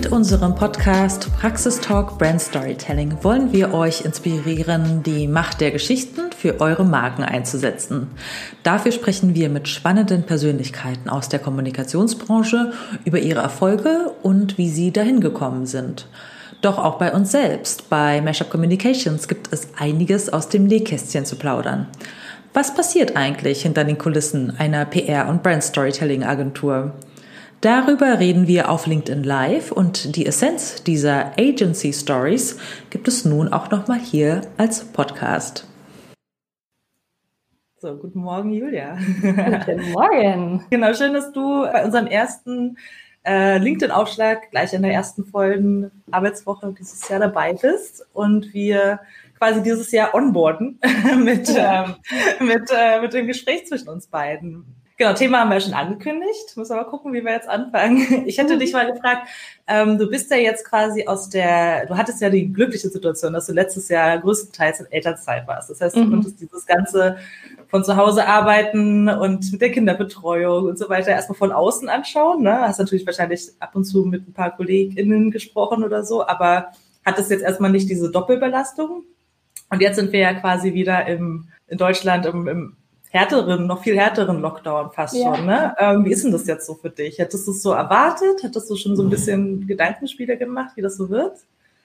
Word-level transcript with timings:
Mit 0.00 0.12
unserem 0.12 0.54
Podcast 0.54 1.28
Praxistalk 1.40 2.18
Brand 2.18 2.40
Storytelling 2.40 3.18
wollen 3.22 3.52
wir 3.52 3.74
euch 3.74 4.04
inspirieren, 4.04 5.02
die 5.02 5.26
Macht 5.26 5.60
der 5.60 5.72
Geschichten 5.72 6.30
für 6.30 6.60
eure 6.60 6.84
Marken 6.84 7.24
einzusetzen. 7.24 8.06
Dafür 8.62 8.92
sprechen 8.92 9.34
wir 9.34 9.48
mit 9.48 9.66
spannenden 9.66 10.22
Persönlichkeiten 10.22 11.10
aus 11.10 11.28
der 11.28 11.40
Kommunikationsbranche 11.40 12.70
über 13.04 13.18
ihre 13.18 13.40
Erfolge 13.40 14.12
und 14.22 14.56
wie 14.56 14.70
sie 14.70 14.92
dahin 14.92 15.20
gekommen 15.20 15.66
sind. 15.66 16.06
Doch 16.60 16.78
auch 16.78 16.98
bei 16.98 17.12
uns 17.12 17.32
selbst, 17.32 17.90
bei 17.90 18.20
Mashup 18.20 18.50
Communications, 18.50 19.26
gibt 19.26 19.52
es 19.52 19.66
einiges 19.76 20.32
aus 20.32 20.48
dem 20.48 20.68
Nähkästchen 20.68 21.24
zu 21.24 21.34
plaudern. 21.34 21.88
Was 22.54 22.72
passiert 22.72 23.16
eigentlich 23.16 23.62
hinter 23.62 23.82
den 23.82 23.98
Kulissen 23.98 24.54
einer 24.58 24.84
PR- 24.84 25.28
und 25.28 25.42
Brand 25.42 25.64
Storytelling 25.64 26.22
Agentur? 26.22 26.92
Darüber 27.60 28.20
reden 28.20 28.46
wir 28.46 28.70
auf 28.70 28.86
LinkedIn 28.86 29.24
Live 29.24 29.72
und 29.72 30.14
die 30.14 30.26
Essenz 30.26 30.84
dieser 30.84 31.32
Agency 31.36 31.92
Stories 31.92 32.56
gibt 32.90 33.08
es 33.08 33.24
nun 33.24 33.52
auch 33.52 33.68
nochmal 33.72 33.98
hier 33.98 34.42
als 34.56 34.84
Podcast. 34.84 35.66
So, 37.78 37.96
guten 37.96 38.20
Morgen, 38.20 38.52
Julia. 38.52 38.96
Guten 39.20 39.90
Morgen. 39.90 40.66
genau, 40.70 40.94
schön, 40.94 41.14
dass 41.14 41.32
du 41.32 41.62
bei 41.62 41.84
unserem 41.84 42.06
ersten 42.06 42.78
äh, 43.26 43.58
LinkedIn-Aufschlag 43.58 44.52
gleich 44.52 44.72
in 44.72 44.82
der 44.82 44.92
ersten 44.92 45.24
vollen 45.24 45.90
Arbeitswoche 46.12 46.72
dieses 46.78 47.08
Jahr 47.08 47.18
dabei 47.18 47.54
bist 47.54 48.06
und 48.12 48.54
wir 48.54 49.00
quasi 49.36 49.64
dieses 49.64 49.90
Jahr 49.90 50.14
onboarden 50.14 50.78
mit, 51.24 51.48
ja. 51.48 51.96
ähm, 52.38 52.46
mit, 52.46 52.70
äh, 52.70 53.00
mit 53.00 53.12
dem 53.14 53.26
Gespräch 53.26 53.66
zwischen 53.66 53.88
uns 53.88 54.06
beiden. 54.06 54.64
Genau, 54.98 55.12
Thema 55.12 55.38
haben 55.38 55.50
wir 55.50 55.60
schon 55.60 55.74
angekündigt. 55.74 56.56
Müssen 56.56 56.74
wir 56.74 56.82
mal 56.82 56.90
gucken, 56.90 57.12
wie 57.12 57.24
wir 57.24 57.30
jetzt 57.30 57.48
anfangen. 57.48 58.24
Ich 58.26 58.36
hätte 58.36 58.58
dich 58.58 58.72
mal 58.72 58.90
gefragt, 58.92 59.28
ähm, 59.68 59.96
du 59.96 60.10
bist 60.10 60.28
ja 60.28 60.36
jetzt 60.36 60.64
quasi 60.64 61.06
aus 61.06 61.28
der, 61.28 61.86
du 61.86 61.96
hattest 61.96 62.20
ja 62.20 62.28
die 62.30 62.52
glückliche 62.52 62.88
Situation, 62.88 63.32
dass 63.32 63.46
du 63.46 63.52
letztes 63.52 63.88
Jahr 63.88 64.18
größtenteils 64.18 64.80
in 64.80 64.86
Elternzeit 64.90 65.46
warst. 65.46 65.70
Das 65.70 65.80
heißt, 65.80 65.94
du 65.94 66.00
mhm. 66.00 66.10
konntest 66.10 66.40
dieses 66.40 66.66
ganze 66.66 67.18
von 67.68 67.84
zu 67.84 67.96
Hause 67.96 68.26
arbeiten 68.26 69.08
und 69.08 69.52
mit 69.52 69.60
der 69.60 69.70
Kinderbetreuung 69.70 70.64
und 70.66 70.78
so 70.78 70.88
weiter 70.88 71.10
erstmal 71.10 71.38
von 71.38 71.52
außen 71.52 71.88
anschauen. 71.88 72.42
Ne? 72.42 72.60
Hast 72.62 72.80
natürlich 72.80 73.06
wahrscheinlich 73.06 73.50
ab 73.60 73.76
und 73.76 73.84
zu 73.84 74.04
mit 74.04 74.26
ein 74.26 74.32
paar 74.32 74.56
KollegInnen 74.56 75.30
gesprochen 75.30 75.84
oder 75.84 76.02
so, 76.02 76.26
aber 76.26 76.72
hattest 77.04 77.30
jetzt 77.30 77.44
erstmal 77.44 77.70
nicht 77.70 77.88
diese 77.88 78.10
Doppelbelastung. 78.10 79.04
Und 79.70 79.80
jetzt 79.80 79.94
sind 79.94 80.12
wir 80.12 80.20
ja 80.20 80.34
quasi 80.34 80.74
wieder 80.74 81.06
im, 81.06 81.46
in 81.68 81.78
Deutschland 81.78 82.26
im, 82.26 82.48
im 82.48 82.76
härteren, 83.10 83.66
noch 83.66 83.82
viel 83.82 83.96
härteren 83.96 84.40
Lockdown 84.40 84.90
fast 84.92 85.14
ja. 85.14 85.34
schon. 85.34 85.46
Ne? 85.46 85.74
Ähm, 85.78 86.04
wie 86.04 86.12
ist 86.12 86.24
denn 86.24 86.32
das 86.32 86.46
jetzt 86.46 86.66
so 86.66 86.74
für 86.74 86.90
dich? 86.90 87.18
Hättest 87.18 87.46
du 87.46 87.52
es 87.52 87.62
so 87.62 87.72
erwartet? 87.72 88.42
Hättest 88.42 88.70
du 88.70 88.76
schon 88.76 88.96
so 88.96 89.02
ein 89.02 89.10
bisschen 89.10 89.66
Gedankenspiele 89.66 90.36
gemacht, 90.36 90.72
wie 90.76 90.82
das 90.82 90.96
so 90.96 91.08
wird? 91.08 91.38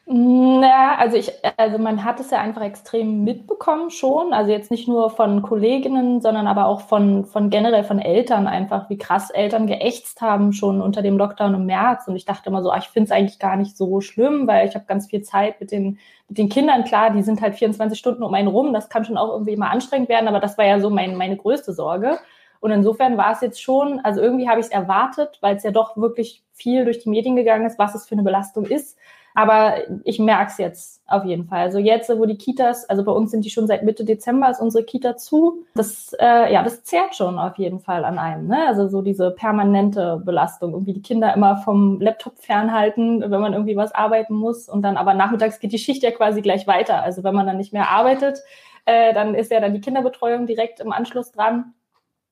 Naja, 0.05 0.95
also 0.97 1.15
ich, 1.15 1.31
also 1.55 1.77
man 1.77 2.03
hat 2.03 2.19
es 2.19 2.29
ja 2.29 2.39
einfach 2.41 2.61
extrem 2.61 3.23
mitbekommen 3.23 3.89
schon. 3.89 4.33
Also 4.33 4.51
jetzt 4.51 4.69
nicht 4.69 4.85
nur 4.85 5.09
von 5.09 5.41
Kolleginnen, 5.41 6.19
sondern 6.19 6.45
aber 6.45 6.65
auch 6.65 6.81
von, 6.81 7.23
von 7.23 7.49
generell 7.49 7.85
von 7.85 7.99
Eltern 7.99 8.45
einfach, 8.45 8.89
wie 8.89 8.97
krass 8.97 9.29
Eltern 9.29 9.65
geächtzt 9.65 10.19
haben 10.19 10.51
schon 10.51 10.81
unter 10.81 11.01
dem 11.01 11.17
Lockdown 11.17 11.53
im 11.55 11.65
März. 11.65 12.05
Und 12.09 12.17
ich 12.17 12.25
dachte 12.25 12.49
immer 12.49 12.61
so, 12.61 12.69
ach, 12.69 12.79
ich 12.83 12.89
finde 12.89 13.05
es 13.05 13.11
eigentlich 13.11 13.39
gar 13.39 13.55
nicht 13.55 13.77
so 13.77 14.01
schlimm, 14.01 14.45
weil 14.45 14.67
ich 14.67 14.75
habe 14.75 14.83
ganz 14.85 15.07
viel 15.07 15.21
Zeit 15.21 15.61
mit 15.61 15.71
den, 15.71 15.97
mit 16.27 16.37
den 16.37 16.49
Kindern. 16.49 16.83
Klar, 16.83 17.11
die 17.11 17.23
sind 17.23 17.41
halt 17.41 17.55
24 17.55 17.97
Stunden 17.97 18.23
um 18.23 18.33
einen 18.33 18.49
rum. 18.49 18.73
Das 18.73 18.89
kann 18.89 19.05
schon 19.05 19.17
auch 19.17 19.29
irgendwie 19.31 19.53
immer 19.53 19.69
anstrengend 19.69 20.09
werden, 20.09 20.27
aber 20.27 20.41
das 20.41 20.57
war 20.57 20.65
ja 20.65 20.81
so 20.81 20.89
mein, 20.89 21.15
meine 21.15 21.37
größte 21.37 21.71
Sorge. 21.71 22.19
Und 22.63 22.71
insofern 22.71 23.17
war 23.17 23.33
es 23.33 23.41
jetzt 23.41 23.61
schon, 23.61 23.99
also 24.05 24.21
irgendwie 24.21 24.47
habe 24.47 24.61
ich 24.61 24.67
es 24.67 24.71
erwartet, 24.71 25.37
weil 25.41 25.57
es 25.57 25.63
ja 25.63 25.71
doch 25.71 25.97
wirklich 25.97 26.43
viel 26.53 26.85
durch 26.85 26.99
die 26.99 27.09
Medien 27.09 27.35
gegangen 27.35 27.65
ist, 27.65 27.77
was 27.77 27.93
es 27.93 28.05
für 28.05 28.15
eine 28.15 28.23
Belastung 28.23 28.63
ist. 28.63 28.97
Aber 29.35 29.73
ich 30.05 30.17
merke 30.17 30.49
es 30.49 30.57
jetzt 30.59 31.01
auf 31.05 31.25
jeden 31.25 31.43
Fall. 31.43 31.59
Also 31.59 31.77
jetzt, 31.77 32.09
wo 32.17 32.25
die 32.25 32.37
Kitas, 32.37 32.87
also 32.89 33.03
bei 33.03 33.11
uns 33.11 33.31
sind 33.31 33.43
die 33.43 33.49
schon 33.49 33.67
seit 33.67 33.83
Mitte 33.83 34.05
Dezember, 34.05 34.49
ist 34.49 34.61
unsere 34.61 34.85
Kita 34.85 35.17
zu. 35.17 35.65
Das, 35.75 36.15
äh, 36.17 36.53
ja, 36.53 36.63
das 36.63 36.85
zehrt 36.85 37.15
schon 37.15 37.37
auf 37.37 37.57
jeden 37.57 37.81
Fall 37.81 38.05
an 38.05 38.17
einem. 38.17 38.47
Ne? 38.47 38.65
Also 38.65 38.87
so 38.87 39.01
diese 39.01 39.31
permanente 39.31 40.21
Belastung, 40.23 40.71
irgendwie 40.71 40.93
die 40.93 41.01
Kinder 41.01 41.33
immer 41.33 41.57
vom 41.57 41.99
Laptop 41.99 42.39
fernhalten, 42.39 43.19
wenn 43.29 43.41
man 43.41 43.51
irgendwie 43.51 43.75
was 43.75 43.93
arbeiten 43.93 44.35
muss. 44.35 44.69
Und 44.69 44.83
dann 44.83 44.95
aber 44.95 45.15
nachmittags 45.15 45.59
geht 45.59 45.73
die 45.73 45.79
Schicht 45.79 46.01
ja 46.01 46.11
quasi 46.11 46.41
gleich 46.41 46.65
weiter. 46.65 47.03
Also 47.03 47.25
wenn 47.25 47.35
man 47.35 47.45
dann 47.45 47.57
nicht 47.57 47.73
mehr 47.73 47.89
arbeitet, 47.89 48.39
äh, 48.85 49.13
dann 49.13 49.35
ist 49.35 49.51
ja 49.51 49.59
dann 49.59 49.73
die 49.73 49.81
Kinderbetreuung 49.81 50.45
direkt 50.45 50.79
im 50.79 50.93
Anschluss 50.93 51.33
dran 51.33 51.73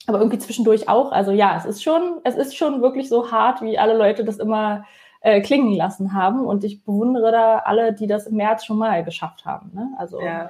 aber 0.07 0.19
irgendwie 0.19 0.39
zwischendurch 0.39 0.89
auch. 0.89 1.11
Also 1.11 1.31
ja, 1.31 1.55
es 1.57 1.65
ist 1.65 1.83
schon, 1.83 2.19
es 2.23 2.35
ist 2.35 2.55
schon 2.55 2.81
wirklich 2.81 3.09
so 3.09 3.31
hart, 3.31 3.61
wie 3.61 3.77
alle 3.77 3.97
Leute 3.97 4.23
das 4.23 4.37
immer 4.37 4.85
äh, 5.21 5.41
klingen 5.41 5.73
lassen 5.73 6.13
haben. 6.13 6.45
Und 6.45 6.63
ich 6.63 6.83
bewundere 6.83 7.31
da 7.31 7.57
alle, 7.59 7.93
die 7.93 8.07
das 8.07 8.27
im 8.27 8.35
März 8.35 8.65
schon 8.65 8.77
mal 8.77 9.03
geschafft 9.03 9.45
haben. 9.45 9.71
Ne? 9.73 9.89
Also 9.97 10.21
ja. 10.21 10.49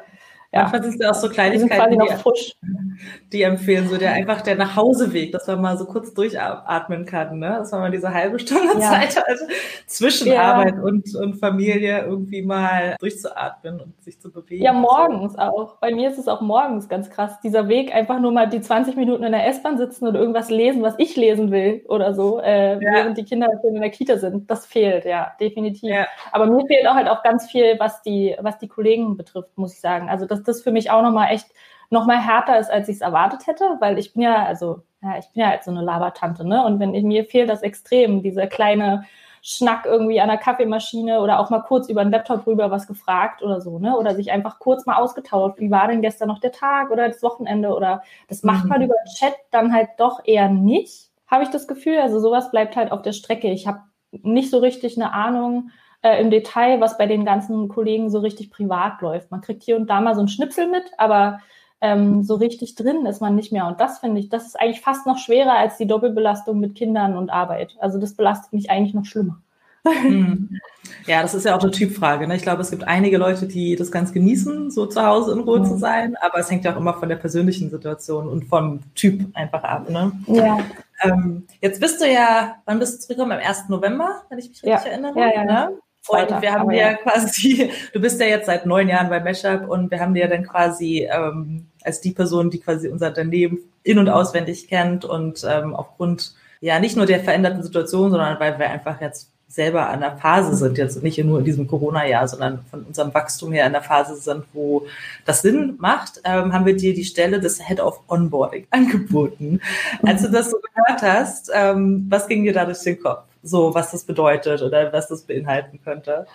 Ja. 0.54 0.64
Manchmal 0.64 0.84
sind 0.84 1.02
es 1.02 1.08
auch 1.08 1.14
so 1.14 1.30
Kleinigkeiten, 1.30 1.98
die, 1.98 2.98
die, 3.32 3.42
empfehlen, 3.44 3.88
so 3.88 3.96
der 3.96 4.12
einfach 4.12 4.42
der 4.42 4.56
Nachhauseweg, 4.56 5.32
dass 5.32 5.48
man 5.48 5.62
mal 5.62 5.78
so 5.78 5.86
kurz 5.86 6.14
durchatmen 6.14 7.06
kann, 7.06 7.40
ne? 7.40 7.56
dass 7.60 7.72
man 7.72 7.80
mal 7.82 7.92
diese 7.92 8.14
halbe 8.14 8.38
Stunde 8.38 8.74
ja. 8.74 8.92
Zeit 8.92 9.16
hat, 9.16 9.40
zwischen 9.86 10.28
ja. 10.28 10.42
Arbeit 10.42 10.78
und, 10.84 11.16
und 11.16 11.36
Familie 11.36 12.04
irgendwie 12.04 12.42
mal 12.42 12.98
durchzuatmen 13.00 13.80
und 13.80 14.04
sich 14.04 14.20
zu 14.20 14.30
bewegen. 14.30 14.62
Ja, 14.62 14.74
morgens 14.74 15.38
auch. 15.38 15.78
Bei 15.78 15.96
mir 15.96 16.10
ist 16.10 16.18
es 16.18 16.28
auch 16.28 16.42
morgens 16.42 16.90
ganz 16.90 17.10
krass. 17.10 17.40
Dieser 17.40 17.70
Weg, 17.70 17.96
einfach 17.96 18.20
nur 18.20 18.34
mal 18.34 18.50
die 18.50 18.60
20 18.60 18.98
Minuten 18.98 19.24
in 19.24 19.32
der 19.32 19.48
S-Bahn 19.48 19.78
sitzen 19.78 20.06
und 20.06 20.16
irgendwas 20.16 20.50
lesen, 20.50 20.82
was 20.82 20.96
ich 20.98 21.16
lesen 21.16 21.52
will 21.52 21.86
oder 21.88 22.14
so, 22.14 22.42
äh, 22.42 22.78
während 22.78 23.18
die 23.18 23.24
Kinder 23.24 23.48
in 23.64 23.80
der 23.80 23.90
Kita 23.90 24.18
sind. 24.18 24.52
Das 24.52 24.66
fehlt, 24.66 25.06
ja, 25.06 25.32
definitiv. 25.40 25.96
Aber 26.34 26.48
mir 26.48 26.66
fehlt 26.68 26.86
auch 26.88 26.96
halt 26.96 27.08
auch 27.08 27.24
ganz 27.24 27.50
viel, 27.50 27.76
was 27.80 28.02
die, 28.02 28.36
was 28.42 28.58
die 28.58 28.68
Kollegen 28.68 29.16
betrifft, 29.16 29.58
muss 29.58 29.74
ich 29.74 29.80
sagen. 29.80 30.10
Also 30.10 30.26
das 30.26 30.41
dass 30.48 30.58
das 30.58 30.64
für 30.64 30.72
mich 30.72 30.92
auch 30.92 31.02
nochmal 31.02 31.32
echt 31.32 31.48
nochmal 31.90 32.20
härter 32.20 32.58
ist, 32.58 32.72
als 32.72 32.90
ich 32.90 32.96
es 32.96 33.02
erwartet 33.02 33.48
hätte, 33.48 33.66
weil 33.80 34.00
ich 34.00 34.14
bin 34.14 34.24
ja, 34.24 34.46
also, 34.46 34.82
ja, 35.02 35.18
ich 35.18 35.26
bin 35.34 35.44
ja 35.44 35.50
halt 35.50 35.64
so 35.64 35.72
eine 35.72 35.82
Labertante, 35.82 36.48
ne? 36.48 36.64
Und 36.64 36.80
wenn 36.80 36.92
mir 36.92 37.26
fehlt 37.26 37.50
das 37.50 37.62
extrem, 37.62 38.24
diese 38.24 38.48
kleine 38.48 39.04
Schnack 39.44 39.86
irgendwie 39.86 40.22
an 40.22 40.30
der 40.30 40.38
Kaffeemaschine 40.38 41.20
oder 41.20 41.40
auch 41.40 41.50
mal 41.50 41.64
kurz 41.64 41.90
über 41.90 42.04
den 42.04 42.12
Laptop 42.12 42.46
rüber 42.46 42.72
was 42.72 42.88
gefragt 42.88 43.42
oder 43.42 43.60
so, 43.60 43.80
ne? 43.80 43.98
Oder 43.98 44.16
sich 44.16 44.32
einfach 44.32 44.60
kurz 44.60 44.86
mal 44.86 44.96
ausgetauscht, 44.96 45.60
wie 45.60 45.72
war 45.72 45.88
denn 45.88 46.02
gestern 46.02 46.30
noch 46.30 46.40
der 46.40 46.52
Tag 46.54 46.92
oder 46.92 47.08
das 47.08 47.22
Wochenende 47.24 47.76
oder 47.76 48.04
das 48.30 48.44
macht 48.44 48.66
man 48.66 48.80
mhm. 48.80 48.86
über 48.86 48.96
Chat 49.18 49.36
dann 49.52 49.74
halt 49.74 49.90
doch 49.98 50.22
eher 50.24 50.48
nicht, 50.50 51.10
habe 51.28 51.44
ich 51.44 51.50
das 51.50 51.68
Gefühl. 51.68 52.00
Also 52.00 52.20
sowas 52.20 52.52
bleibt 52.52 52.76
halt 52.76 52.92
auf 52.92 53.02
der 53.02 53.14
Strecke. 53.14 53.50
Ich 53.50 53.68
habe 53.68 53.82
nicht 54.12 54.50
so 54.50 54.60
richtig 54.60 54.96
eine 54.96 55.14
Ahnung, 55.14 55.72
äh, 56.02 56.22
im 56.22 56.32
Detail, 56.32 56.82
was 56.82 56.98
bei 56.98 57.06
den 57.06 57.26
ganzen 57.26 57.68
Kollegen 57.68 58.10
so 58.10 58.20
richtig 58.20 58.52
privat 58.52 59.02
läuft. 59.02 59.32
Man 59.32 59.42
kriegt 59.42 59.64
hier 59.64 59.76
und 59.76 59.90
da 59.90 60.02
mal 60.02 60.16
so 60.16 60.22
ein 60.22 60.28
Schnipsel 60.28 60.68
mit, 60.68 60.84
aber 60.98 61.40
ähm, 61.82 62.24
so 62.24 62.36
richtig 62.36 62.76
drin 62.76 63.06
ist 63.06 63.22
man 63.22 63.36
nicht 63.36 63.52
mehr. 63.52 63.68
Und 63.68 63.82
das 63.82 64.00
finde 64.00 64.20
ich, 64.20 64.30
das 64.30 64.46
ist 64.46 64.60
eigentlich 64.60 64.82
fast 64.82 65.08
noch 65.08 65.18
schwerer 65.18 65.58
als 65.58 65.78
die 65.78 65.88
Doppelbelastung 65.88 66.60
mit 66.60 66.76
Kindern 66.76 67.18
und 67.18 67.32
Arbeit. 67.32 67.76
Also 67.80 68.00
das 68.00 68.14
belastet 68.14 68.54
mich 68.54 68.70
eigentlich 68.70 68.94
noch 68.94 69.06
schlimmer. 69.06 69.42
Hm. 69.84 70.50
Ja, 71.08 71.22
das 71.22 71.34
ist 71.34 71.46
ja 71.46 71.56
auch 71.56 71.62
eine 71.62 71.72
Typfrage. 71.72 72.28
Ne? 72.28 72.36
Ich 72.36 72.42
glaube, 72.42 72.62
es 72.62 72.70
gibt 72.70 72.84
einige 72.88 73.18
Leute, 73.18 73.48
die 73.48 73.76
das 73.76 73.92
ganz 73.92 74.14
genießen, 74.14 74.70
so 74.70 74.86
zu 74.86 75.02
Hause 75.02 75.32
in 75.32 75.40
Ruhe 75.40 75.60
mhm. 75.60 75.66
zu 75.66 75.78
sein, 75.78 76.16
aber 76.22 76.40
es 76.40 76.52
hängt 76.52 76.66
ja 76.66 76.74
auch 76.74 76.78
immer 76.78 76.94
von 76.94 77.10
der 77.10 77.16
persönlichen 77.16 77.70
Situation 77.70 78.28
und 78.28 78.46
vom 78.46 78.82
Typ 78.94 79.26
einfach 79.36 79.64
ab. 79.64 79.90
Ne? 79.90 80.12
Ja. 80.28 80.60
Ähm, 81.04 81.48
jetzt 81.62 81.80
bist 81.80 82.02
du 82.02 82.12
ja, 82.12 82.56
wann 82.66 82.80
bist 82.80 82.96
du 82.96 83.00
zurückgekommen? 83.02 83.40
Am 83.40 83.48
1. 83.48 83.70
November, 83.70 84.24
wenn 84.30 84.38
ich 84.38 84.50
mich 84.50 84.64
richtig 84.64 84.86
ja. 84.86 84.92
erinnere. 84.92 85.20
Ja, 85.20 85.34
ja. 85.34 85.44
Ne? 85.44 85.78
Und 86.08 86.42
wir 86.42 86.52
haben 86.52 86.70
dir 86.70 86.78
ja 86.78 86.94
quasi, 87.04 87.72
du 87.94 88.00
bist 88.00 88.20
ja 88.20 88.28
jetzt 88.28 88.48
seit 88.48 88.66
neun 88.66 88.88
Jahren 88.88 89.10
bei 89.10 89.20
Meshup 89.20 89.70
und 89.70 89.92
wir 89.92 90.00
haben 90.00 90.14
dir 90.14 90.22
ja 90.22 90.28
dann 90.28 90.48
quasi 90.48 91.08
ähm, 91.12 91.68
als 91.84 92.02
die 92.02 92.12
Person, 92.12 92.50
die 92.50 92.60
quasi 92.60 92.88
unser 92.88 93.10
Unternehmen 93.10 93.60
in- 93.84 94.00
und 94.00 94.10
auswendig 94.10 94.68
kennt 94.68 95.06
und 95.06 95.46
ähm, 95.48 95.76
aufgrund 95.76 96.36
ja 96.60 96.80
nicht 96.80 96.96
nur 96.96 97.06
der 97.06 97.22
veränderten 97.22 97.64
Situation, 97.64 98.12
sondern 98.12 98.40
weil 98.40 98.58
wir 98.60 98.70
einfach 98.70 99.02
jetzt 99.02 99.32
selber 99.48 99.90
an 99.90 100.00
der 100.00 100.18
Phase 100.18 100.56
sind, 100.56 100.78
jetzt 100.78 101.04
nicht 101.04 101.22
nur 101.24 101.40
in 101.40 101.46
diesem 101.46 101.68
Corona-Jahr, 101.68 102.28
sondern 102.28 102.64
von 102.70 102.84
unserem 102.84 103.14
Wachstum 103.14 103.52
her 103.52 103.66
in 103.68 103.74
der 103.74 103.82
Phase 103.82 104.16
sind, 104.16 104.46
wo 104.54 104.86
das 105.26 105.42
Sinn 105.42 105.76
macht, 105.78 106.22
ähm, 106.24 106.54
haben 106.54 106.66
wir 106.66 106.76
dir 106.76 106.94
die 106.94 107.04
Stelle 107.04 107.40
des 107.40 107.68
Head 107.68 107.82
of 107.82 108.00
Onboarding 108.08 108.66
angeboten. 108.72 109.60
Als 110.04 110.22
du 110.22 110.32
das 110.32 110.52
so 110.52 110.58
gehört 110.58 111.02
hast, 111.02 111.52
ähm, 111.54 112.06
was 112.10 112.28
ging 112.28 112.46
dir 112.46 112.54
da 112.54 112.64
durch 112.66 112.80
den 112.80 113.02
Kopf? 113.02 113.24
So, 113.44 113.74
was 113.74 113.92
das 113.92 114.06
bedeutet 114.06 114.62
oder 114.62 114.92
was 114.94 115.08
das 115.08 115.26
beinhalten 115.26 115.82
könnte? 115.84 116.26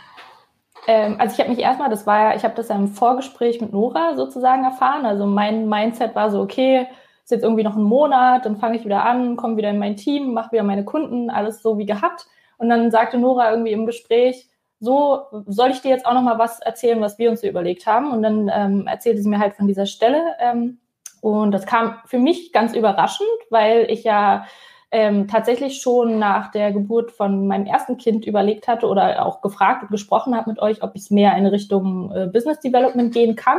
Ähm, 0.86 1.16
also 1.18 1.34
ich 1.34 1.40
habe 1.40 1.50
mich 1.50 1.60
erstmal, 1.60 1.90
das 1.90 2.06
war 2.06 2.30
ja, 2.30 2.36
ich 2.36 2.44
habe 2.44 2.54
das 2.54 2.68
ja 2.68 2.76
im 2.76 2.88
Vorgespräch 2.88 3.60
mit 3.60 3.72
Nora 3.72 4.14
sozusagen 4.14 4.64
erfahren. 4.64 5.06
Also 5.06 5.26
mein 5.26 5.68
Mindset 5.68 6.14
war 6.14 6.30
so, 6.30 6.40
okay, 6.40 6.86
ist 7.24 7.32
jetzt 7.32 7.42
irgendwie 7.42 7.64
noch 7.64 7.76
ein 7.76 7.82
Monat, 7.82 8.46
dann 8.46 8.56
fange 8.56 8.76
ich 8.76 8.84
wieder 8.84 9.04
an, 9.04 9.36
komme 9.36 9.56
wieder 9.56 9.70
in 9.70 9.78
mein 9.78 9.96
Team, 9.96 10.32
mache 10.32 10.52
wieder 10.52 10.62
meine 10.62 10.84
Kunden, 10.84 11.28
alles 11.28 11.60
so 11.60 11.76
wie 11.76 11.86
gehabt. 11.86 12.26
Und 12.58 12.68
dann 12.68 12.90
sagte 12.90 13.18
Nora 13.18 13.50
irgendwie 13.50 13.72
im 13.72 13.86
Gespräch, 13.86 14.48
so 14.78 15.22
soll 15.46 15.70
ich 15.70 15.80
dir 15.80 15.90
jetzt 15.90 16.06
auch 16.06 16.14
noch 16.14 16.22
mal 16.22 16.38
was 16.38 16.60
erzählen, 16.60 17.00
was 17.00 17.18
wir 17.18 17.30
uns 17.30 17.40
so 17.40 17.48
überlegt 17.48 17.86
haben. 17.86 18.12
Und 18.12 18.22
dann 18.22 18.50
ähm, 18.54 18.86
erzählte 18.86 19.22
sie 19.22 19.28
mir 19.28 19.40
halt 19.40 19.54
von 19.54 19.66
dieser 19.66 19.86
Stelle. 19.86 20.22
Ähm, 20.38 20.78
und 21.20 21.50
das 21.50 21.66
kam 21.66 21.96
für 22.04 22.18
mich 22.18 22.52
ganz 22.52 22.74
überraschend, 22.74 23.28
weil 23.50 23.90
ich 23.90 24.04
ja 24.04 24.46
ähm, 24.90 25.26
tatsächlich 25.28 25.80
schon 25.80 26.18
nach 26.18 26.50
der 26.50 26.72
Geburt 26.72 27.10
von 27.10 27.46
meinem 27.46 27.66
ersten 27.66 27.96
Kind 27.96 28.24
überlegt 28.24 28.68
hatte 28.68 28.86
oder 28.86 29.26
auch 29.26 29.40
gefragt 29.40 29.82
und 29.82 29.90
gesprochen 29.90 30.36
habe 30.36 30.50
mit 30.50 30.60
euch, 30.60 30.82
ob 30.82 30.92
ich 30.94 31.10
mehr 31.10 31.36
in 31.36 31.46
Richtung 31.46 32.12
äh, 32.12 32.26
Business 32.26 32.60
Development 32.60 33.12
gehen 33.12 33.36
kann. 33.36 33.58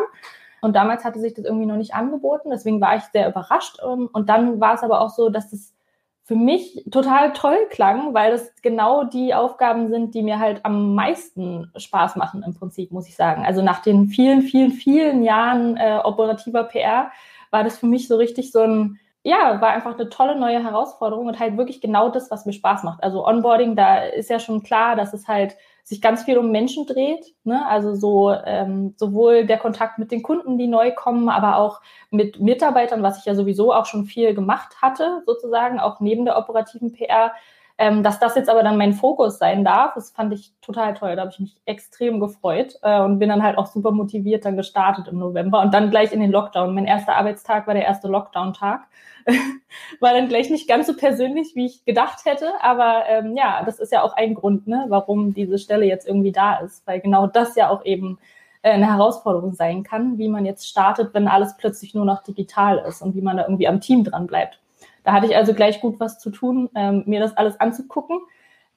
Und 0.62 0.76
damals 0.76 1.04
hatte 1.04 1.20
sich 1.20 1.34
das 1.34 1.46
irgendwie 1.46 1.66
noch 1.66 1.76
nicht 1.76 1.94
angeboten, 1.94 2.50
deswegen 2.50 2.82
war 2.82 2.96
ich 2.96 3.04
sehr 3.04 3.30
überrascht. 3.30 3.80
Ähm, 3.84 4.10
und 4.12 4.30
dann 4.30 4.60
war 4.60 4.76
es 4.76 4.84
aber 4.84 5.02
auch 5.02 5.10
so, 5.10 5.30
dass 5.30 5.52
das 5.52 5.74
für 6.24 6.36
mich 6.36 6.84
total 6.92 7.32
toll 7.32 7.58
klang, 7.70 8.14
weil 8.14 8.32
das 8.32 8.52
genau 8.62 9.06
die 9.06 9.34
Aufgaben 9.34 9.88
sind, 9.88 10.14
die 10.14 10.22
mir 10.22 10.40
halt 10.40 10.66
am 10.66 10.94
meisten 10.94 11.72
Spaß 11.78 12.18
machen 12.18 12.44
im 12.46 12.54
Prinzip, 12.54 12.92
muss 12.92 13.08
ich 13.08 13.16
sagen. 13.16 13.46
Also 13.46 13.62
nach 13.62 13.82
den 13.82 14.10
vielen, 14.10 14.42
vielen, 14.42 14.72
vielen 14.72 15.24
Jahren 15.24 15.78
äh, 15.78 16.00
operativer 16.04 16.66
PR 16.66 17.12
war 17.50 17.64
das 17.64 17.78
für 17.78 17.86
mich 17.86 18.10
so 18.10 18.18
richtig 18.18 18.52
so 18.52 18.60
ein, 18.60 19.00
ja, 19.28 19.60
war 19.60 19.72
einfach 19.72 20.00
eine 20.00 20.08
tolle 20.08 20.40
neue 20.40 20.64
Herausforderung 20.64 21.28
und 21.28 21.38
halt 21.38 21.58
wirklich 21.58 21.82
genau 21.82 22.08
das, 22.08 22.32
was 22.32 22.46
mir 22.46 22.54
Spaß 22.54 22.84
macht. 22.84 23.04
Also 23.04 23.28
Onboarding, 23.28 23.76
da 23.76 23.98
ist 23.98 24.30
ja 24.30 24.40
schon 24.40 24.64
klar, 24.64 24.96
dass 24.96 25.14
es 25.14 25.28
halt 25.28 25.58
sich 25.84 26.00
ganz 26.00 26.24
viel 26.24 26.38
um 26.38 26.50
Menschen 26.50 26.86
dreht. 26.86 27.36
Ne? 27.44 27.68
Also 27.68 27.94
so 27.94 28.34
ähm, 28.46 28.94
sowohl 28.96 29.46
der 29.46 29.58
Kontakt 29.58 30.00
mit 30.00 30.12
den 30.12 30.24
Kunden, 30.24 30.58
die 30.58 30.68
neu 30.68 30.94
kommen, 30.94 31.28
aber 31.28 31.58
auch 31.58 31.82
mit 32.10 32.40
Mitarbeitern, 32.40 33.04
was 33.04 33.20
ich 33.20 33.26
ja 33.26 33.36
sowieso 33.36 33.74
auch 33.74 33.86
schon 33.86 34.06
viel 34.06 34.34
gemacht 34.34 34.82
hatte, 34.82 35.24
sozusagen, 35.26 35.82
auch 35.82 36.00
neben 36.00 36.24
der 36.24 36.38
operativen 36.38 36.94
PR. 36.94 37.34
Ähm, 37.80 38.02
dass 38.02 38.20
das 38.20 38.36
jetzt 38.36 38.50
aber 38.50 38.64
dann 38.64 38.78
mein 38.78 38.94
Fokus 38.94 39.38
sein 39.38 39.64
darf, 39.64 39.94
das 39.94 40.10
fand 40.10 40.34
ich 40.34 40.52
total 40.62 40.96
toll. 40.96 41.16
Da 41.16 41.22
habe 41.22 41.32
ich 41.32 41.40
mich 41.40 41.58
extrem 41.66 42.20
gefreut 42.20 42.80
äh, 42.82 43.02
und 43.02 43.20
bin 43.20 43.30
dann 43.30 43.44
halt 43.44 43.60
auch 43.60 43.68
super 43.68 43.92
motiviert 43.92 44.46
dann 44.46 44.58
gestartet 44.58 45.08
im 45.08 45.20
November 45.20 45.62
und 45.62 45.74
dann 45.74 45.92
gleich 45.92 46.12
in 46.12 46.20
den 46.20 46.32
Lockdown. 46.32 46.74
Mein 46.74 46.86
erster 46.86 47.16
Arbeitstag 47.16 47.68
war 47.68 47.76
der 47.76 47.86
erste 47.86 48.08
Lockdown-Tag. 48.08 48.88
war 50.00 50.14
dann 50.14 50.28
gleich 50.28 50.50
nicht 50.50 50.68
ganz 50.68 50.88
so 50.88 50.96
persönlich, 50.96 51.56
wie 51.56 51.68
ich 51.68 51.86
gedacht 51.86 52.26
hätte. 52.26 52.52
Aber 52.62 53.04
ähm, 53.08 53.36
ja, 53.38 53.62
das 53.64 53.80
ist 53.80 53.92
ja 53.92 54.02
auch 54.02 54.16
ein 54.16 54.34
Grund, 54.34 54.68
ne, 54.68 54.86
warum 54.88 55.36
diese 55.36 55.60
Stelle 55.60 55.86
jetzt 55.86 56.08
irgendwie 56.08 56.32
da 56.32 56.56
ist, 56.56 56.86
weil 56.88 57.00
genau 57.00 57.28
das 57.28 57.56
ja 57.56 57.70
auch 57.70 57.86
eben 57.86 58.18
äh, 58.64 58.72
eine 58.72 58.88
Herausforderung 58.88 59.54
sein 59.54 59.84
kann, 59.84 60.18
wie 60.18 60.30
man 60.30 60.46
jetzt 60.46 60.68
startet, 60.68 61.14
wenn 61.14 61.28
alles 61.28 61.58
plötzlich 61.58 61.94
nur 61.94 62.06
noch 62.06 62.24
digital 62.24 62.80
ist 62.80 63.04
und 63.04 63.16
wie 63.16 63.22
man 63.22 63.38
da 63.38 63.44
irgendwie 63.44 63.68
am 63.68 63.82
Team 63.82 64.04
dran 64.04 64.26
bleibt. 64.26 64.60
Da 65.07 65.13
hatte 65.13 65.27
ich 65.27 65.38
also 65.38 65.54
gleich 65.54 65.80
gut 65.80 66.01
was 66.01 66.19
zu 66.19 66.31
tun, 66.31 66.69
ähm, 66.75 67.04
mir 67.06 67.21
das 67.21 67.38
alles 67.38 67.57
anzugucken, 67.62 68.19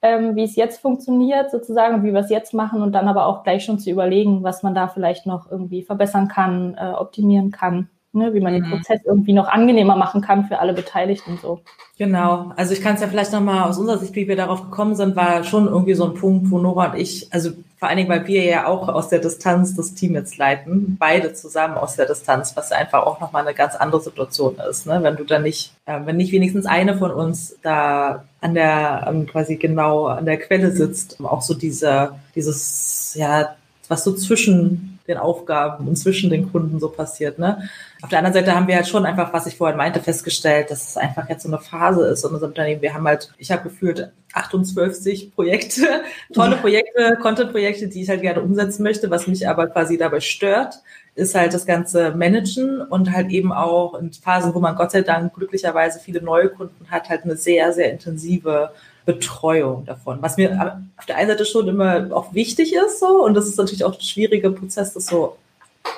ähm, 0.01 0.37
wie 0.37 0.43
es 0.43 0.55
jetzt 0.55 0.79
funktioniert 0.79 1.51
sozusagen 1.51 2.05
wie 2.05 2.13
wir 2.13 2.21
es 2.21 2.29
jetzt 2.29 2.53
machen 2.53 2.81
und 2.81 2.93
dann 2.93 3.09
aber 3.09 3.25
auch 3.25 3.43
gleich 3.43 3.65
schon 3.65 3.79
zu 3.79 3.91
überlegen, 3.91 4.41
was 4.41 4.63
man 4.63 4.73
da 4.73 4.87
vielleicht 4.87 5.25
noch 5.25 5.51
irgendwie 5.51 5.83
verbessern 5.83 6.29
kann, 6.29 6.75
äh, 6.75 6.93
optimieren 6.93 7.51
kann 7.51 7.89
ne, 8.13 8.33
wie 8.33 8.41
man 8.41 8.53
den 8.53 8.63
mhm. 8.63 8.71
Prozess 8.71 9.01
irgendwie 9.05 9.33
noch 9.33 9.47
angenehmer 9.47 9.95
machen 9.95 10.21
kann 10.21 10.45
für 10.45 10.59
alle 10.59 10.73
Beteiligten 10.73 11.37
so. 11.41 11.61
Genau, 11.97 12.51
also 12.55 12.73
ich 12.73 12.81
kann 12.81 12.95
es 12.95 13.01
ja 13.01 13.07
vielleicht 13.07 13.31
nochmal 13.31 13.69
aus 13.69 13.77
unserer 13.77 13.99
Sicht, 13.99 14.15
wie 14.15 14.27
wir 14.27 14.35
darauf 14.35 14.63
gekommen 14.63 14.95
sind, 14.95 15.15
war 15.15 15.43
schon 15.43 15.67
irgendwie 15.67 15.93
so 15.93 16.05
ein 16.05 16.15
Punkt, 16.15 16.49
wo 16.49 16.57
Nora 16.57 16.91
und 16.91 16.97
ich, 16.97 17.27
also 17.31 17.51
vor 17.77 17.89
allen 17.89 17.97
Dingen, 17.97 18.09
weil 18.09 18.27
wir 18.27 18.43
ja 18.43 18.67
auch 18.67 18.89
aus 18.89 19.09
der 19.09 19.19
Distanz 19.19 19.75
das 19.75 19.93
Team 19.93 20.15
jetzt 20.15 20.37
leiten, 20.37 20.97
beide 20.99 21.33
zusammen 21.33 21.77
aus 21.77 21.95
der 21.95 22.07
Distanz, 22.07 22.55
was 22.55 22.71
einfach 22.71 23.05
auch 23.05 23.19
nochmal 23.19 23.45
eine 23.45 23.55
ganz 23.55 23.75
andere 23.75 24.01
Situation 24.01 24.55
ist, 24.69 24.87
ne? 24.87 24.99
wenn 25.03 25.15
du 25.15 25.23
da 25.23 25.39
nicht, 25.39 25.73
äh, 25.85 25.99
wenn 26.05 26.17
nicht 26.17 26.31
wenigstens 26.31 26.65
eine 26.65 26.97
von 26.97 27.11
uns 27.11 27.55
da 27.61 28.25
an 28.41 28.55
der, 28.55 29.07
um, 29.09 29.27
quasi 29.27 29.57
genau 29.57 30.07
an 30.07 30.25
der 30.25 30.37
Quelle 30.37 30.71
sitzt, 30.71 31.23
auch 31.23 31.43
so 31.43 31.53
diese, 31.53 32.13
dieses, 32.35 33.13
ja, 33.15 33.55
was 33.87 34.03
so 34.03 34.13
zwischen 34.13 34.99
den 35.07 35.17
Aufgaben 35.17 35.87
und 35.87 35.97
zwischen 35.97 36.29
den 36.29 36.51
Kunden 36.51 36.79
so 36.79 36.89
passiert. 36.89 37.37
Ne? 37.37 37.69
Auf 38.01 38.09
der 38.09 38.19
anderen 38.19 38.33
Seite 38.33 38.55
haben 38.55 38.67
wir 38.67 38.75
halt 38.75 38.87
schon 38.87 39.05
einfach, 39.05 39.31
was 39.31 39.45
ich 39.45 39.57
vorhin 39.57 39.77
meinte, 39.77 39.99
festgestellt, 39.99 40.71
dass 40.71 40.89
es 40.89 40.97
einfach 40.97 41.29
jetzt 41.29 41.43
so 41.43 41.49
eine 41.49 41.59
Phase 41.59 42.07
ist 42.07 42.23
in 42.23 42.31
unserem 42.31 42.51
Unternehmen. 42.51 42.81
Wir 42.81 42.93
haben 42.93 43.07
halt, 43.07 43.31
ich 43.37 43.51
habe 43.51 43.63
gefühlt 43.63 44.11
28 44.33 45.35
Projekte, 45.35 46.03
tolle 46.33 46.57
Projekte, 46.57 47.17
Content-Projekte, 47.21 47.87
die 47.87 48.01
ich 48.01 48.09
halt 48.09 48.21
gerne 48.21 48.41
umsetzen 48.41 48.83
möchte, 48.83 49.09
was 49.09 49.27
mich 49.27 49.47
aber 49.47 49.67
quasi 49.67 49.97
dabei 49.97 50.19
stört 50.19 50.81
ist 51.15 51.35
halt 51.35 51.53
das 51.53 51.65
ganze 51.65 52.11
Managen 52.11 52.81
und 52.81 53.11
halt 53.11 53.31
eben 53.31 53.51
auch 53.51 53.95
in 53.95 54.13
Phasen, 54.13 54.53
wo 54.53 54.59
man 54.59 54.75
Gott 54.75 54.91
sei 54.91 55.01
Dank 55.01 55.33
glücklicherweise 55.33 55.99
viele 55.99 56.21
neue 56.21 56.49
Kunden 56.49 56.89
hat, 56.89 57.09
halt 57.09 57.23
eine 57.23 57.35
sehr, 57.35 57.73
sehr 57.73 57.91
intensive 57.91 58.71
Betreuung 59.05 59.85
davon. 59.85 60.21
Was 60.21 60.37
mir 60.37 60.81
auf 60.95 61.05
der 61.05 61.17
einen 61.17 61.29
Seite 61.29 61.45
schon 61.45 61.67
immer 61.67 62.07
auch 62.11 62.33
wichtig 62.33 62.73
ist, 62.73 62.99
so, 62.99 63.25
und 63.25 63.33
das 63.33 63.47
ist 63.47 63.57
natürlich 63.57 63.83
auch 63.83 63.95
ein 63.95 64.01
schwieriger 64.01 64.51
Prozess, 64.51 64.93
das 64.93 65.07
so 65.07 65.37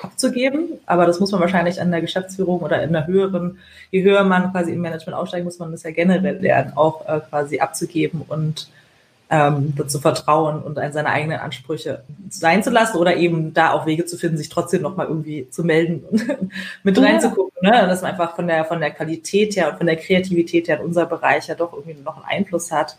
abzugeben, 0.02 0.80
aber 0.86 1.06
das 1.06 1.20
muss 1.20 1.32
man 1.32 1.40
wahrscheinlich 1.40 1.80
an 1.80 1.90
der 1.90 2.00
Geschäftsführung 2.00 2.60
oder 2.60 2.82
in 2.82 2.92
der 2.92 3.06
höheren, 3.06 3.58
je 3.90 4.02
höher 4.02 4.24
man 4.24 4.52
quasi 4.52 4.72
im 4.72 4.80
Management 4.80 5.16
aufsteigt, 5.16 5.44
muss 5.44 5.58
man 5.58 5.72
das 5.72 5.82
ja 5.82 5.90
generell 5.90 6.38
lernen, 6.38 6.72
auch 6.76 7.06
äh, 7.08 7.20
quasi 7.20 7.60
abzugeben 7.60 8.22
und 8.26 8.68
ähm, 9.30 9.74
dazu 9.76 9.98
vertrauen 9.98 10.62
und 10.62 10.78
an 10.78 10.92
seine 10.92 11.08
eigenen 11.08 11.40
Ansprüche 11.40 12.04
sein 12.28 12.62
zu 12.62 12.70
lassen 12.70 12.98
oder 12.98 13.16
eben 13.16 13.54
da 13.54 13.72
auch 13.72 13.86
Wege 13.86 14.04
zu 14.04 14.18
finden, 14.18 14.36
sich 14.36 14.50
trotzdem 14.50 14.82
nochmal 14.82 15.06
irgendwie 15.06 15.48
zu 15.50 15.64
melden 15.64 16.04
und 16.10 16.24
mit 16.82 17.00
reinzugucken, 17.00 17.52
ne? 17.62 17.86
dass 17.86 18.02
man 18.02 18.12
einfach 18.12 18.36
von 18.36 18.46
der, 18.46 18.64
von 18.64 18.80
der 18.80 18.90
Qualität 18.90 19.56
her 19.56 19.70
und 19.70 19.78
von 19.78 19.86
der 19.86 19.96
Kreativität 19.96 20.68
her 20.68 20.78
in 20.78 20.84
unser 20.84 21.06
Bereich 21.06 21.48
ja 21.48 21.54
doch 21.54 21.72
irgendwie 21.72 21.96
noch 22.02 22.16
einen 22.16 22.26
Einfluss 22.26 22.70
hat. 22.70 22.96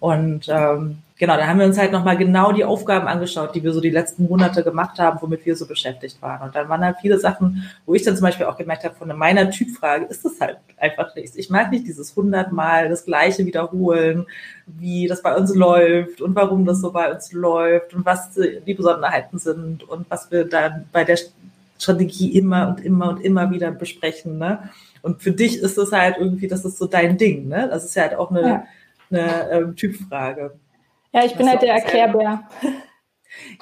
Und 0.00 0.48
ähm, 0.48 0.98
genau, 1.18 1.36
da 1.36 1.46
haben 1.46 1.58
wir 1.58 1.66
uns 1.66 1.76
halt 1.76 1.92
nochmal 1.92 2.16
genau 2.16 2.52
die 2.52 2.64
Aufgaben 2.64 3.06
angeschaut, 3.08 3.54
die 3.54 3.62
wir 3.62 3.72
so 3.72 3.80
die 3.80 3.90
letzten 3.90 4.26
Monate 4.28 4.62
gemacht 4.62 4.98
haben, 4.98 5.18
womit 5.20 5.44
wir 5.44 5.56
so 5.56 5.66
beschäftigt 5.66 6.22
waren. 6.22 6.46
Und 6.46 6.54
dann 6.54 6.68
waren 6.68 6.84
halt 6.84 6.96
viele 7.00 7.18
Sachen, 7.18 7.68
wo 7.84 7.94
ich 7.94 8.02
dann 8.04 8.16
zum 8.16 8.22
Beispiel 8.22 8.46
auch 8.46 8.56
gemerkt 8.56 8.84
habe, 8.84 8.94
von 8.94 9.08
meiner 9.16 9.50
Typfrage 9.50 10.06
ist 10.06 10.24
das 10.24 10.40
halt 10.40 10.58
einfach 10.78 11.14
nichts. 11.14 11.36
Ich 11.36 11.50
mag 11.50 11.70
nicht 11.70 11.86
dieses 11.86 12.14
hundertmal 12.14 12.88
das 12.88 13.04
Gleiche 13.04 13.44
wiederholen, 13.44 14.26
wie 14.66 15.08
das 15.08 15.22
bei 15.22 15.36
uns 15.36 15.54
läuft 15.54 16.20
und 16.20 16.34
warum 16.34 16.64
das 16.64 16.80
so 16.80 16.92
bei 16.92 17.12
uns 17.12 17.32
läuft 17.32 17.94
und 17.94 18.06
was 18.06 18.30
die 18.66 18.74
Besonderheiten 18.74 19.38
sind 19.38 19.88
und 19.88 20.08
was 20.10 20.30
wir 20.30 20.44
dann 20.44 20.86
bei 20.92 21.04
der 21.04 21.18
Strategie 21.78 22.36
immer 22.36 22.68
und 22.68 22.84
immer 22.84 23.08
und 23.10 23.24
immer 23.24 23.50
wieder 23.50 23.70
besprechen. 23.70 24.38
Ne? 24.38 24.70
Und 25.02 25.22
für 25.22 25.32
dich 25.32 25.58
ist 25.58 25.78
es 25.78 25.92
halt 25.92 26.16
irgendwie, 26.18 26.48
das 26.48 26.64
ist 26.64 26.78
so 26.78 26.86
dein 26.86 27.18
Ding. 27.18 27.48
Ne? 27.48 27.68
Das 27.70 27.84
ist 27.84 27.94
ja 27.96 28.02
halt 28.02 28.14
auch 28.14 28.30
eine, 28.30 28.42
ja. 28.42 28.64
eine 29.10 29.50
ähm, 29.50 29.76
Typfrage. 29.76 30.52
Ja, 31.12 31.24
ich 31.24 31.34
bin 31.36 31.48
halt 31.48 31.62
der 31.62 31.74
Erklärbär. 31.74 32.42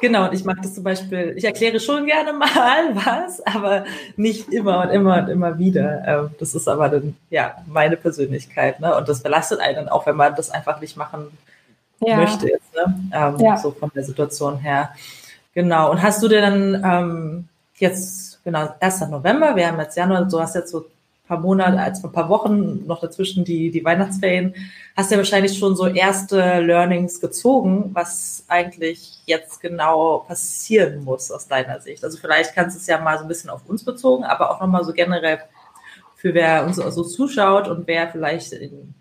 Genau, 0.00 0.26
und 0.26 0.34
ich 0.34 0.44
mache 0.44 0.60
das 0.62 0.74
zum 0.74 0.84
Beispiel, 0.84 1.34
ich 1.36 1.44
erkläre 1.44 1.80
schon 1.80 2.06
gerne 2.06 2.32
mal 2.32 2.46
was, 2.94 3.44
aber 3.46 3.84
nicht 4.16 4.48
immer 4.52 4.82
und 4.82 4.90
immer 4.90 5.18
und 5.18 5.28
immer 5.28 5.58
wieder. 5.58 6.02
Ähm, 6.06 6.30
das 6.38 6.54
ist 6.54 6.68
aber 6.68 6.88
dann, 6.88 7.16
ja, 7.30 7.56
meine 7.66 7.96
Persönlichkeit, 7.96 8.80
ne? 8.80 8.96
Und 8.96 9.08
das 9.08 9.22
belastet 9.22 9.60
einen 9.60 9.88
auch, 9.88 10.06
wenn 10.06 10.16
man 10.16 10.34
das 10.34 10.50
einfach 10.50 10.80
nicht 10.80 10.96
machen 10.96 11.36
ja. 12.00 12.16
möchte, 12.16 12.48
jetzt, 12.48 12.74
ne? 12.74 13.10
Ähm, 13.12 13.36
ja. 13.38 13.56
So 13.56 13.72
von 13.72 13.90
der 13.94 14.04
Situation 14.04 14.58
her. 14.58 14.90
Genau. 15.54 15.90
Und 15.90 16.02
hast 16.02 16.22
du 16.22 16.28
dir 16.28 16.40
dann 16.40 16.82
ähm, 16.84 17.48
jetzt, 17.76 18.42
genau, 18.44 18.68
1. 18.80 19.00
November, 19.08 19.56
wir 19.56 19.66
haben 19.66 19.80
jetzt 19.80 19.96
Januar, 19.96 20.24
du 20.24 20.40
hast 20.40 20.54
jetzt 20.54 20.70
so 20.70 20.86
paar 21.26 21.40
Monate, 21.40 21.78
als 21.78 22.02
ein 22.04 22.12
paar 22.12 22.28
Wochen 22.28 22.86
noch 22.86 23.00
dazwischen 23.00 23.44
die, 23.44 23.70
die 23.70 23.84
Weihnachtsferien, 23.84 24.54
hast 24.96 25.10
du 25.10 25.14
ja 25.14 25.18
wahrscheinlich 25.18 25.58
schon 25.58 25.76
so 25.76 25.86
erste 25.86 26.60
Learnings 26.60 27.20
gezogen, 27.20 27.90
was 27.92 28.44
eigentlich 28.48 29.18
jetzt 29.26 29.60
genau 29.60 30.18
passieren 30.26 31.04
muss 31.04 31.30
aus 31.30 31.48
deiner 31.48 31.80
Sicht. 31.80 32.04
Also 32.04 32.18
vielleicht 32.18 32.54
kannst 32.54 32.76
du 32.76 32.80
es 32.80 32.86
ja 32.86 33.00
mal 33.00 33.18
so 33.18 33.24
ein 33.24 33.28
bisschen 33.28 33.50
auf 33.50 33.66
uns 33.66 33.84
bezogen, 33.84 34.24
aber 34.24 34.50
auch 34.50 34.60
nochmal 34.60 34.84
so 34.84 34.92
generell 34.92 35.40
für 36.16 36.32
wer 36.32 36.64
uns 36.64 36.76
so 36.76 37.04
zuschaut 37.04 37.68
und 37.68 37.86
wer 37.86 38.08
vielleicht 38.08 38.52
in, 38.52 38.94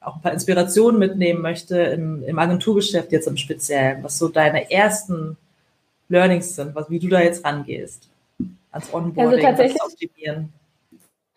auch 0.00 0.16
ein 0.16 0.22
paar 0.22 0.32
Inspirationen 0.32 0.98
mitnehmen 0.98 1.42
möchte 1.42 1.78
im, 1.78 2.22
im 2.24 2.38
Agenturgeschäft 2.38 3.12
jetzt 3.12 3.28
im 3.28 3.36
Speziellen, 3.36 4.02
was 4.02 4.18
so 4.18 4.28
deine 4.28 4.70
ersten 4.70 5.36
Learnings 6.08 6.54
sind, 6.54 6.74
was, 6.74 6.90
wie 6.90 6.98
du 6.98 7.08
da 7.08 7.20
jetzt 7.20 7.44
rangehst 7.44 8.08
ans 8.70 8.92
Onboarding, 8.92 9.26
also 9.26 9.42
tatsächlich, 9.42 9.82
optimieren. 9.82 10.52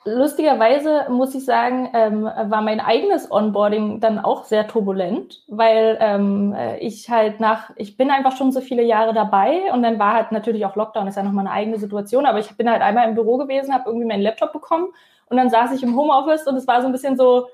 Lustigerweise 0.06 1.08
muss 1.10 1.36
ich 1.36 1.44
sagen, 1.44 1.90
ähm, 1.94 2.24
war 2.24 2.62
mein 2.62 2.80
eigenes 2.80 3.30
Onboarding 3.30 4.00
dann 4.00 4.18
auch 4.18 4.46
sehr 4.46 4.66
turbulent, 4.66 5.44
weil 5.48 5.98
ähm, 6.00 6.56
ich 6.80 7.10
halt 7.10 7.42
nach, 7.42 7.72
ich 7.76 7.98
bin 7.98 8.10
einfach 8.10 8.38
schon 8.38 8.54
so 8.54 8.62
viele 8.62 8.82
Jahre 8.82 9.14
dabei 9.14 9.74
und 9.74 9.84
dann 9.84 10.00
war 10.00 10.14
halt 10.14 10.32
natürlich 10.32 10.66
auch 10.66 10.78
Lockdown, 10.78 11.08
ist 11.08 11.18
ja 11.18 11.24
nochmal 11.24 11.46
eine 11.46 11.54
eigene 11.54 11.78
Situation, 11.78 12.26
aber 12.26 12.40
ich 12.40 12.56
bin 12.56 12.70
halt 12.72 12.82
einmal 12.82 13.10
im 13.10 13.16
Büro 13.16 13.36
gewesen, 13.38 13.74
habe 13.74 13.90
irgendwie 13.90 14.08
meinen 14.08 14.22
Laptop 14.22 14.54
bekommen 14.54 14.88
und 15.30 15.36
dann 15.36 15.50
saß 15.50 15.74
ich 15.74 15.84
im 15.84 15.96
Homeoffice 15.98 16.48
und 16.48 16.56
es 16.56 16.66
war 16.68 16.82
so 16.82 16.88
ein 16.88 16.94
bisschen 16.94 17.18
so, 17.18 17.48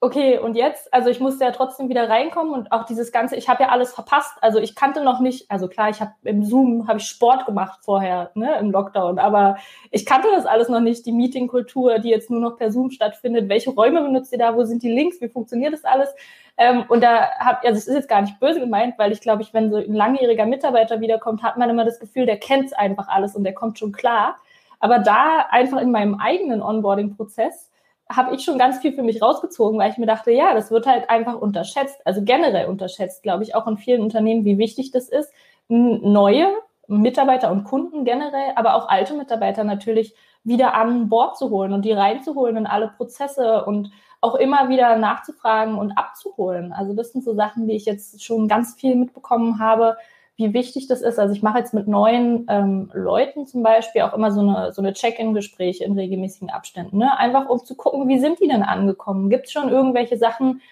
okay, 0.00 0.38
und 0.38 0.54
jetzt? 0.54 0.92
Also 0.94 1.10
ich 1.10 1.18
musste 1.18 1.44
ja 1.44 1.50
trotzdem 1.50 1.88
wieder 1.88 2.08
reinkommen 2.08 2.52
und 2.52 2.70
auch 2.70 2.84
dieses 2.84 3.10
Ganze, 3.10 3.36
ich 3.36 3.48
habe 3.48 3.64
ja 3.64 3.70
alles 3.70 3.92
verpasst. 3.92 4.32
Also 4.40 4.58
ich 4.58 4.74
kannte 4.74 5.02
noch 5.02 5.20
nicht, 5.20 5.50
also 5.50 5.68
klar, 5.68 5.90
ich 5.90 6.00
habe 6.00 6.12
im 6.22 6.44
Zoom 6.44 6.86
habe 6.86 6.98
ich 6.98 7.06
Sport 7.06 7.46
gemacht 7.46 7.80
vorher, 7.82 8.30
ne, 8.34 8.58
im 8.58 8.70
Lockdown, 8.70 9.18
aber 9.18 9.56
ich 9.90 10.06
kannte 10.06 10.28
das 10.32 10.46
alles 10.46 10.68
noch 10.68 10.80
nicht, 10.80 11.04
die 11.06 11.12
Meetingkultur, 11.12 11.98
die 11.98 12.10
jetzt 12.10 12.30
nur 12.30 12.40
noch 12.40 12.56
per 12.56 12.70
Zoom 12.70 12.90
stattfindet. 12.90 13.48
Welche 13.48 13.70
Räume 13.70 14.02
benutzt 14.02 14.32
ihr 14.32 14.38
da? 14.38 14.54
Wo 14.54 14.64
sind 14.64 14.82
die 14.82 14.92
Links? 14.92 15.20
Wie 15.20 15.28
funktioniert 15.28 15.72
das 15.72 15.84
alles? 15.84 16.14
Ähm, 16.56 16.84
und 16.88 17.02
da 17.02 17.30
habe, 17.38 17.66
also 17.66 17.78
es 17.78 17.88
ist 17.88 17.94
jetzt 17.94 18.08
gar 18.08 18.20
nicht 18.20 18.38
böse 18.38 18.60
gemeint, 18.60 18.98
weil 18.98 19.12
ich 19.12 19.20
glaube, 19.20 19.42
ich, 19.42 19.52
wenn 19.54 19.70
so 19.70 19.78
ein 19.78 19.94
langjähriger 19.94 20.46
Mitarbeiter 20.46 21.00
wiederkommt, 21.00 21.42
hat 21.42 21.56
man 21.56 21.70
immer 21.70 21.84
das 21.84 21.98
Gefühl, 21.98 22.26
der 22.26 22.38
kennt 22.38 22.76
einfach 22.76 23.08
alles 23.08 23.34
und 23.34 23.44
der 23.44 23.54
kommt 23.54 23.78
schon 23.78 23.92
klar. 23.92 24.36
Aber 24.80 25.00
da 25.00 25.46
einfach 25.50 25.80
in 25.80 25.90
meinem 25.90 26.14
eigenen 26.16 26.62
Onboarding-Prozess 26.62 27.68
habe 28.10 28.34
ich 28.34 28.42
schon 28.42 28.58
ganz 28.58 28.78
viel 28.78 28.92
für 28.92 29.02
mich 29.02 29.20
rausgezogen, 29.20 29.78
weil 29.78 29.90
ich 29.90 29.98
mir 29.98 30.06
dachte, 30.06 30.30
ja, 30.30 30.54
das 30.54 30.70
wird 30.70 30.86
halt 30.86 31.10
einfach 31.10 31.34
unterschätzt, 31.34 32.00
also 32.06 32.22
generell 32.22 32.66
unterschätzt, 32.66 33.22
glaube 33.22 33.42
ich, 33.42 33.54
auch 33.54 33.66
in 33.66 33.76
vielen 33.76 34.02
Unternehmen, 34.02 34.44
wie 34.44 34.58
wichtig 34.58 34.90
das 34.90 35.08
ist, 35.08 35.30
neue 35.68 36.48
Mitarbeiter 36.86 37.52
und 37.52 37.64
Kunden 37.64 38.04
generell, 38.04 38.52
aber 38.56 38.74
auch 38.74 38.88
alte 38.88 39.14
Mitarbeiter 39.14 39.62
natürlich 39.62 40.14
wieder 40.42 40.74
an 40.74 41.10
Bord 41.10 41.36
zu 41.36 41.50
holen 41.50 41.74
und 41.74 41.84
die 41.84 41.92
reinzuholen 41.92 42.56
in 42.56 42.66
alle 42.66 42.88
Prozesse 42.88 43.64
und 43.66 43.90
auch 44.20 44.34
immer 44.34 44.68
wieder 44.70 44.96
nachzufragen 44.96 45.76
und 45.76 45.92
abzuholen. 45.92 46.72
Also 46.72 46.94
das 46.94 47.12
sind 47.12 47.22
so 47.22 47.34
Sachen, 47.34 47.68
die 47.68 47.74
ich 47.74 47.84
jetzt 47.84 48.24
schon 48.24 48.48
ganz 48.48 48.74
viel 48.74 48.96
mitbekommen 48.96 49.58
habe, 49.60 49.98
wie 50.38 50.54
wichtig 50.54 50.86
das 50.86 51.02
ist. 51.02 51.18
Also 51.18 51.34
ich 51.34 51.42
mache 51.42 51.58
jetzt 51.58 51.74
mit 51.74 51.88
neuen 51.88 52.46
ähm, 52.48 52.90
Leuten 52.94 53.46
zum 53.46 53.64
Beispiel 53.64 54.02
auch 54.02 54.14
immer 54.14 54.30
so 54.30 54.40
eine, 54.40 54.72
so 54.72 54.80
eine 54.80 54.92
Check-in-Gespräche 54.92 55.84
in 55.84 55.98
regelmäßigen 55.98 56.48
Abständen. 56.48 56.98
Ne? 56.98 57.18
Einfach 57.18 57.48
um 57.48 57.62
zu 57.64 57.74
gucken, 57.74 58.08
wie 58.08 58.20
sind 58.20 58.38
die 58.38 58.46
denn 58.46 58.62
angekommen? 58.62 59.30
Gibt 59.30 59.46
es 59.46 59.52
schon 59.52 59.68
irgendwelche 59.68 60.16
Sachen, 60.16 60.62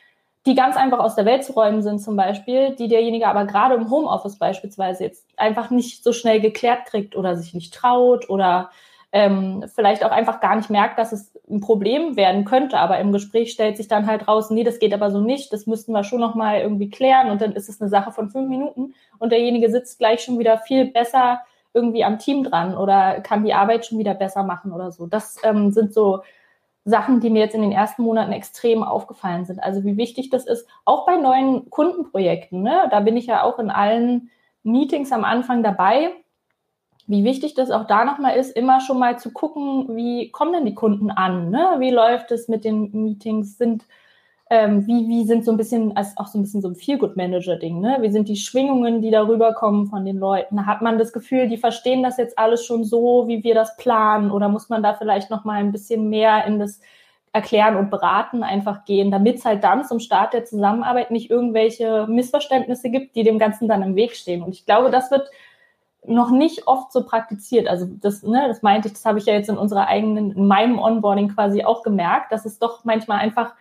die 0.47 0.55
ganz 0.55 0.77
einfach 0.77 1.01
aus 1.01 1.17
der 1.17 1.25
Welt 1.25 1.45
zu 1.45 1.53
räumen 1.53 1.83
sind 1.83 1.99
zum 1.99 2.15
Beispiel, 2.15 2.77
die 2.77 2.87
derjenige 2.87 3.27
aber 3.27 3.45
gerade 3.45 3.75
im 3.75 3.91
Homeoffice 3.91 4.39
beispielsweise 4.39 5.03
jetzt 5.03 5.27
einfach 5.37 5.71
nicht 5.71 6.05
so 6.05 6.13
schnell 6.13 6.41
geklärt 6.41 6.87
kriegt 6.87 7.17
oder 7.17 7.37
sich 7.37 7.53
nicht 7.53 7.75
traut 7.75 8.31
oder 8.31 8.71
ähm, 9.13 9.65
vielleicht 9.75 10.05
auch 10.05 10.11
einfach 10.11 10.41
gar 10.41 10.57
nicht 10.57 10.69
merkt, 10.69 10.99
dass 10.99 11.13
es 11.13 11.33
ein 11.49 11.61
Problem 11.61 12.17
werden 12.17 12.45
könnte, 12.45 12.79
aber 12.79 12.99
im 12.99 13.13
Gespräch 13.13 13.53
stellt 13.53 13.77
sich 13.77 13.89
dann 13.89 14.07
halt 14.07 14.29
raus, 14.29 14.51
nee, 14.51 14.65
das 14.65 14.79
geht 14.79 14.93
aber 14.93 15.11
so 15.11 15.21
nicht, 15.21 15.53
das 15.53 15.67
müssten 15.67 15.93
wir 15.93 16.05
schon 16.05 16.21
nochmal 16.21 16.61
irgendwie 16.61 16.91
klären 16.91 17.31
und 17.31 17.41
dann 17.41 17.53
ist 17.53 17.69
es 17.69 17.81
eine 17.81 17.89
Sache 17.89 18.13
von 18.13 18.29
fünf 18.29 18.49
Minuten 18.49 18.95
und 19.19 19.31
derjenige 19.31 19.71
sitzt 19.71 19.99
gleich 19.99 20.21
schon 20.21 20.39
wieder 20.39 20.59
viel 20.59 20.87
besser 20.87 21.41
irgendwie 21.73 22.05
am 22.05 22.19
Team 22.19 22.43
dran 22.43 22.77
oder 22.77 23.21
kann 23.21 23.45
die 23.45 23.55
Arbeit 23.55 23.87
schon 23.87 23.99
wieder 23.99 24.15
besser 24.15 24.43
machen 24.43 24.73
oder 24.73 24.91
so. 24.91 25.07
Das 25.07 25.37
ähm, 25.45 25.71
sind 25.71 25.93
so 25.93 26.23
Sachen, 26.85 27.21
die 27.21 27.31
mir 27.31 27.41
jetzt 27.41 27.55
in 27.55 27.63
den 27.63 27.73
ersten 27.73 28.03
Monaten 28.03 28.33
extrem 28.33 28.83
aufgefallen 28.83 29.45
sind. 29.45 29.61
Also 29.61 29.85
wie 29.85 29.97
wichtig 29.97 30.31
das 30.31 30.47
ist, 30.47 30.67
auch 30.85 31.05
bei 31.05 31.17
neuen 31.17 31.69
Kundenprojekten. 31.69 32.63
Ne? 32.63 32.89
Da 32.91 33.01
bin 33.01 33.17
ich 33.17 33.27
ja 33.27 33.43
auch 33.43 33.59
in 33.59 33.71
allen 33.71 34.31
Meetings 34.63 35.13
am 35.13 35.25
Anfang 35.25 35.63
dabei 35.63 36.11
wie 37.07 37.25
wichtig 37.25 37.55
das 37.55 37.71
auch 37.71 37.87
da 37.87 38.05
nochmal 38.05 38.37
ist, 38.37 38.57
immer 38.57 38.81
schon 38.81 38.99
mal 38.99 39.19
zu 39.19 39.31
gucken, 39.31 39.97
wie 39.97 40.31
kommen 40.31 40.53
denn 40.53 40.67
die 40.67 40.75
Kunden 40.75 41.11
an? 41.11 41.51
Ne? 41.51 41.77
Wie 41.79 41.91
läuft 41.91 42.33
es 42.33 42.49
mit 42.49 42.65
den 42.65 42.91
Meetings? 42.93 43.59
Sind, 43.59 43.85
ähm, 44.51 44.87
wie, 44.87 45.09
wie 45.09 45.25
sind 45.25 45.45
so 45.45 45.53
ein 45.53 45.57
bisschen, 45.57 45.97
als 45.97 46.17
auch 46.17 46.27
so 46.27 46.39
ein 46.39 46.43
bisschen 46.43 46.63
so 46.63 46.69
ein 46.69 46.75
Feel-Good-Manager-Ding, 46.75 47.81
ne? 47.81 47.99
Wie 48.01 48.11
sind 48.11 48.29
die 48.29 48.37
Schwingungen, 48.37 49.03
die 49.03 49.11
darüber 49.11 49.55
kommen 49.55 49.87
von 49.87 50.05
den 50.05 50.19
Leuten? 50.19 50.67
Hat 50.67 50.83
man 50.83 50.99
das 50.99 51.13
Gefühl, 51.13 51.49
die 51.49 51.57
verstehen 51.57 52.03
das 52.03 52.17
jetzt 52.17 52.39
alles 52.39 52.65
schon 52.65 52.85
so, 52.85 53.27
wie 53.29 53.43
wir 53.45 53.55
das 53.55 53.77
planen? 53.77 54.31
Oder 54.31 54.49
muss 54.49 54.69
man 54.69 54.83
da 54.83 54.95
vielleicht 54.95 55.31
nochmal 55.31 55.59
ein 55.59 55.73
bisschen 55.73 56.09
mehr 56.09 56.45
in 56.45 56.59
das 56.59 56.81
Erklären 57.33 57.77
und 57.77 57.91
Beraten 57.91 58.43
einfach 58.43 58.85
gehen, 58.85 59.11
damit 59.11 59.37
es 59.37 59.45
halt 59.45 59.63
dann 59.63 59.85
zum 59.85 60.01
Start 60.01 60.33
der 60.33 60.45
Zusammenarbeit 60.45 61.11
nicht 61.11 61.31
irgendwelche 61.31 62.07
Missverständnisse 62.09 62.89
gibt, 62.89 63.15
die 63.15 63.25
dem 63.25 63.39
Ganzen 63.39 63.69
dann 63.69 63.83
im 63.83 63.95
Weg 63.95 64.17
stehen. 64.17 64.43
Und 64.43 64.55
ich 64.55 64.65
glaube, 64.65 64.91
das 64.91 65.11
wird 65.11 65.29
noch 66.09 66.31
nicht 66.31 66.67
oft 66.67 66.93
so 66.93 67.05
praktiziert. 67.05 67.69
Also 67.69 67.87
das, 67.87 68.23
ne, 68.23 68.45
das 68.49 68.63
meinte 68.63 68.89
ich, 68.89 68.95
das 68.95 69.05
habe 69.05 69.19
ich 69.19 69.27
ja 69.27 69.35
jetzt 69.35 69.49
in 69.49 69.59
unserer 69.59 69.89
eigenen, 69.89 70.33
in 70.33 70.47
meinem 70.47 70.79
Onboarding 70.79 71.29
quasi 71.29 71.65
auch 71.65 71.83
gemerkt, 71.83 72.33
dass 72.33 72.45
es 72.45 72.59
doch 72.59 72.85
manchmal 72.85 73.19
einfach 73.19 73.55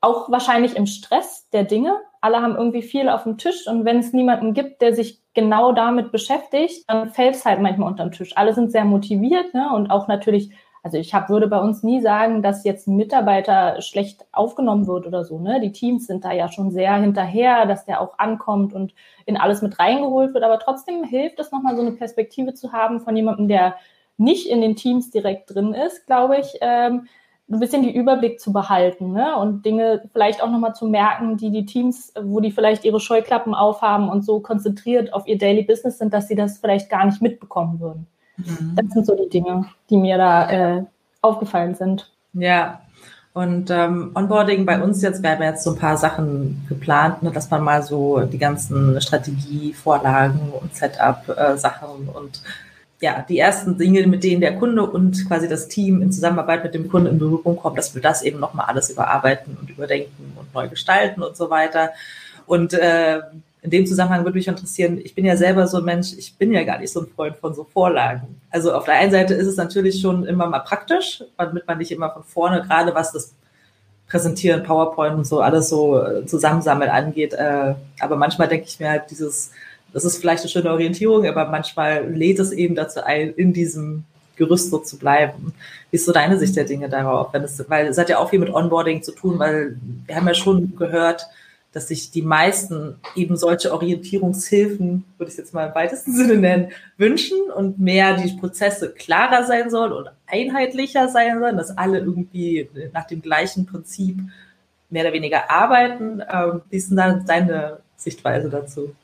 auch 0.00 0.30
wahrscheinlich 0.30 0.76
im 0.76 0.86
Stress 0.86 1.48
der 1.50 1.64
Dinge. 1.64 1.96
Alle 2.20 2.40
haben 2.40 2.56
irgendwie 2.56 2.82
viel 2.82 3.08
auf 3.08 3.24
dem 3.24 3.38
Tisch 3.38 3.66
und 3.66 3.84
wenn 3.84 3.98
es 3.98 4.12
niemanden 4.12 4.54
gibt, 4.54 4.82
der 4.82 4.94
sich 4.94 5.20
genau 5.34 5.72
damit 5.72 6.12
beschäftigt, 6.12 6.84
dann 6.88 7.10
fällt 7.10 7.34
es 7.34 7.44
halt 7.44 7.60
manchmal 7.60 7.90
unter 7.90 8.04
den 8.04 8.12
Tisch. 8.12 8.36
Alle 8.36 8.52
sind 8.52 8.72
sehr 8.72 8.84
motiviert 8.84 9.54
ne, 9.54 9.70
und 9.74 9.90
auch 9.90 10.08
natürlich 10.08 10.50
also 10.82 10.96
ich 10.96 11.12
hab, 11.12 11.28
würde 11.28 11.46
bei 11.46 11.60
uns 11.60 11.82
nie 11.82 12.00
sagen, 12.00 12.42
dass 12.42 12.64
jetzt 12.64 12.88
ein 12.88 12.96
Mitarbeiter 12.96 13.82
schlecht 13.82 14.24
aufgenommen 14.32 14.86
wird 14.86 15.06
oder 15.06 15.24
so. 15.24 15.38
Ne? 15.38 15.60
Die 15.60 15.72
Teams 15.72 16.06
sind 16.06 16.24
da 16.24 16.32
ja 16.32 16.50
schon 16.50 16.70
sehr 16.70 16.94
hinterher, 16.96 17.66
dass 17.66 17.84
der 17.84 18.00
auch 18.00 18.18
ankommt 18.18 18.72
und 18.72 18.94
in 19.26 19.36
alles 19.36 19.60
mit 19.60 19.78
reingeholt 19.78 20.32
wird. 20.32 20.42
Aber 20.42 20.58
trotzdem 20.58 21.04
hilft 21.04 21.38
es 21.38 21.52
nochmal 21.52 21.76
so 21.76 21.82
eine 21.82 21.92
Perspektive 21.92 22.54
zu 22.54 22.72
haben 22.72 23.00
von 23.00 23.14
jemandem, 23.14 23.48
der 23.48 23.76
nicht 24.16 24.48
in 24.48 24.62
den 24.62 24.76
Teams 24.76 25.10
direkt 25.10 25.54
drin 25.54 25.74
ist, 25.74 26.06
glaube 26.06 26.38
ich, 26.38 26.54
ähm, 26.62 27.08
ein 27.50 27.58
bisschen 27.58 27.82
die 27.82 27.94
Überblick 27.94 28.38
zu 28.40 28.52
behalten 28.52 29.12
ne? 29.12 29.36
und 29.36 29.66
Dinge 29.66 30.08
vielleicht 30.12 30.42
auch 30.42 30.50
nochmal 30.50 30.74
zu 30.74 30.86
merken, 30.86 31.36
die 31.36 31.50
die 31.50 31.66
Teams, 31.66 32.14
wo 32.22 32.40
die 32.40 32.52
vielleicht 32.52 32.84
ihre 32.84 33.00
Scheuklappen 33.00 33.54
aufhaben 33.54 34.08
und 34.08 34.24
so 34.24 34.40
konzentriert 34.40 35.12
auf 35.12 35.26
ihr 35.26 35.36
Daily 35.36 35.62
Business 35.62 35.98
sind, 35.98 36.14
dass 36.14 36.28
sie 36.28 36.36
das 36.36 36.58
vielleicht 36.58 36.88
gar 36.88 37.04
nicht 37.04 37.20
mitbekommen 37.20 37.80
würden. 37.80 38.06
Mhm. 38.46 38.76
Das 38.76 38.86
sind 38.92 39.06
so 39.06 39.14
die 39.14 39.28
Dinge, 39.28 39.66
die 39.88 39.96
mir 39.96 40.18
da 40.18 40.50
äh, 40.50 40.84
aufgefallen 41.20 41.74
sind. 41.74 42.10
Ja, 42.32 42.80
und 43.32 43.70
ähm, 43.70 44.10
Onboarding 44.14 44.66
bei 44.66 44.82
uns 44.82 45.02
jetzt, 45.02 45.22
wir 45.22 45.30
haben 45.30 45.42
jetzt 45.42 45.62
so 45.62 45.70
ein 45.70 45.78
paar 45.78 45.96
Sachen 45.96 46.66
geplant, 46.68 47.22
ne, 47.22 47.30
dass 47.30 47.48
man 47.48 47.62
mal 47.62 47.82
so 47.82 48.20
die 48.20 48.38
ganzen 48.38 49.00
Strategievorlagen 49.00 50.50
und 50.60 50.74
Setup-Sachen 50.74 52.08
äh, 52.08 52.18
und 52.18 52.42
ja, 53.00 53.24
die 53.26 53.38
ersten 53.38 53.78
Dinge, 53.78 54.06
mit 54.06 54.24
denen 54.24 54.40
der 54.40 54.56
Kunde 54.56 54.82
und 54.82 55.26
quasi 55.26 55.48
das 55.48 55.68
Team 55.68 56.02
in 56.02 56.12
Zusammenarbeit 56.12 56.64
mit 56.64 56.74
dem 56.74 56.90
Kunden 56.90 57.06
in 57.08 57.18
Berührung 57.18 57.56
kommt, 57.56 57.78
dass 57.78 57.94
wir 57.94 58.02
das 58.02 58.22
eben 58.22 58.40
nochmal 58.40 58.66
alles 58.66 58.90
überarbeiten 58.90 59.56
und 59.58 59.70
überdenken 59.70 60.36
und 60.36 60.52
neu 60.52 60.68
gestalten 60.68 61.22
und 61.22 61.36
so 61.36 61.48
weiter. 61.48 61.90
Und 62.46 62.74
äh, 62.74 63.20
in 63.62 63.70
dem 63.70 63.86
Zusammenhang 63.86 64.24
würde 64.24 64.38
mich 64.38 64.48
interessieren, 64.48 64.98
ich 65.02 65.14
bin 65.14 65.24
ja 65.24 65.36
selber 65.36 65.66
so 65.66 65.78
ein 65.78 65.84
Mensch, 65.84 66.14
ich 66.16 66.36
bin 66.36 66.52
ja 66.52 66.64
gar 66.64 66.78
nicht 66.78 66.92
so 66.92 67.00
ein 67.00 67.08
Freund 67.08 67.36
von 67.36 67.54
so 67.54 67.64
Vorlagen. 67.64 68.40
Also 68.50 68.72
auf 68.72 68.84
der 68.84 68.94
einen 68.94 69.10
Seite 69.10 69.34
ist 69.34 69.46
es 69.46 69.56
natürlich 69.56 70.00
schon 70.00 70.24
immer 70.24 70.46
mal 70.46 70.60
praktisch, 70.60 71.22
damit 71.36 71.66
man 71.66 71.78
nicht 71.78 71.92
immer 71.92 72.10
von 72.10 72.24
vorne, 72.24 72.62
gerade 72.62 72.94
was 72.94 73.12
das 73.12 73.34
Präsentieren, 74.08 74.62
PowerPoint 74.62 75.14
und 75.14 75.26
so 75.26 75.40
alles 75.40 75.68
so 75.68 76.02
äh, 76.02 76.26
zusammensammeln 76.26 76.90
angeht. 76.90 77.34
Äh, 77.34 77.74
aber 78.00 78.16
manchmal 78.16 78.48
denke 78.48 78.66
ich 78.66 78.80
mir 78.80 78.90
halt 78.90 79.10
dieses, 79.10 79.52
das 79.92 80.04
ist 80.04 80.18
vielleicht 80.18 80.42
eine 80.42 80.50
schöne 80.50 80.72
Orientierung, 80.72 81.26
aber 81.26 81.44
manchmal 81.46 82.10
lädt 82.10 82.38
es 82.38 82.52
eben 82.52 82.74
dazu 82.74 83.04
ein, 83.04 83.32
in 83.34 83.52
diesem 83.52 84.04
Gerüst 84.36 84.70
so 84.70 84.78
zu 84.78 84.98
bleiben. 84.98 85.52
Wie 85.90 85.96
ist 85.96 86.06
so 86.06 86.12
deine 86.12 86.38
Sicht 86.38 86.56
der 86.56 86.64
Dinge 86.64 86.88
darauf? 86.88 87.34
Es, 87.34 87.62
weil 87.68 87.86
es 87.86 87.98
hat 87.98 88.08
ja 88.08 88.18
auch 88.18 88.30
viel 88.30 88.38
mit 88.38 88.52
Onboarding 88.52 89.02
zu 89.02 89.12
tun, 89.12 89.38
weil 89.38 89.76
wir 90.06 90.16
haben 90.16 90.26
ja 90.26 90.34
schon 90.34 90.74
gehört, 90.76 91.26
dass 91.72 91.88
sich 91.88 92.10
die 92.10 92.22
meisten 92.22 92.96
eben 93.14 93.36
solche 93.36 93.72
Orientierungshilfen, 93.72 95.04
würde 95.18 95.30
ich 95.30 95.38
jetzt 95.38 95.54
mal 95.54 95.68
im 95.68 95.74
weitesten 95.74 96.12
Sinne 96.12 96.36
nennen, 96.36 96.72
wünschen 96.96 97.38
und 97.54 97.78
mehr 97.78 98.16
die 98.16 98.32
Prozesse 98.32 98.92
klarer 98.92 99.46
sein 99.46 99.70
sollen 99.70 99.92
und 99.92 100.10
einheitlicher 100.26 101.08
sein 101.08 101.38
sollen, 101.38 101.56
dass 101.56 101.76
alle 101.76 101.98
irgendwie 101.98 102.68
nach 102.92 103.06
dem 103.06 103.22
gleichen 103.22 103.66
Prinzip 103.66 104.18
mehr 104.88 105.04
oder 105.04 105.12
weniger 105.12 105.50
arbeiten. 105.50 106.22
Ähm, 106.28 106.62
wie 106.70 106.76
ist 106.76 106.90
denn 106.90 106.96
da 106.96 107.12
deine 107.12 107.78
Sichtweise 107.96 108.50
dazu? 108.50 108.94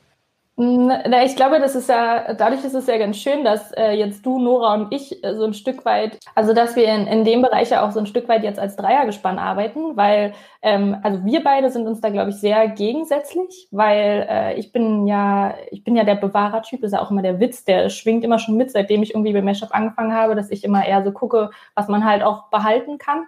Na, 0.59 1.23
ich 1.23 1.37
glaube, 1.37 1.61
das 1.61 1.75
ist 1.77 1.91
ja, 1.91 2.33
dadurch 2.33 2.65
ist 2.65 2.73
es 2.73 2.87
ja 2.87 2.97
ganz 2.97 3.19
schön, 3.19 3.45
dass 3.45 3.73
äh, 3.73 3.91
jetzt 3.93 4.25
du, 4.25 4.39
Nora 4.39 4.73
und 4.73 4.91
ich 4.91 5.23
äh, 5.23 5.35
so 5.35 5.45
ein 5.45 5.53
Stück 5.53 5.85
weit, 5.85 6.19
also 6.35 6.55
dass 6.55 6.77
wir 6.77 6.87
in, 6.87 7.07
in 7.07 7.25
dem 7.25 7.43
Bereich 7.43 7.69
ja 7.69 7.87
auch 7.87 7.91
so 7.93 8.01
ein 8.01 8.07
Stück 8.07 8.27
weit 8.27 8.43
jetzt 8.43 8.59
als 8.59 8.75
Dreiergespann 8.77 9.39
arbeiten, 9.39 9.99
weil, 9.99 10.33
ähm, 10.63 10.97
also 11.03 11.23
wir 11.27 11.45
beide 11.45 11.71
sind 11.71 11.87
uns 11.87 12.01
da, 12.01 12.09
glaube 12.09 12.31
ich, 12.31 12.37
sehr 12.37 12.69
gegensätzlich, 12.69 13.69
weil 13.71 14.27
äh, 14.31 14.55
ich 14.55 14.73
bin 14.73 15.07
ja, 15.07 15.55
ich 15.71 15.85
bin 15.85 15.95
ja 15.95 16.05
der 16.05 16.15
Bewahrertyp, 16.15 16.83
ist 16.83 16.93
ja 16.93 17.03
auch 17.03 17.11
immer 17.11 17.21
der 17.23 17.39
Witz, 17.39 17.65
der 17.65 17.91
schwingt 17.91 18.25
immer 18.25 18.39
schon 18.39 18.57
mit, 18.57 18.71
seitdem 18.71 19.03
ich 19.03 19.11
irgendwie 19.13 19.35
bei 19.35 19.43
Meshup 19.43 19.75
angefangen 19.75 20.15
habe, 20.15 20.35
dass 20.37 20.51
ich 20.51 20.65
immer 20.65 20.87
eher 20.87 21.05
so 21.05 21.13
gucke, 21.13 21.51
was 21.75 21.89
man 21.89 22.03
halt 22.07 22.23
auch 22.23 22.49
behalten 22.49 22.97
kann. 22.97 23.27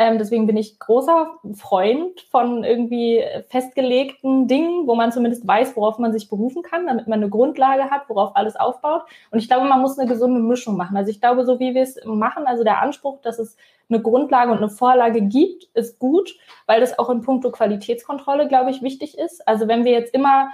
Ähm, 0.00 0.16
deswegen 0.16 0.46
bin 0.46 0.56
ich 0.56 0.78
großer 0.78 1.30
Freund 1.52 2.22
von 2.30 2.64
irgendwie 2.64 3.22
festgelegten 3.50 4.48
Dingen, 4.48 4.86
wo 4.86 4.94
man 4.94 5.12
zumindest 5.12 5.46
weiß, 5.46 5.76
worauf 5.76 5.98
man 5.98 6.10
sich 6.10 6.30
berufen 6.30 6.62
kann, 6.62 6.86
damit 6.86 7.06
man 7.06 7.20
eine 7.20 7.28
Grundlage 7.28 7.90
hat, 7.90 8.08
worauf 8.08 8.34
alles 8.34 8.56
aufbaut. 8.56 9.02
Und 9.30 9.40
ich 9.40 9.46
glaube, 9.46 9.68
man 9.68 9.82
muss 9.82 9.98
eine 9.98 10.08
gesunde 10.08 10.40
Mischung 10.40 10.78
machen. 10.78 10.96
Also 10.96 11.10
ich 11.10 11.20
glaube, 11.20 11.44
so 11.44 11.60
wie 11.60 11.74
wir 11.74 11.82
es 11.82 11.98
machen, 12.06 12.46
also 12.46 12.64
der 12.64 12.80
Anspruch, 12.80 13.18
dass 13.20 13.38
es 13.38 13.58
eine 13.90 14.00
Grundlage 14.00 14.52
und 14.52 14.56
eine 14.56 14.70
Vorlage 14.70 15.20
gibt, 15.20 15.64
ist 15.74 15.98
gut, 15.98 16.34
weil 16.64 16.80
das 16.80 16.98
auch 16.98 17.10
in 17.10 17.20
puncto 17.20 17.50
Qualitätskontrolle, 17.50 18.48
glaube 18.48 18.70
ich, 18.70 18.80
wichtig 18.80 19.18
ist. 19.18 19.46
Also 19.46 19.68
wenn 19.68 19.84
wir 19.84 19.92
jetzt 19.92 20.14
immer 20.14 20.48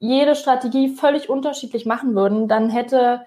jede 0.00 0.34
Strategie 0.34 0.88
völlig 0.88 1.30
unterschiedlich 1.30 1.86
machen 1.86 2.16
würden, 2.16 2.48
dann 2.48 2.70
hätte 2.70 3.24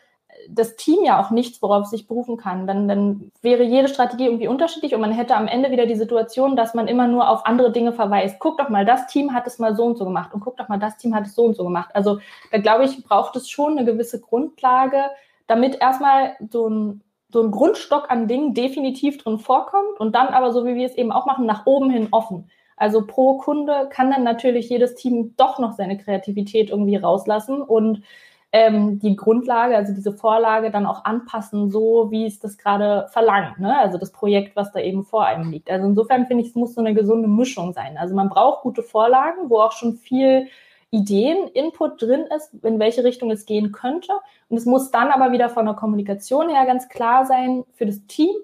das 0.50 0.75
Team 0.75 1.03
ja 1.03 1.21
auch 1.21 1.31
nichts, 1.31 1.62
worauf 1.62 1.85
es 1.85 1.91
sich 1.91 2.07
berufen 2.07 2.38
kann. 2.38 2.67
Dann, 2.67 2.88
dann 2.88 3.31
wäre 3.41 3.63
jede 3.63 3.88
Strategie 3.88 4.25
irgendwie 4.25 4.47
unterschiedlich 4.47 4.93
und 4.95 5.01
man 5.01 5.12
hätte 5.12 5.35
am 5.35 5.47
Ende 5.47 5.71
wieder 5.71 5.85
die 5.85 5.95
Situation, 5.95 6.55
dass 6.55 6.73
man 6.73 6.88
immer 6.88 7.07
nur 7.07 7.29
auf 7.29 7.45
andere 7.45 7.71
Dinge 7.71 7.93
verweist. 7.93 8.38
Guck 8.39 8.57
doch 8.57 8.69
mal, 8.69 8.85
das 8.85 9.07
Team 9.07 9.33
hat 9.33 9.47
es 9.47 9.59
mal 9.59 9.75
so 9.75 9.85
und 9.85 9.97
so 9.97 10.05
gemacht 10.05 10.33
und 10.33 10.41
guck 10.41 10.57
doch 10.57 10.69
mal, 10.69 10.79
das 10.79 10.97
Team 10.97 11.15
hat 11.15 11.25
es 11.25 11.35
so 11.35 11.43
und 11.43 11.55
so 11.55 11.63
gemacht. 11.63 11.89
Also 11.93 12.19
da 12.51 12.57
glaube 12.57 12.85
ich, 12.85 13.03
braucht 13.03 13.35
es 13.35 13.50
schon 13.50 13.77
eine 13.77 13.85
gewisse 13.85 14.19
Grundlage, 14.19 15.03
damit 15.47 15.79
erstmal 15.81 16.35
so 16.50 16.69
ein, 16.69 17.01
so 17.31 17.41
ein 17.41 17.51
Grundstock 17.51 18.12
an 18.12 18.27
Dingen 18.27 18.53
definitiv 18.53 19.17
drin 19.17 19.39
vorkommt 19.39 20.00
und 20.00 20.13
dann 20.15 20.27
aber, 20.27 20.51
so 20.51 20.65
wie 20.65 20.75
wir 20.75 20.85
es 20.85 20.95
eben 20.95 21.12
auch 21.12 21.25
machen, 21.25 21.45
nach 21.45 21.65
oben 21.65 21.89
hin 21.89 22.07
offen. 22.12 22.50
Also 22.75 23.05
pro 23.05 23.38
Kunde 23.38 23.88
kann 23.89 24.12
dann 24.12 24.23
natürlich 24.23 24.69
jedes 24.69 24.95
Team 24.95 25.35
doch 25.38 25.59
noch 25.59 25.73
seine 25.73 25.97
Kreativität 25.97 26.69
irgendwie 26.69 26.95
rauslassen 26.95 27.62
und 27.62 28.03
ähm, 28.55 29.00
die 29.00 29.15
Grundlage, 29.15 29.75
also 29.75 29.93
diese 29.93 30.13
Vorlage 30.13 30.69
dann 30.69 30.86
auch 30.86 31.05
anpassen, 31.05 31.72
so 31.72 32.12
wie 32.12 32.27
es 32.27 32.39
das 32.39 32.60
gerade 32.60 33.07
verlangt, 33.12 33.60
ne? 33.60 33.75
also 33.79 33.98
das 33.98 34.12
Projekt, 34.12 34.55
was 34.55 34.72
da 34.72 34.79
eben 34.79 35.03
vor 35.03 35.25
einem 35.25 35.50
liegt. 35.50 35.72
Also 35.72 35.88
insofern 35.88 36.27
finde 36.27 36.43
ich, 36.43 36.50
es 36.50 36.55
muss 36.55 36.75
so 36.75 36.81
eine 36.81 36.93
gesunde 36.93 37.27
Mischung 37.27 37.74
sein. 37.74 37.98
Also 37.98 38.13
man 38.13 38.29
braucht 38.29 38.62
gute 38.62 38.83
Vorlagen, 38.83 39.50
wo 39.50 39.57
auch 39.60 39.72
schon 39.72 39.95
viel 39.95 40.48
Ideen, 40.91 41.48
Input 41.48 42.00
drin 42.00 42.25
ist, 42.36 42.53
in 42.63 42.77
welche 42.77 43.03
Richtung 43.03 43.31
es 43.31 43.48
gehen 43.48 43.72
könnte. 43.72 44.13
Und 44.50 44.57
es 44.57 44.67
muss 44.67 44.91
dann 44.91 45.10
aber 45.10 45.31
wieder 45.31 45.50
von 45.50 45.65
der 45.65 45.74
Kommunikation 45.74 46.50
her 46.50 46.67
ganz 46.67 46.88
klar 46.89 47.25
sein 47.25 47.63
für 47.74 47.88
das 47.88 48.05
Team, 48.05 48.36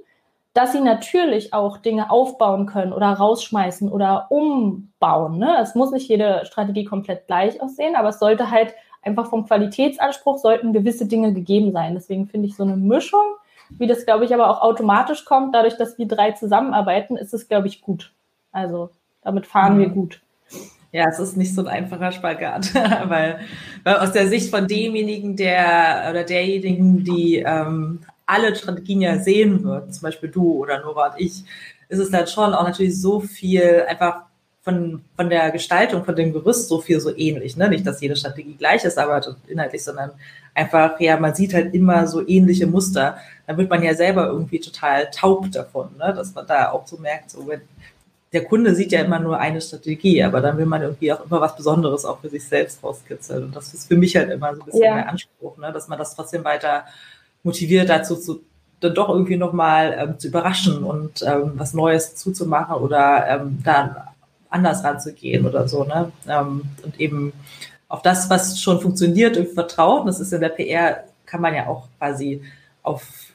dass 0.54 0.72
sie 0.72 0.82
natürlich 0.82 1.54
auch 1.54 1.78
Dinge 1.78 2.10
aufbauen 2.10 2.66
können 2.66 2.94
oder 2.94 3.14
rausschmeißen 3.14 3.92
oder 3.92 4.32
umbauen. 4.32 5.38
Ne? 5.38 5.58
Es 5.62 5.76
muss 5.76 5.92
nicht 5.92 6.10
jede 6.10 6.44
Strategie 6.46 6.86
komplett 6.86 7.28
gleich 7.28 7.62
aussehen, 7.62 7.96
aber 7.96 8.10
es 8.10 8.18
sollte 8.18 8.50
halt 8.50 8.74
einfach 9.02 9.30
vom 9.30 9.46
Qualitätsanspruch 9.46 10.38
sollten 10.38 10.74
gewisse 10.74 11.06
Dinge 11.06 11.34
gegeben 11.34 11.72
sein. 11.72 11.94
Deswegen 11.94 12.28
finde 12.28 12.48
ich 12.48 12.56
so 12.56 12.64
eine 12.64 12.76
Mischung, 12.76 13.36
wie 13.70 13.88
das, 13.88 14.06
glaube 14.06 14.26
ich, 14.26 14.34
aber 14.34 14.50
auch 14.50 14.62
automatisch 14.62 15.26
kommt, 15.26 15.54
dadurch, 15.54 15.78
dass 15.78 15.98
wir 15.98 16.08
drei 16.08 16.32
zusammenarbeiten, 16.32 17.18
ist 17.18 17.34
es, 17.34 17.48
glaube 17.48 17.68
ich, 17.68 17.82
gut. 17.82 18.12
Also 18.52 18.90
damit 19.22 19.46
fahren 19.46 19.76
mhm. 19.76 19.80
wir 19.80 19.90
gut. 19.90 20.22
Ja, 20.92 21.08
es 21.08 21.20
ist 21.20 21.38
nicht 21.38 21.54
so 21.54 21.62
ein 21.62 21.68
einfacher 21.68 22.12
Spagat, 22.12 22.74
weil, 23.06 23.40
weil 23.84 23.98
aus 23.98 24.12
der 24.12 24.28
Sicht 24.28 24.50
von 24.50 24.68
demjenigen, 24.68 25.36
der 25.36 26.08
oder 26.10 26.24
derjenigen, 26.24 27.04
die 27.04 27.38
ähm, 27.46 28.00
alle 28.26 28.56
Strategien 28.56 29.02
ja 29.02 29.20
sehen 29.20 29.64
wird, 29.64 29.94
zum 29.94 30.02
Beispiel 30.02 30.30
du 30.30 30.54
oder 30.54 30.82
Nora 30.82 31.10
und 31.10 31.20
ich, 31.20 31.44
ist 31.90 32.00
es 32.00 32.10
dann 32.10 32.28
schon 32.28 32.54
auch 32.54 32.64
natürlich 32.64 33.00
so 33.00 33.20
viel 33.20 33.86
einfach 33.88 34.24
von, 34.62 35.02
von 35.16 35.30
der 35.30 35.52
Gestaltung, 35.52 36.04
von 36.04 36.16
dem 36.16 36.34
Gerüst 36.34 36.68
so 36.68 36.80
viel 36.82 37.00
so 37.00 37.16
ähnlich. 37.16 37.56
Ne? 37.56 37.70
Nicht, 37.70 37.88
dass 37.88 38.02
jede 38.02 38.16
Strategie 38.16 38.56
gleich 38.56 38.84
ist, 38.84 38.98
aber 38.98 39.22
inhaltlich, 39.48 39.84
sondern 39.84 40.12
einfach, 40.54 41.00
ja, 41.00 41.18
man 41.18 41.34
sieht 41.34 41.54
halt 41.54 41.74
immer 41.74 42.08
so 42.08 42.28
ähnliche 42.28 42.68
Muster. 42.68 43.18
Dann 43.48 43.58
wird 43.58 43.70
man 43.70 43.84
ja 43.84 43.94
selber 43.94 44.28
irgendwie 44.28 44.60
total 44.60 45.10
taub 45.12 45.52
davon, 45.52 45.90
ne? 45.98 46.14
dass 46.14 46.34
man 46.34 46.46
da 46.46 46.72
auch 46.72 46.86
so 46.86 46.98
merkt, 46.98 47.32
so 47.32 47.48
wenn 47.48 47.62
der 48.32 48.46
Kunde 48.46 48.76
sieht 48.76 48.92
ja 48.92 49.02
immer 49.02 49.20
nur 49.20 49.40
eine 49.40 49.60
Strategie, 49.60 50.22
aber 50.24 50.40
dann 50.40 50.58
will 50.58 50.68
man 50.68 50.84
irgendwie 50.84 51.12
auch 51.12 51.26
immer 51.26 51.42
was 51.42 51.56
Besonderes 51.56 52.06
auch 52.06 52.20
für 52.22 52.30
sich 52.30 52.48
selbst 52.48 52.84
rauskitzeln. 52.84 53.46
Und 53.46 53.56
das 53.56 53.74
ist 53.74 53.88
für 53.88 53.98
mich 53.98 54.16
halt 54.16 54.30
immer 54.30 54.54
so 54.54 54.62
ein 54.62 54.66
bisschen 54.66 54.84
ja. 54.84 54.96
der 54.96 55.10
Anspruch, 55.10 55.58
ne? 55.58 55.72
dass 55.72 55.88
man 55.88 55.98
das 55.98 56.16
trotzdem 56.16 56.44
weiter 56.44 56.86
motiviert 57.44 57.90
dazu 57.90 58.16
zu 58.16 58.42
dann 58.82 58.94
doch 58.94 59.10
irgendwie 59.10 59.36
nochmal 59.36 59.96
ähm, 60.00 60.20
zu 60.20 60.30
überraschen 60.30 60.84
und 60.84 61.22
ähm, 61.22 61.54
was 61.56 61.74
Neues 61.74 62.16
zuzumachen 62.16 62.76
oder 62.76 63.28
ähm, 63.28 63.60
dann 63.64 63.96
anders 64.50 64.84
ranzugehen 64.84 65.46
oder 65.46 65.68
so, 65.68 65.84
ne? 65.84 66.12
Ähm, 66.28 66.64
und 66.84 67.00
eben 67.00 67.34
auf 67.88 68.02
das, 68.02 68.30
was 68.30 68.60
schon 68.62 68.80
funktioniert, 68.82 69.36
irgendwie 69.36 69.56
vertrauen. 69.56 70.06
Das 70.06 70.20
ist 70.20 70.32
in 70.32 70.42
der 70.42 70.50
PR, 70.50 71.04
kann 71.26 71.42
man 71.42 71.56
ja 71.56 71.68
auch 71.68 71.88
quasi 71.98 72.42
auf 72.84 73.30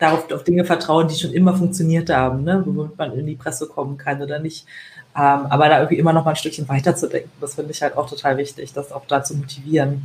darauf 0.00 0.32
auf 0.32 0.44
Dinge 0.44 0.64
vertrauen, 0.64 1.08
die 1.08 1.14
schon 1.14 1.32
immer 1.32 1.54
funktioniert 1.54 2.10
haben, 2.10 2.42
ne? 2.42 2.62
womit 2.64 2.96
man 2.96 3.12
in 3.12 3.26
die 3.26 3.36
Presse 3.36 3.68
kommen 3.68 3.98
kann 3.98 4.22
oder 4.22 4.38
nicht. 4.38 4.66
Ähm, 5.14 5.46
aber 5.50 5.68
da 5.68 5.78
irgendwie 5.78 5.98
immer 5.98 6.12
noch 6.12 6.24
mal 6.24 6.30
ein 6.30 6.36
Stückchen 6.36 6.68
weiterzudenken, 6.68 7.30
das 7.40 7.54
finde 7.54 7.72
ich 7.72 7.82
halt 7.82 7.96
auch 7.96 8.08
total 8.08 8.36
wichtig, 8.38 8.72
das 8.72 8.92
auch 8.92 9.04
da 9.06 9.22
zu 9.22 9.36
motivieren. 9.36 10.02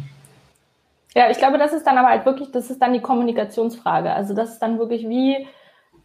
Ja, 1.15 1.29
ich 1.29 1.37
glaube, 1.37 1.57
das 1.57 1.71
ist 1.71 1.87
dann 1.87 1.97
aber 1.97 2.09
halt 2.09 2.25
wirklich, 2.25 2.51
das 2.51 2.69
ist 2.69 2.81
dann 2.81 2.91
die 2.91 2.99
Kommunikationsfrage. 2.99 4.11
Also 4.11 4.33
das 4.33 4.51
ist 4.51 4.59
dann 4.59 4.79
wirklich 4.79 5.07
wie, 5.07 5.47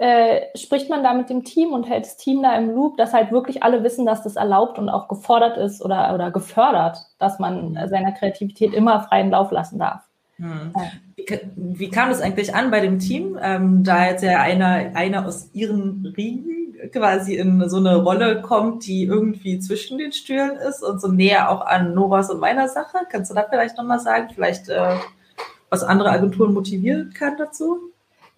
äh, 0.00 0.56
spricht 0.56 0.88
man 0.88 1.04
da 1.04 1.12
mit 1.12 1.28
dem 1.28 1.44
Team 1.44 1.74
und 1.74 1.86
hält 1.86 2.06
das 2.06 2.16
Team 2.16 2.42
da 2.42 2.56
im 2.56 2.70
Loop, 2.74 2.96
dass 2.96 3.12
halt 3.12 3.32
wirklich 3.32 3.62
alle 3.62 3.82
wissen, 3.82 4.06
dass 4.06 4.22
das 4.22 4.36
erlaubt 4.36 4.78
und 4.78 4.88
auch 4.88 5.08
gefordert 5.08 5.58
ist 5.58 5.84
oder, 5.84 6.14
oder 6.14 6.30
gefördert, 6.30 6.96
dass 7.18 7.38
man 7.38 7.72
mhm. 7.72 7.88
seiner 7.88 8.12
Kreativität 8.12 8.72
immer 8.72 9.02
freien 9.02 9.30
Lauf 9.30 9.50
lassen 9.50 9.78
darf. 9.78 10.00
Hm. 10.36 10.72
Wie, 11.16 11.26
wie, 11.54 11.90
kam 11.90 12.08
das 12.08 12.22
eigentlich 12.22 12.54
an 12.54 12.70
bei 12.70 12.80
dem 12.80 12.98
Team, 12.98 13.38
ähm, 13.42 13.84
da 13.84 14.06
jetzt 14.06 14.22
ja 14.22 14.40
einer, 14.40 14.92
einer 14.94 15.26
aus 15.26 15.50
ihren 15.52 16.14
Riegen 16.16 16.78
quasi 16.92 17.34
in 17.34 17.68
so 17.68 17.76
eine 17.76 17.96
Rolle 17.96 18.40
kommt, 18.40 18.86
die 18.86 19.04
irgendwie 19.04 19.58
zwischen 19.58 19.98
den 19.98 20.12
Stühlen 20.12 20.56
ist 20.56 20.82
und 20.82 20.98
so 20.98 21.08
näher 21.08 21.50
auch 21.50 21.66
an 21.66 21.92
Noras 21.92 22.30
und 22.30 22.40
meiner 22.40 22.68
Sache? 22.68 23.00
Kannst 23.10 23.30
du 23.30 23.34
da 23.34 23.44
vielleicht 23.50 23.76
nochmal 23.76 24.00
sagen, 24.00 24.28
vielleicht 24.34 24.70
äh, 24.70 24.94
was 25.68 25.82
andere 25.82 26.08
Agenturen 26.08 26.54
motivieren 26.54 27.12
kann 27.12 27.36
dazu? 27.36 27.89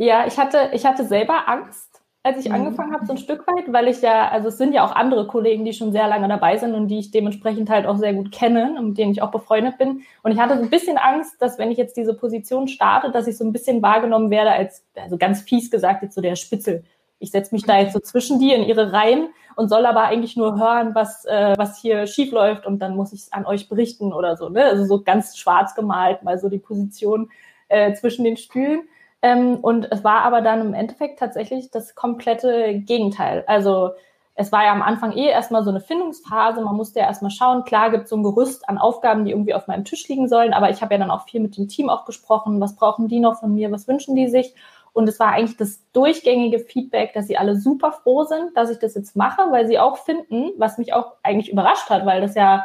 Ja, 0.02 0.26
ich 0.26 0.36
hatte, 0.36 0.70
ich 0.72 0.84
hatte 0.84 1.04
selber 1.04 1.48
Angst, 1.48 2.02
als 2.24 2.38
ich 2.40 2.48
mhm. 2.48 2.56
angefangen 2.56 2.92
habe, 2.92 3.06
so 3.06 3.12
ein 3.12 3.18
Stück 3.18 3.46
weit, 3.46 3.72
weil 3.72 3.86
ich 3.86 4.02
ja, 4.02 4.28
also 4.30 4.48
es 4.48 4.58
sind 4.58 4.74
ja 4.74 4.84
auch 4.84 4.90
andere 4.90 5.28
Kollegen, 5.28 5.64
die 5.64 5.72
schon 5.72 5.92
sehr 5.92 6.08
lange 6.08 6.26
dabei 6.26 6.56
sind 6.56 6.74
und 6.74 6.88
die 6.88 6.98
ich 6.98 7.12
dementsprechend 7.12 7.70
halt 7.70 7.86
auch 7.86 7.96
sehr 7.98 8.12
gut 8.12 8.32
kenne 8.32 8.74
und 8.76 8.88
mit 8.88 8.98
denen 8.98 9.12
ich 9.12 9.22
auch 9.22 9.30
befreundet 9.30 9.78
bin. 9.78 10.02
Und 10.24 10.32
ich 10.32 10.40
hatte 10.40 10.56
so 10.56 10.64
ein 10.64 10.70
bisschen 10.70 10.98
Angst, 10.98 11.40
dass 11.40 11.56
wenn 11.56 11.70
ich 11.70 11.78
jetzt 11.78 11.96
diese 11.96 12.14
Position 12.14 12.66
starte, 12.66 13.12
dass 13.12 13.28
ich 13.28 13.38
so 13.38 13.44
ein 13.44 13.52
bisschen 13.52 13.80
wahrgenommen 13.80 14.30
werde 14.30 14.50
als, 14.50 14.84
also 14.96 15.16
ganz 15.18 15.42
fies 15.42 15.70
gesagt, 15.70 16.02
jetzt 16.02 16.16
so 16.16 16.20
der 16.20 16.34
Spitzel. 16.34 16.82
Ich 17.20 17.30
setze 17.30 17.54
mich 17.54 17.62
da 17.62 17.78
jetzt 17.78 17.92
so 17.92 18.00
zwischen 18.00 18.40
die 18.40 18.52
in 18.52 18.64
ihre 18.64 18.92
Reihen 18.92 19.28
und 19.54 19.68
soll 19.68 19.86
aber 19.86 20.02
eigentlich 20.02 20.36
nur 20.36 20.58
hören, 20.58 20.96
was, 20.96 21.24
äh, 21.26 21.54
was 21.56 21.80
hier 21.80 22.08
schief 22.08 22.32
läuft 22.32 22.66
und 22.66 22.80
dann 22.80 22.96
muss 22.96 23.12
ich 23.12 23.20
es 23.20 23.32
an 23.32 23.46
euch 23.46 23.68
berichten 23.68 24.12
oder 24.12 24.36
so. 24.36 24.48
Ne? 24.48 24.64
Also 24.64 24.84
so 24.84 25.00
ganz 25.00 25.38
schwarz 25.38 25.76
gemalt, 25.76 26.24
mal 26.24 26.40
so 26.40 26.48
die 26.48 26.58
Position 26.58 27.30
äh, 27.68 27.94
zwischen 27.94 28.24
den 28.24 28.36
Stühlen. 28.36 28.88
Ähm, 29.22 29.56
und 29.56 29.90
es 29.90 30.02
war 30.04 30.22
aber 30.22 30.40
dann 30.40 30.60
im 30.60 30.74
Endeffekt 30.74 31.20
tatsächlich 31.20 31.70
das 31.70 31.94
komplette 31.94 32.74
Gegenteil. 32.80 33.44
Also 33.46 33.90
es 34.34 34.50
war 34.50 34.64
ja 34.64 34.72
am 34.72 34.82
Anfang 34.82 35.12
eh 35.12 35.28
erstmal 35.28 35.62
so 35.62 35.70
eine 35.70 35.80
Findungsphase. 35.80 36.62
Man 36.62 36.76
musste 36.76 37.00
ja 37.00 37.06
erstmal 37.06 37.30
schauen. 37.30 37.64
Klar 37.64 37.90
gibt 37.90 38.04
es 38.04 38.10
so 38.10 38.16
ein 38.16 38.22
Gerüst 38.22 38.68
an 38.68 38.78
Aufgaben, 38.78 39.24
die 39.24 39.30
irgendwie 39.30 39.54
auf 39.54 39.68
meinem 39.68 39.84
Tisch 39.84 40.08
liegen 40.08 40.28
sollen, 40.28 40.52
aber 40.52 40.70
ich 40.70 40.82
habe 40.82 40.94
ja 40.94 40.98
dann 40.98 41.10
auch 41.10 41.26
viel 41.28 41.40
mit 41.40 41.56
dem 41.56 41.68
Team 41.68 41.88
auch 41.88 42.04
gesprochen. 42.04 42.60
Was 42.60 42.76
brauchen 42.76 43.08
die 43.08 43.20
noch 43.20 43.40
von 43.40 43.54
mir? 43.54 43.70
Was 43.70 43.86
wünschen 43.86 44.16
die 44.16 44.28
sich? 44.28 44.54
Und 44.94 45.08
es 45.08 45.18
war 45.20 45.28
eigentlich 45.32 45.56
das 45.56 45.80
durchgängige 45.92 46.58
Feedback, 46.58 47.14
dass 47.14 47.26
sie 47.26 47.38
alle 47.38 47.56
super 47.56 47.92
froh 47.92 48.24
sind, 48.24 48.56
dass 48.56 48.70
ich 48.70 48.78
das 48.78 48.94
jetzt 48.94 49.16
mache, 49.16 49.50
weil 49.50 49.66
sie 49.66 49.78
auch 49.78 49.98
finden, 49.98 50.50
was 50.58 50.76
mich 50.78 50.92
auch 50.92 51.12
eigentlich 51.22 51.50
überrascht 51.50 51.88
hat, 51.88 52.04
weil 52.04 52.20
das 52.20 52.34
ja 52.34 52.64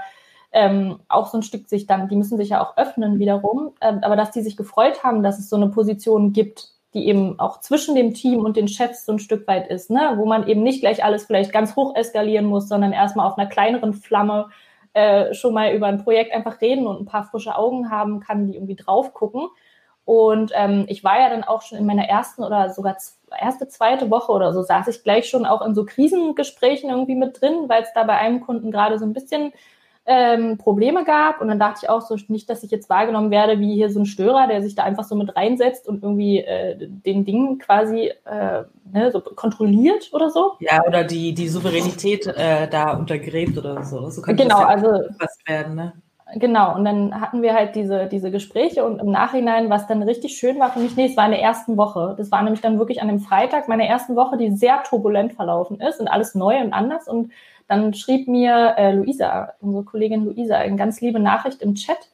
ähm, 0.52 1.00
auch 1.08 1.28
so 1.28 1.38
ein 1.38 1.44
Stück 1.44 1.68
sich 1.68 1.88
dann, 1.88 2.08
die 2.08 2.16
müssen 2.16 2.38
sich 2.38 2.50
ja 2.50 2.64
auch 2.64 2.78
öffnen 2.78 3.20
wiederum, 3.20 3.72
ähm, 3.82 4.00
aber 4.02 4.16
dass 4.16 4.32
die 4.32 4.42
sich 4.42 4.58
gefreut 4.58 5.04
haben, 5.04 5.24
dass 5.24 5.40
es 5.40 5.50
so 5.50 5.56
eine 5.56 5.70
Position 5.70 6.34
gibt, 6.34 6.70
die 6.94 7.08
eben 7.08 7.40
auch 7.40 7.60
zwischen 7.60 7.96
dem 7.96 8.14
Team 8.14 8.40
und 8.40 8.58
den 8.58 8.68
Chefs 8.68 9.06
so 9.06 9.12
ein 9.12 9.20
Stück 9.20 9.48
weit 9.48 9.68
ist, 9.68 9.90
ne? 9.90 10.14
wo 10.16 10.26
man 10.26 10.48
eben 10.48 10.64
nicht 10.64 10.80
gleich 10.80 11.04
alles 11.04 11.26
vielleicht 11.26 11.52
ganz 11.52 11.76
hoch 11.76 11.96
eskalieren 11.96 12.46
muss, 12.46 12.68
sondern 12.68 12.94
erstmal 12.94 13.28
auf 13.28 13.38
einer 13.38 13.50
kleineren 13.50 13.94
Flamme 13.94 14.50
äh, 14.94 15.34
schon 15.34 15.54
mal 15.54 15.74
über 15.74 15.88
ein 15.88 16.04
Projekt 16.04 16.34
einfach 16.34 16.62
reden 16.62 16.88
und 16.88 17.02
ein 17.02 17.06
paar 17.06 17.26
frische 17.26 17.56
Augen 17.56 17.92
haben 17.92 18.20
kann, 18.20 18.48
die 18.48 18.56
irgendwie 18.56 18.76
drauf 18.76 19.14
gucken. 19.14 19.48
Und 20.06 20.54
ähm, 20.56 20.86
ich 20.88 21.04
war 21.04 21.20
ja 21.20 21.30
dann 21.30 21.44
auch 21.44 21.62
schon 21.62 21.78
in 21.78 21.86
meiner 21.86 22.08
ersten 22.08 22.44
oder 22.44 22.70
sogar 22.70 22.96
erste, 23.40 23.68
zweite 23.68 24.10
Woche 24.10 24.32
oder 24.32 24.54
so, 24.54 24.64
saß 24.64 24.88
ich 24.88 25.04
gleich 25.04 25.28
schon 25.28 25.46
auch 25.46 25.62
in 25.62 25.76
so 25.76 25.86
Krisengesprächen 25.86 26.90
irgendwie 26.90 27.16
mit 27.16 27.42
drin, 27.42 27.66
weil 27.68 27.84
es 27.84 27.92
da 27.94 28.06
bei 28.06 28.18
einem 28.18 28.40
Kunden 28.40 28.72
gerade 28.72 28.98
so 28.98 29.06
ein 29.06 29.12
bisschen 29.12 29.52
ähm, 30.08 30.58
Probleme 30.58 31.04
gab. 31.04 31.42
Und 31.42 31.50
dann 31.50 31.60
dachte 31.60 31.82
ich 31.84 31.90
auch 31.90 32.02
so, 32.02 32.16
nicht, 32.30 32.50
dass 32.50 32.64
ich 32.64 32.72
jetzt 32.72 32.90
wahrgenommen 32.90 33.30
werde 33.30 33.60
wie 33.60 33.76
hier 33.76 33.90
so 33.90 34.00
ein 34.00 34.06
Störer, 34.06 34.48
der 34.48 34.62
sich 34.62 34.74
da 34.74 34.84
einfach 34.84 35.04
so 35.04 35.16
mit 35.16 35.36
reinsetzt 35.36 35.88
und 35.88 36.02
irgendwie 36.02 36.40
äh, 36.40 36.78
den 36.80 37.26
Dingen 37.26 37.60
quasi 37.60 38.14
äh, 38.26 38.64
ne, 38.92 39.12
so 39.12 39.20
kontrolliert 39.20 40.10
oder 40.14 40.30
so. 40.30 40.54
Ja, 40.60 40.82
oder 40.88 41.04
die, 41.04 41.34
die 41.34 41.50
Souveränität 41.50 42.26
äh, 42.26 42.68
da 42.70 42.96
untergräbt 42.96 43.58
oder 43.58 43.84
so. 43.84 44.10
So 44.10 44.22
kann 44.22 44.38
genau, 44.38 44.62
das 44.62 44.82
ja 44.82 44.88
also 44.90 45.10
werden, 45.46 45.76
ne? 45.76 45.94
Genau, 46.36 46.76
und 46.76 46.84
dann 46.84 47.22
hatten 47.22 47.42
wir 47.42 47.54
halt 47.54 47.76
diese, 47.76 48.08
diese 48.08 48.32
Gespräche 48.32 48.84
und 48.84 49.00
im 49.00 49.12
Nachhinein, 49.12 49.70
was 49.70 49.88
dann 49.88 50.04
richtig 50.04 50.38
schön 50.38 50.60
war 50.60 50.72
für 50.72 50.80
mich, 50.80 50.96
nee, 50.98 51.06
es 51.06 51.16
war 51.16 51.24
in 51.24 51.32
der 51.32 51.42
ersten 51.42 51.78
Woche. 51.78 52.16
Das 52.18 52.32
war 52.32 52.42
nämlich 52.42 52.60
dann 52.60 52.80
wirklich 52.80 53.02
an 53.02 53.08
dem 53.08 53.20
Freitag 53.20 53.70
meiner 53.70 53.86
ersten 53.86 54.18
Woche, 54.18 54.36
die 54.36 54.52
sehr 54.52 54.84
turbulent 54.84 55.34
verlaufen 55.34 55.80
ist 55.80 56.02
und 56.02 56.10
alles 56.10 56.36
neu 56.36 56.60
und 56.60 56.74
anders. 56.74 57.08
Und 57.08 57.32
dann 57.68 57.94
schrieb 57.94 58.28
mir 58.28 58.76
äh, 58.78 58.94
Luisa, 58.94 59.54
unsere 59.60 59.84
Kollegin 59.84 60.26
Luisa, 60.26 60.56
eine 60.58 60.76
ganz 60.78 61.02
liebe 61.02 61.20
Nachricht 61.20 61.62
im 61.62 61.76
Chat. 61.76 62.10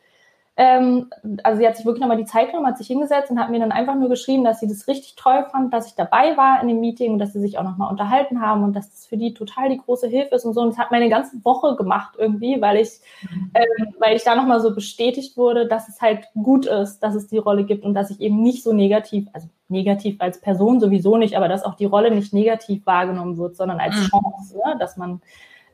Ähm, 0.56 1.10
also 1.42 1.60
sie 1.60 1.68
hat 1.68 1.76
sich 1.76 1.86
wirklich 1.86 2.02
nochmal 2.02 2.18
die 2.18 2.26
Zeit 2.26 2.50
genommen, 2.50 2.68
hat 2.68 2.78
sich 2.78 2.86
hingesetzt 2.86 3.32
und 3.32 3.40
hat 3.40 3.50
mir 3.50 3.60
dann 3.60 3.72
einfach 3.72 3.96
nur 3.96 4.10
geschrieben, 4.10 4.44
dass 4.44 4.60
sie 4.60 4.68
das 4.68 4.88
richtig 4.88 5.16
toll 5.16 5.46
fand, 5.52 5.74
dass 5.74 5.88
ich 5.88 5.96
dabei 5.96 6.38
war 6.38 6.62
in 6.62 6.68
dem 6.68 6.80
Meeting 6.80 7.14
und 7.14 7.20
dass 7.20 7.34
sie 7.34 7.40
sich 7.40 7.58
auch 7.58 7.64
nochmal 7.64 7.90
unterhalten 7.90 8.40
haben 8.40 8.64
und 8.64 8.74
dass 8.74 8.92
das 8.92 9.08
für 9.08 9.18
die 9.18 9.34
total 9.34 9.70
die 9.70 9.80
große 9.80 10.08
Hilfe 10.08 10.36
ist 10.36 10.46
und 10.46 10.54
so. 10.54 10.62
Und 10.62 10.70
es 10.70 10.78
hat 10.78 10.92
meine 10.92 11.10
ganze 11.10 11.44
Woche 11.44 11.76
gemacht 11.76 12.14
irgendwie, 12.20 12.62
weil 12.62 12.78
ich, 12.78 13.00
ähm, 13.32 13.94
weil 13.98 14.16
ich 14.16 14.24
da 14.24 14.36
nochmal 14.36 14.62
so 14.62 14.76
bestätigt 14.76 15.38
wurde, 15.38 15.68
dass 15.68 15.90
es 15.90 16.02
halt 16.02 16.28
gut 16.36 16.68
ist, 16.68 17.00
dass 17.00 17.16
es 17.16 17.28
die 17.28 17.40
Rolle 17.40 17.64
gibt 17.64 17.84
und 17.84 17.96
dass 17.96 18.12
ich 18.12 18.22
eben 18.22 18.44
nicht 18.44 18.62
so 18.62 18.74
negativ, 18.74 19.28
also 19.34 19.48
negativ 19.70 20.18
als 20.20 20.40
Person 20.40 20.80
sowieso 20.80 21.18
nicht, 21.18 21.36
aber 21.36 21.48
dass 21.48 21.64
auch 21.64 21.74
die 21.74 21.86
Rolle 21.86 22.12
nicht 22.12 22.32
negativ 22.32 22.86
wahrgenommen 22.86 23.38
wird, 23.38 23.56
sondern 23.56 23.80
als 23.80 23.96
mhm. 23.96 24.10
Chance, 24.10 24.58
ne? 24.58 24.76
dass 24.78 24.98
man 24.98 25.20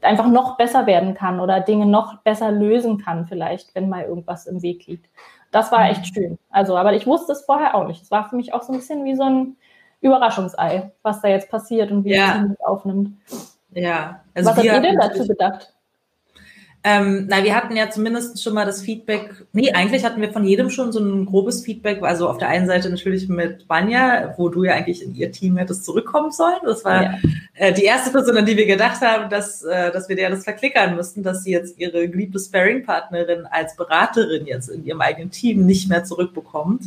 einfach 0.02 0.28
noch 0.28 0.58
besser 0.58 0.86
werden 0.86 1.14
kann 1.14 1.40
oder 1.40 1.60
Dinge 1.60 1.86
noch 1.86 2.20
besser 2.22 2.52
lösen 2.52 2.98
kann, 3.00 3.26
vielleicht, 3.26 3.74
wenn 3.76 3.90
mal 3.90 4.04
irgendwas 4.04 4.46
im 4.46 4.62
Weg 4.62 4.88
liegt. 4.88 5.10
Das 5.52 5.72
war 5.72 5.90
echt 5.90 6.02
mhm. 6.02 6.06
schön. 6.06 6.40
Also, 6.50 6.78
aber 6.78 6.94
ich 6.94 7.08
wusste 7.08 7.32
es 7.32 7.44
vorher 7.44 7.76
auch 7.76 7.88
nicht. 7.88 8.04
Es 8.04 8.12
war 8.12 8.30
für 8.30 8.36
mich 8.36 8.54
auch 8.54 8.62
so 8.62 8.72
ein 8.72 8.80
bisschen 8.80 9.04
wie 9.06 9.16
so 9.16 9.24
ein 9.24 9.58
Überraschungsei, 10.02 10.92
was 11.02 11.22
da 11.22 11.28
jetzt 11.28 11.50
passiert 11.50 11.92
und 11.92 12.06
wie 12.06 12.14
ja. 12.14 12.46
es 12.52 12.60
aufnimmt. 12.62 13.18
Ja. 13.72 14.22
Also 14.34 14.50
was 14.50 14.58
habt 14.58 14.66
ihr 14.66 14.82
denn 14.82 14.98
dazu 14.98 15.28
gedacht? 15.28 15.74
Ähm, 16.82 17.26
na, 17.28 17.44
wir 17.44 17.56
hatten 17.56 17.76
ja 17.76 17.90
zumindest 17.90 18.42
schon 18.42 18.54
mal 18.54 18.66
das 18.66 18.82
Feedback. 18.82 19.46
Nee, 19.52 19.74
eigentlich 19.74 20.06
hatten 20.06 20.22
wir 20.22 20.32
von 20.32 20.46
jedem 20.46 20.70
schon 20.70 20.94
so 20.94 21.00
ein 21.00 21.26
grobes 21.26 21.66
Feedback. 21.66 22.02
Also 22.04 22.30
auf 22.30 22.38
der 22.38 22.48
einen 22.48 22.68
Seite 22.68 22.90
natürlich 22.90 23.28
mit 23.28 23.68
Banja, 23.68 24.34
wo 24.38 24.48
du 24.48 24.64
ja 24.64 24.76
eigentlich 24.76 25.04
in 25.04 25.14
ihr 25.14 25.30
Team 25.30 25.58
hättest 25.58 25.84
zurückkommen 25.84 26.32
sollen. 26.32 26.60
Das 26.64 26.86
war 26.86 27.04
ja. 27.04 27.18
äh, 27.56 27.74
die 27.74 27.84
erste 27.84 28.12
Person, 28.12 28.38
an 28.38 28.46
die 28.46 28.56
wir 28.56 28.66
gedacht 28.66 29.02
haben, 29.02 29.30
dass, 29.30 29.62
äh, 29.64 29.92
dass 29.92 30.08
wir 30.08 30.16
der 30.16 30.30
das 30.30 30.46
verklickern 30.46 30.96
müssten, 30.96 31.22
dass 31.22 31.44
sie 31.44 31.52
jetzt 31.52 31.78
ihre 31.78 32.08
geliebte 32.08 32.40
Sparing-Partnerin 32.40 33.46
als 33.46 33.76
Beraterin 33.76 34.46
jetzt 34.46 34.70
in 34.70 34.86
ihrem 34.86 35.02
eigenen 35.02 35.32
Team 35.32 35.66
nicht 35.66 35.90
mehr 35.90 36.06
zurückbekommt. 36.06 36.84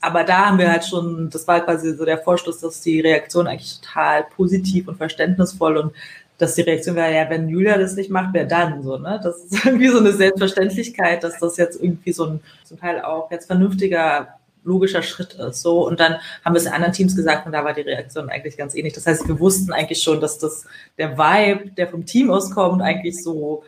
Aber 0.00 0.22
da 0.22 0.46
haben 0.46 0.58
wir 0.58 0.70
halt 0.70 0.84
schon, 0.84 1.30
das 1.30 1.48
war 1.48 1.60
quasi 1.62 1.96
so 1.96 2.04
der 2.04 2.18
Vorschluss, 2.18 2.60
dass 2.60 2.80
die 2.80 3.00
Reaktion 3.00 3.48
eigentlich 3.48 3.80
total 3.80 4.24
positiv 4.36 4.86
und 4.86 4.98
verständnisvoll 4.98 5.78
und 5.78 5.92
dass 6.38 6.54
die 6.54 6.62
Reaktion 6.62 6.96
wäre, 6.96 7.14
ja, 7.14 7.30
wenn 7.30 7.48
Julia 7.48 7.78
das 7.78 7.94
nicht 7.94 8.10
macht, 8.10 8.30
wer 8.32 8.46
dann 8.46 8.82
so, 8.82 8.98
ne? 8.98 9.20
Das 9.22 9.38
ist 9.44 9.64
irgendwie 9.64 9.88
so 9.88 9.98
eine 9.98 10.12
Selbstverständlichkeit, 10.12 11.22
dass 11.22 11.38
das 11.38 11.56
jetzt 11.56 11.80
irgendwie 11.80 12.12
so 12.12 12.26
ein 12.26 12.40
zum 12.64 12.78
Teil 12.78 13.02
auch 13.02 13.30
jetzt 13.30 13.46
vernünftiger 13.46 14.28
logischer 14.64 15.02
Schritt 15.02 15.34
ist. 15.34 15.62
So, 15.62 15.86
und 15.86 16.00
dann 16.00 16.16
haben 16.44 16.54
wir 16.54 16.58
es 16.58 16.66
in 16.66 16.72
anderen 16.72 16.92
Teams 16.92 17.16
gesagt 17.16 17.46
und 17.46 17.52
da 17.52 17.64
war 17.64 17.74
die 17.74 17.80
Reaktion 17.82 18.30
eigentlich 18.30 18.56
ganz 18.56 18.74
ähnlich. 18.74 18.92
Das 18.92 19.06
heißt, 19.06 19.26
wir 19.26 19.40
wussten 19.40 19.72
eigentlich 19.72 20.02
schon, 20.02 20.20
dass 20.20 20.38
das 20.38 20.66
der 20.98 21.18
Vibe, 21.18 21.70
der 21.70 21.88
vom 21.88 22.06
Team 22.06 22.30
auskommt, 22.30 22.80
eigentlich 22.80 23.22
so, 23.22 23.64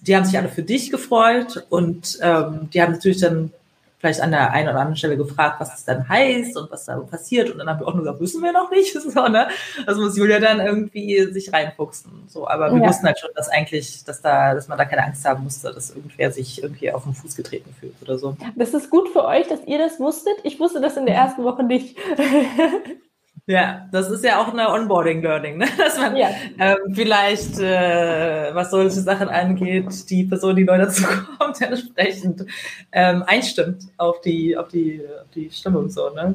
die 0.00 0.16
haben 0.16 0.24
sich 0.24 0.38
alle 0.38 0.48
für 0.48 0.62
dich 0.62 0.90
gefreut 0.90 1.66
und 1.68 2.18
ähm, 2.22 2.70
die 2.72 2.80
haben 2.80 2.92
natürlich 2.92 3.20
dann 3.20 3.52
vielleicht 3.98 4.20
an 4.20 4.30
der 4.30 4.52
einen 4.52 4.68
oder 4.68 4.78
anderen 4.78 4.96
Stelle 4.96 5.16
gefragt, 5.16 5.60
was 5.60 5.74
es 5.74 5.84
dann 5.84 6.08
heißt 6.08 6.56
und 6.56 6.70
was 6.70 6.84
da 6.84 6.96
passiert. 6.98 7.50
Und 7.50 7.58
dann 7.58 7.68
haben 7.68 7.80
wir 7.80 7.88
auch 7.88 7.94
nur 7.94 8.04
gesagt, 8.04 8.20
wissen 8.20 8.42
wir 8.42 8.52
noch 8.52 8.70
nicht. 8.70 8.96
So, 9.08 9.26
ne? 9.26 9.48
Das 9.86 9.96
muss 9.96 10.18
Julia 10.18 10.38
dann 10.38 10.60
irgendwie 10.60 11.32
sich 11.32 11.52
reinfuchsen. 11.52 12.24
So, 12.26 12.46
aber 12.46 12.70
wir 12.74 12.82
ja. 12.82 12.88
wussten 12.88 13.06
halt 13.06 13.18
schon, 13.18 13.30
dass 13.34 13.48
eigentlich, 13.48 14.04
dass 14.04 14.20
da, 14.20 14.54
dass 14.54 14.68
man 14.68 14.76
da 14.76 14.84
keine 14.84 15.04
Angst 15.04 15.24
haben 15.24 15.44
musste, 15.44 15.72
dass 15.72 15.90
irgendwer 15.90 16.30
sich 16.30 16.62
irgendwie 16.62 16.92
auf 16.92 17.04
den 17.04 17.14
Fuß 17.14 17.34
getreten 17.36 17.74
fühlt 17.78 17.94
oder 18.02 18.18
so. 18.18 18.36
Das 18.54 18.74
ist 18.74 18.90
gut 18.90 19.08
für 19.08 19.24
euch, 19.24 19.48
dass 19.48 19.64
ihr 19.64 19.78
das 19.78 19.98
wusstet. 19.98 20.34
Ich 20.42 20.60
wusste 20.60 20.80
das 20.80 20.96
in 20.96 21.06
der 21.06 21.14
ersten 21.14 21.42
Woche 21.42 21.62
nicht. 21.64 21.96
Ja, 23.48 23.88
das 23.90 24.10
ist 24.10 24.22
ja 24.22 24.42
auch 24.42 24.52
eine 24.52 24.68
Onboarding-Learning, 24.68 25.56
ne? 25.56 25.66
dass 25.78 25.96
man 25.96 26.14
ja. 26.16 26.28
ähm, 26.58 26.76
vielleicht, 26.92 27.58
äh, 27.58 28.54
was 28.54 28.70
solche 28.70 29.00
Sachen 29.00 29.30
angeht, 29.30 29.86
die 30.10 30.24
Person, 30.24 30.54
die 30.54 30.64
neu 30.64 30.76
dazu 30.76 31.04
kommt, 31.38 31.58
entsprechend 31.62 32.44
ähm, 32.92 33.24
einstimmt 33.26 33.84
auf 33.96 34.20
die, 34.20 34.54
auf 34.54 34.68
die, 34.68 35.00
auf 35.02 35.30
die 35.34 35.50
Stimmung 35.50 35.88
so. 35.88 36.10
Ne? 36.10 36.34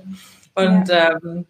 Und 0.55 0.89
ja. 0.89 1.11
ähm, 1.23 1.45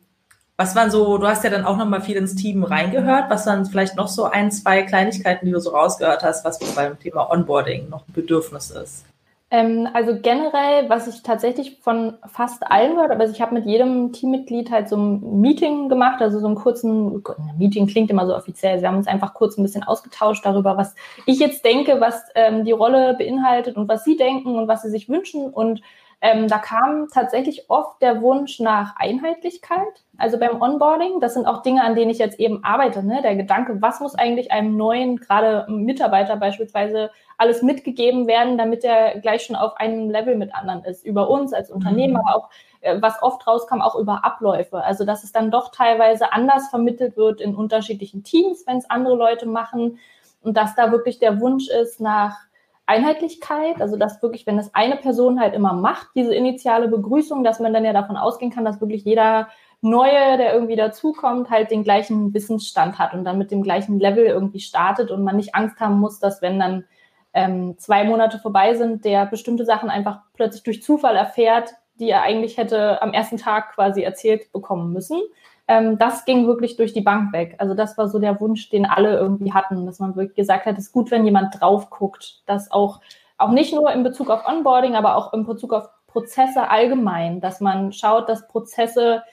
was 0.57 0.75
waren 0.75 0.91
so, 0.91 1.17
du 1.17 1.27
hast 1.27 1.45
ja 1.45 1.49
dann 1.49 1.63
auch 1.63 1.77
nochmal 1.77 2.01
viel 2.01 2.17
ins 2.17 2.35
Team 2.35 2.65
reingehört, 2.65 3.29
was 3.29 3.47
waren 3.47 3.65
vielleicht 3.65 3.95
noch 3.95 4.09
so 4.09 4.25
ein, 4.25 4.51
zwei 4.51 4.83
Kleinigkeiten, 4.83 5.45
die 5.45 5.53
du 5.53 5.61
so 5.61 5.69
rausgehört 5.69 6.23
hast, 6.23 6.43
was 6.43 6.59
beim 6.75 6.99
Thema 6.99 7.31
Onboarding 7.31 7.87
noch 7.87 8.05
ein 8.05 8.13
Bedürfnis 8.13 8.69
ist? 8.69 9.05
Ähm, 9.53 9.87
also 9.93 10.19
generell, 10.19 10.89
was 10.89 11.07
ich 11.07 11.21
tatsächlich 11.21 11.77
von 11.79 12.15
fast 12.25 12.65
allen 12.71 12.95
gehört, 12.95 13.11
aber 13.11 13.29
ich 13.29 13.39
habe 13.39 13.53
mit 13.53 13.67
jedem 13.67 14.11
Teammitglied 14.11 14.71
halt 14.71 14.89
so 14.89 14.97
ein 14.97 15.41
Meeting 15.41 15.89
gemacht, 15.89 16.23
also 16.23 16.39
so 16.39 16.47
einen 16.47 16.55
kurzen, 16.55 17.23
Meeting 17.59 17.85
klingt 17.85 18.09
immer 18.09 18.25
so 18.25 18.35
offiziell, 18.35 18.81
wir 18.81 18.87
haben 18.87 18.97
uns 18.97 19.05
einfach 19.05 19.35
kurz 19.35 19.55
ein 19.55 19.61
bisschen 19.61 19.83
ausgetauscht 19.83 20.43
darüber, 20.43 20.75
was 20.75 20.95
ich 21.27 21.37
jetzt 21.37 21.63
denke, 21.63 22.01
was 22.01 22.19
ähm, 22.33 22.65
die 22.65 22.71
Rolle 22.71 23.13
beinhaltet 23.15 23.77
und 23.77 23.87
was 23.87 24.03
sie 24.03 24.17
denken 24.17 24.55
und 24.55 24.67
was 24.67 24.81
sie 24.81 24.89
sich 24.89 25.07
wünschen 25.07 25.51
und 25.51 25.81
ähm, 26.25 26.47
da 26.47 26.57
kam 26.57 27.09
tatsächlich 27.09 27.69
oft 27.69 28.01
der 28.01 28.21
Wunsch 28.21 28.61
nach 28.61 28.95
Einheitlichkeit, 28.95 30.05
also 30.17 30.39
beim 30.39 30.61
Onboarding. 30.61 31.19
Das 31.19 31.33
sind 31.33 31.45
auch 31.45 31.63
Dinge, 31.63 31.83
an 31.83 31.95
denen 31.95 32.11
ich 32.11 32.17
jetzt 32.17 32.39
eben 32.39 32.63
arbeite. 32.63 33.03
Ne? 33.03 33.21
Der 33.21 33.35
Gedanke, 33.35 33.81
was 33.81 33.99
muss 33.99 34.15
eigentlich 34.15 34.49
einem 34.49 34.77
neuen, 34.77 35.17
gerade 35.17 35.69
Mitarbeiter 35.69 36.37
beispielsweise, 36.37 37.11
alles 37.37 37.61
mitgegeben 37.61 38.25
werden, 38.25 38.57
damit 38.57 38.85
er 38.85 39.19
gleich 39.19 39.43
schon 39.43 39.57
auf 39.57 39.75
einem 39.75 40.09
Level 40.09 40.37
mit 40.37 40.55
anderen 40.55 40.85
ist. 40.85 41.05
Über 41.05 41.29
uns 41.29 41.51
als 41.51 41.69
Unternehmen, 41.69 42.13
mhm. 42.13 42.19
aber 42.21 42.37
auch, 42.37 42.49
äh, 42.79 43.01
was 43.01 43.21
oft 43.21 43.45
rauskam, 43.45 43.81
auch 43.81 43.95
über 43.95 44.23
Abläufe. 44.23 44.81
Also, 44.81 45.03
dass 45.03 45.25
es 45.25 45.33
dann 45.33 45.51
doch 45.51 45.71
teilweise 45.71 46.31
anders 46.31 46.69
vermittelt 46.69 47.17
wird 47.17 47.41
in 47.41 47.53
unterschiedlichen 47.53 48.23
Teams, 48.23 48.65
wenn 48.65 48.77
es 48.77 48.89
andere 48.89 49.17
Leute 49.17 49.45
machen. 49.45 49.99
Und 50.41 50.55
dass 50.55 50.73
da 50.73 50.89
wirklich 50.93 51.19
der 51.19 51.41
Wunsch 51.41 51.67
ist 51.67 51.99
nach 51.99 52.37
Einheitlichkeit, 52.85 53.81
also 53.81 53.97
dass 53.97 54.21
wirklich, 54.21 54.45
wenn 54.45 54.59
es 54.59 54.73
eine 54.73 54.97
Person 54.97 55.39
halt 55.39 55.53
immer 55.53 55.73
macht, 55.73 56.09
diese 56.15 56.35
initiale 56.35 56.87
Begrüßung, 56.87 57.43
dass 57.43 57.59
man 57.59 57.73
dann 57.73 57.85
ja 57.85 57.93
davon 57.93 58.17
ausgehen 58.17 58.51
kann, 58.51 58.65
dass 58.65 58.81
wirklich 58.81 59.05
jeder 59.05 59.47
Neue, 59.85 60.37
der 60.37 60.53
irgendwie 60.53 60.77
dazukommt, 60.77 61.49
halt 61.49 61.69
den 61.69 61.83
gleichen 61.83 62.33
Wissensstand 62.33 62.99
hat 62.99 63.13
und 63.13 63.25
dann 63.25 63.37
mit 63.37 63.51
dem 63.51 63.63
gleichen 63.63 63.99
Level 63.99 64.25
irgendwie 64.25 64.61
startet 64.61 65.11
und 65.11 65.23
man 65.23 65.35
nicht 65.35 65.55
Angst 65.55 65.79
haben 65.81 65.99
muss, 65.99 66.19
dass 66.19 66.41
wenn 66.41 66.57
dann 66.57 66.85
ähm, 67.33 67.77
zwei 67.77 68.05
Monate 68.05 68.39
vorbei 68.39 68.75
sind, 68.75 69.03
der 69.03 69.25
bestimmte 69.25 69.65
Sachen 69.65 69.89
einfach 69.89 70.21
plötzlich 70.33 70.63
durch 70.63 70.81
Zufall 70.81 71.17
erfährt, 71.17 71.73
die 71.99 72.09
er 72.09 72.21
eigentlich 72.21 72.57
hätte 72.57 73.01
am 73.01 73.13
ersten 73.13 73.37
Tag 73.37 73.73
quasi 73.75 74.03
erzählt 74.03 74.51
bekommen 74.51 74.93
müssen. 74.93 75.21
Ähm, 75.67 75.97
das 75.97 76.25
ging 76.25 76.45
wirklich 76.45 76.75
durch 76.75 76.93
die 76.93 77.01
Bank 77.01 77.33
weg. 77.33 77.55
Also 77.57 77.73
das 77.73 77.97
war 77.97 78.09
so 78.09 78.19
der 78.19 78.39
Wunsch, 78.41 78.69
den 78.69 78.85
alle 78.85 79.17
irgendwie 79.17 79.53
hatten, 79.53 79.85
dass 79.85 79.99
man 79.99 80.15
wirklich 80.15 80.35
gesagt 80.35 80.65
hat, 80.65 80.77
es 80.77 80.85
ist 80.85 80.91
gut, 80.91 81.11
wenn 81.11 81.25
jemand 81.25 81.59
drauf 81.59 81.89
guckt, 81.89 82.41
dass 82.45 82.71
auch, 82.71 83.01
auch 83.37 83.51
nicht 83.51 83.73
nur 83.73 83.91
in 83.91 84.03
Bezug 84.03 84.29
auf 84.29 84.45
Onboarding, 84.45 84.95
aber 84.95 85.15
auch 85.15 85.33
in 85.33 85.45
Bezug 85.45 85.73
auf 85.73 85.89
Prozesse 86.07 86.69
allgemein, 86.69 87.41
dass 87.41 87.61
man 87.61 87.91
schaut, 87.91 88.29
dass 88.29 88.47
Prozesse 88.47 89.23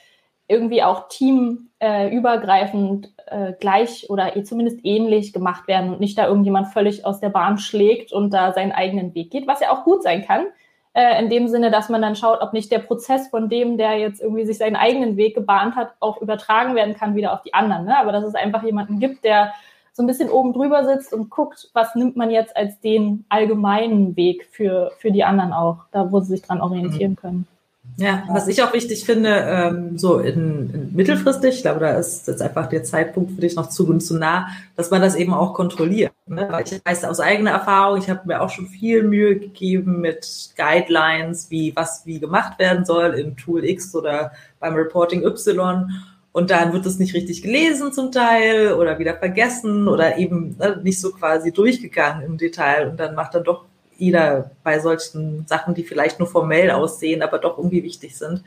irgendwie 0.49 0.83
auch 0.83 1.09
teamübergreifend 1.09 3.13
äh, 3.27 3.53
gleich 3.61 4.09
oder 4.11 4.37
eh 4.37 4.43
zumindest 4.43 4.81
ähnlich 4.85 5.33
gemacht 5.33 5.69
werden 5.69 5.93
und 5.93 6.01
nicht 6.01 6.19
da 6.19 6.27
irgendjemand 6.27 6.69
völlig 6.69 7.05
aus 7.05 7.21
der 7.21 7.29
Bahn 7.29 7.59
schlägt 7.59 8.13
und 8.13 8.31
da 8.31 8.53
seinen 8.53 8.73
eigenen 8.73 9.15
Weg 9.15 9.31
geht, 9.31 9.47
was 9.47 9.61
ja 9.61 9.71
auch 9.71 9.85
gut 9.85 10.03
sein 10.03 10.25
kann 10.25 10.47
äh, 10.93 11.23
in 11.23 11.31
dem 11.31 11.49
Sinne, 11.49 11.71
dass 11.71 11.89
man 11.89 12.03
dann 12.03 12.17
schaut, 12.17 12.41
ob 12.41 12.53
nicht 12.53 12.73
der 12.73 12.81
Prozess 12.81 13.29
von 13.29 13.49
dem, 13.49 13.79
der 13.79 13.99
jetzt 13.99 14.21
irgendwie 14.21 14.45
sich 14.45 14.59
seinen 14.59 14.77
eigenen 14.77 15.17
Weg 15.17 15.35
gebahnt 15.35 15.77
hat, 15.77 15.95
auch 16.01 16.21
übertragen 16.21 16.75
werden 16.75 16.95
kann 16.95 17.15
wieder 17.15 17.33
auf 17.33 17.43
die 17.43 17.55
anderen. 17.55 17.85
Ne? 17.85 17.97
Aber 17.97 18.13
dass 18.13 18.25
es 18.25 18.35
einfach 18.35 18.63
jemanden 18.63 18.99
gibt, 18.99 19.25
der 19.25 19.53
so 19.93 20.03
ein 20.03 20.07
bisschen 20.07 20.31
oben 20.31 20.53
drüber 20.53 20.85
sitzt 20.85 21.13
und 21.13 21.31
guckt, 21.31 21.69
was 21.75 21.95
nimmt 21.95 22.17
man 22.17 22.31
jetzt 22.31 22.57
als 22.57 22.81
den 22.81 23.25
allgemeinen 23.29 24.17
Weg 24.17 24.47
für, 24.51 24.93
für 24.99 25.13
die 25.13 25.25
anderen 25.25 25.53
auch, 25.53 25.85
da 25.93 26.11
wo 26.11 26.21
sie 26.21 26.37
sich 26.37 26.43
dran 26.43 26.61
orientieren 26.61 27.17
können. 27.17 27.47
Ja, 27.97 28.25
was 28.29 28.49
ich 28.49 28.63
auch 28.63 28.73
wichtig 28.73 29.05
finde, 29.05 29.31
ähm, 29.47 29.99
so 29.99 30.19
in, 30.19 30.71
in 30.73 30.93
mittelfristig, 30.95 31.57
ich 31.57 31.63
glaube, 31.63 31.81
da 31.81 31.91
ist 31.99 32.29
jetzt 32.29 32.41
einfach 32.41 32.69
der 32.69 32.83
Zeitpunkt 32.83 33.33
für 33.33 33.41
dich 33.41 33.57
noch 33.57 33.69
zu 33.69 33.89
und 33.89 34.01
zu 34.01 34.17
nah, 34.17 34.49
dass 34.77 34.91
man 34.91 35.03
das 35.03 35.17
eben 35.17 35.35
auch 35.35 35.55
kontrolliert. 35.55 36.13
Ne? 36.27 36.49
Weil 36.51 36.65
ich 36.65 36.81
weiß 36.85 37.05
aus 37.05 37.21
eigener 37.21 37.51
Erfahrung, 37.51 37.99
ich 37.99 38.09
habe 38.09 38.23
mir 38.25 38.41
auch 38.41 38.51
schon 38.51 38.67
viel 38.67 39.03
Mühe 39.03 39.39
gegeben 39.39 40.01
mit 40.01 40.51
Guidelines, 40.57 41.51
wie 41.51 41.75
was 41.77 42.03
wie 42.07 42.21
gemacht 42.21 42.59
werden 42.59 42.85
soll 42.85 43.15
im 43.15 43.37
Tool 43.37 43.65
X 43.65 43.95
oder 43.95 44.33
beim 44.59 44.75
Reporting 44.75 45.25
Y. 45.25 45.91
Und 46.33 46.51
dann 46.51 46.73
wird 46.73 46.87
es 46.87 46.99
nicht 46.99 47.15
richtig 47.15 47.43
gelesen 47.43 47.93
zum 47.93 48.13
Teil 48.13 48.75
oder 48.75 48.99
wieder 48.99 49.17
vergessen 49.17 49.89
oder 49.89 50.17
eben 50.17 50.57
ne, 50.59 50.81
nicht 50.83 51.01
so 51.01 51.11
quasi 51.11 51.53
durchgegangen 51.53 52.25
im 52.25 52.39
Detail. 52.39 52.89
Und 52.89 53.01
dann 53.01 53.15
macht 53.15 53.35
dann 53.35 53.45
doch 53.45 53.65
jeder 54.01 54.51
bei 54.65 54.81
solchen 54.81 55.47
Sachen, 55.47 55.75
die 55.75 55.85
vielleicht 55.85 56.19
nur 56.19 56.29
formell 56.29 56.71
aussehen, 56.71 57.23
aber 57.23 57.39
doch 57.39 57.59
irgendwie 57.59 57.85
wichtig 57.85 58.17
sind, 58.17 58.43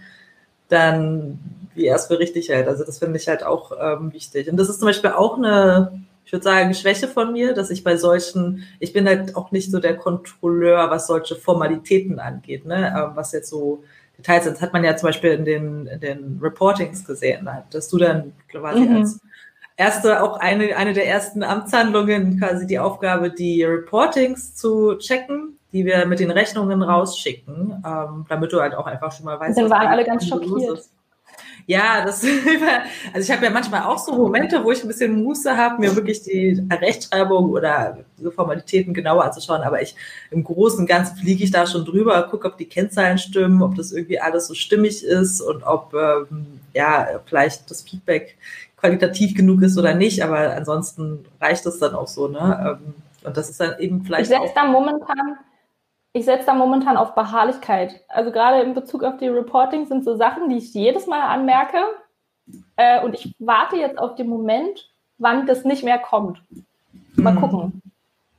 dann 0.67 1.39
wie 1.75 1.85
er 1.85 1.95
es 1.95 2.07
für 2.07 2.19
richtig 2.19 2.49
hält. 2.49 2.67
Also 2.67 2.83
das 2.83 2.99
finde 2.99 3.17
ich 3.17 3.27
halt 3.27 3.43
auch 3.43 3.71
ähm, 3.79 4.13
wichtig. 4.13 4.49
Und 4.49 4.57
das 4.57 4.69
ist 4.69 4.79
zum 4.79 4.87
Beispiel 4.87 5.11
auch 5.11 5.37
eine, 5.37 6.03
ich 6.25 6.31
würde 6.31 6.43
sagen, 6.43 6.73
Schwäche 6.73 7.07
von 7.07 7.31
mir, 7.31 7.53
dass 7.53 7.69
ich 7.69 7.83
bei 7.83 7.97
solchen, 7.97 8.63
ich 8.79 8.93
bin 8.93 9.07
halt 9.07 9.35
auch 9.35 9.51
nicht 9.51 9.71
so 9.71 9.79
der 9.79 9.95
Kontrolleur, 9.95 10.89
was 10.89 11.07
solche 11.07 11.35
Formalitäten 11.35 12.19
angeht, 12.19 12.65
ne? 12.65 12.93
Ähm, 12.95 13.11
was 13.15 13.31
jetzt 13.31 13.49
so 13.49 13.83
Details 14.17 14.43
sind. 14.43 14.55
Das 14.55 14.61
hat 14.61 14.73
man 14.73 14.83
ja 14.83 14.95
zum 14.95 15.07
Beispiel 15.07 15.31
in 15.31 15.45
den, 15.45 15.87
in 15.87 15.99
den 15.99 16.39
Reportings 16.41 17.05
gesehen, 17.05 17.49
dass 17.71 17.89
du 17.89 17.97
dann 17.97 18.33
quasi 18.49 18.81
mhm. 18.81 18.97
als 18.97 19.19
erste, 19.77 20.23
auch 20.23 20.37
eine, 20.37 20.75
eine 20.75 20.93
der 20.93 21.07
ersten 21.07 21.43
Amtshandlungen, 21.43 22.39
quasi 22.39 22.67
die 22.67 22.79
Aufgabe, 22.79 23.29
die 23.29 23.63
Reportings 23.63 24.55
zu 24.55 24.95
checken, 24.97 25.57
die 25.71 25.85
wir 25.85 26.05
mit 26.05 26.19
den 26.19 26.31
Rechnungen 26.31 26.81
rausschicken, 26.81 27.83
ähm, 27.85 28.25
damit 28.29 28.53
du 28.53 28.61
halt 28.61 28.75
auch 28.75 28.85
einfach 28.85 29.11
schon 29.11 29.25
mal 29.25 29.39
weißt. 29.39 29.57
Dann 29.57 29.69
waren 29.69 29.87
alle 29.87 30.05
ganz 30.05 30.27
schockiert. 30.27 30.83
Ja, 31.65 32.03
das, 32.05 32.23
also 33.13 33.19
ich 33.19 33.31
habe 33.31 33.45
ja 33.45 33.51
manchmal 33.51 33.83
auch 33.83 33.97
so 33.97 34.13
Momente, 34.13 34.63
wo 34.63 34.71
ich 34.71 34.81
ein 34.81 34.87
bisschen 34.87 35.23
Muße 35.23 35.55
habe, 35.55 35.79
mir 35.79 35.95
wirklich 35.95 36.21
die 36.21 36.61
Rechtschreibung 36.69 37.51
oder 37.51 37.99
diese 38.17 38.31
Formalitäten 38.31 38.93
genauer 38.93 39.23
anzuschauen, 39.23 39.61
aber 39.61 39.81
ich 39.81 39.95
im 40.29 40.43
Großen 40.43 40.79
und 40.79 40.87
Ganzen 40.87 41.15
fliege 41.15 41.43
ich 41.43 41.51
da 41.51 41.65
schon 41.65 41.85
drüber, 41.85 42.21
gucke, 42.23 42.47
ob 42.47 42.57
die 42.57 42.67
Kennzahlen 42.67 43.17
stimmen, 43.17 43.63
ob 43.63 43.75
das 43.75 43.93
irgendwie 43.93 44.19
alles 44.19 44.47
so 44.47 44.53
stimmig 44.53 45.05
ist 45.05 45.41
und 45.41 45.63
ob 45.63 45.93
ähm, 45.93 46.59
ja 46.73 47.07
vielleicht 47.25 47.71
das 47.71 47.83
Feedback 47.83 48.37
qualitativ 48.83 49.33
genug 49.33 49.61
ist 49.61 49.77
oder 49.77 49.93
nicht, 49.93 50.23
aber 50.23 50.53
ansonsten 50.55 51.25
reicht 51.39 51.65
es 51.65 51.79
dann 51.79 51.95
auch 51.95 52.07
so, 52.07 52.27
ne? 52.27 52.79
Ähm, 52.83 52.95
und 53.25 53.37
das 53.37 53.49
ist 53.49 53.61
dann 53.61 53.79
eben 53.79 54.03
vielleicht. 54.03 54.29
Ich 54.29 54.37
setze 54.37 54.53
da 54.53 54.65
momentan, 54.65 55.37
ich 56.11 56.25
setze 56.25 56.47
da 56.47 56.53
momentan 56.53 56.97
auf 56.97 57.15
Beharrlichkeit. 57.15 58.01
Also 58.09 58.31
gerade 58.31 58.61
in 58.61 58.73
Bezug 58.73 59.03
auf 59.03 59.15
die 59.17 59.29
Reporting 59.29 59.85
sind 59.85 60.03
so 60.03 60.17
Sachen, 60.17 60.49
die 60.49 60.57
ich 60.57 60.73
jedes 60.73 61.07
Mal 61.07 61.21
anmerke. 61.21 61.77
Äh, 62.75 63.01
und 63.05 63.15
ich 63.15 63.33
warte 63.39 63.77
jetzt 63.77 63.97
auf 63.97 64.15
den 64.15 64.27
Moment, 64.27 64.91
wann 65.17 65.47
das 65.47 65.63
nicht 65.63 65.85
mehr 65.85 65.99
kommt. 65.99 66.43
Mal 67.15 67.33
mhm. 67.35 67.39
gucken. 67.39 67.81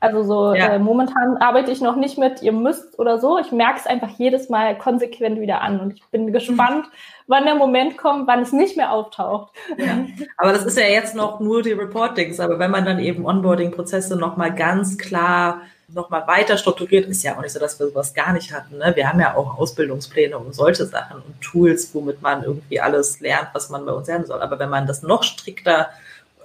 Also 0.05 0.23
so 0.23 0.55
ja. 0.55 0.75
äh, 0.75 0.79
momentan 0.79 1.39
arbeite 1.39 1.71
ich 1.71 1.81
noch 1.81 1.97
nicht 1.97 2.19
mit, 2.19 2.43
ihr 2.43 2.53
müsst 2.53 2.99
oder 2.99 3.19
so. 3.19 3.39
Ich 3.39 3.53
merke 3.53 3.81
es 3.81 3.87
einfach 3.87 4.11
jedes 4.19 4.49
Mal 4.49 4.77
konsequent 4.77 5.41
wieder 5.41 5.63
an 5.63 5.81
und 5.81 5.95
ich 5.95 6.05
bin 6.11 6.33
gespannt, 6.33 6.87
wann 7.27 7.45
der 7.45 7.55
Moment 7.55 7.97
kommt, 7.97 8.27
wann 8.27 8.43
es 8.43 8.53
nicht 8.53 8.77
mehr 8.77 8.93
auftaucht. 8.93 9.53
Ja. 9.79 10.05
Aber 10.37 10.53
das 10.53 10.67
ist 10.67 10.77
ja 10.77 10.87
jetzt 10.87 11.15
noch 11.15 11.41
nur 11.41 11.63
die 11.63 11.73
Reportings. 11.73 12.39
Aber 12.39 12.59
wenn 12.59 12.71
man 12.71 12.85
dann 12.85 12.99
eben 12.99 13.25
Onboarding-Prozesse 13.25 14.17
nochmal 14.17 14.55
ganz 14.55 14.99
klar 14.99 15.63
nochmal 15.89 16.27
weiter 16.27 16.57
strukturiert, 16.59 17.07
ist 17.07 17.23
ja 17.23 17.37
auch 17.37 17.43
nicht 17.43 17.53
so, 17.53 17.61
dass 17.61 17.79
wir 17.79 17.87
sowas 17.87 18.15
gar 18.15 18.33
nicht 18.33 18.53
hatten. 18.53 18.79
Ne? 18.79 18.93
Wir 18.95 19.09
haben 19.09 19.21
ja 19.21 19.35
auch 19.37 19.59
Ausbildungspläne 19.59 20.37
und 20.39 20.55
solche 20.55 20.87
Sachen 20.87 21.19
und 21.19 21.41
Tools, 21.41 21.95
womit 21.95 22.23
man 22.23 22.43
irgendwie 22.43 22.81
alles 22.81 23.21
lernt, 23.21 23.49
was 23.53 23.71
man 23.71 23.85
bei 23.87 23.93
uns 23.93 24.09
lernen 24.09 24.27
soll. 24.27 24.41
Aber 24.41 24.59
wenn 24.59 24.71
man 24.71 24.87
das 24.87 25.03
noch 25.03 25.23
strikter 25.23 25.89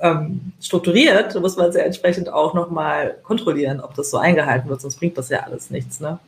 ähm, 0.02 0.54
strukturiert, 0.62 1.40
muss 1.40 1.58
man 1.58 1.70
es 1.70 1.76
ja 1.76 1.84
entsprechend 1.84 2.32
auch 2.32 2.54
nochmal 2.54 3.18
kontrollieren, 3.24 3.80
ob 3.82 3.94
das 3.96 4.10
so 4.10 4.18
eingehalten 4.18 4.70
wird, 4.70 4.82
sonst 4.82 4.98
bringt 4.98 5.18
das 5.18 5.30
ja 5.30 5.42
alles 5.42 5.70
nichts. 5.70 6.00
Ne? 6.00 6.20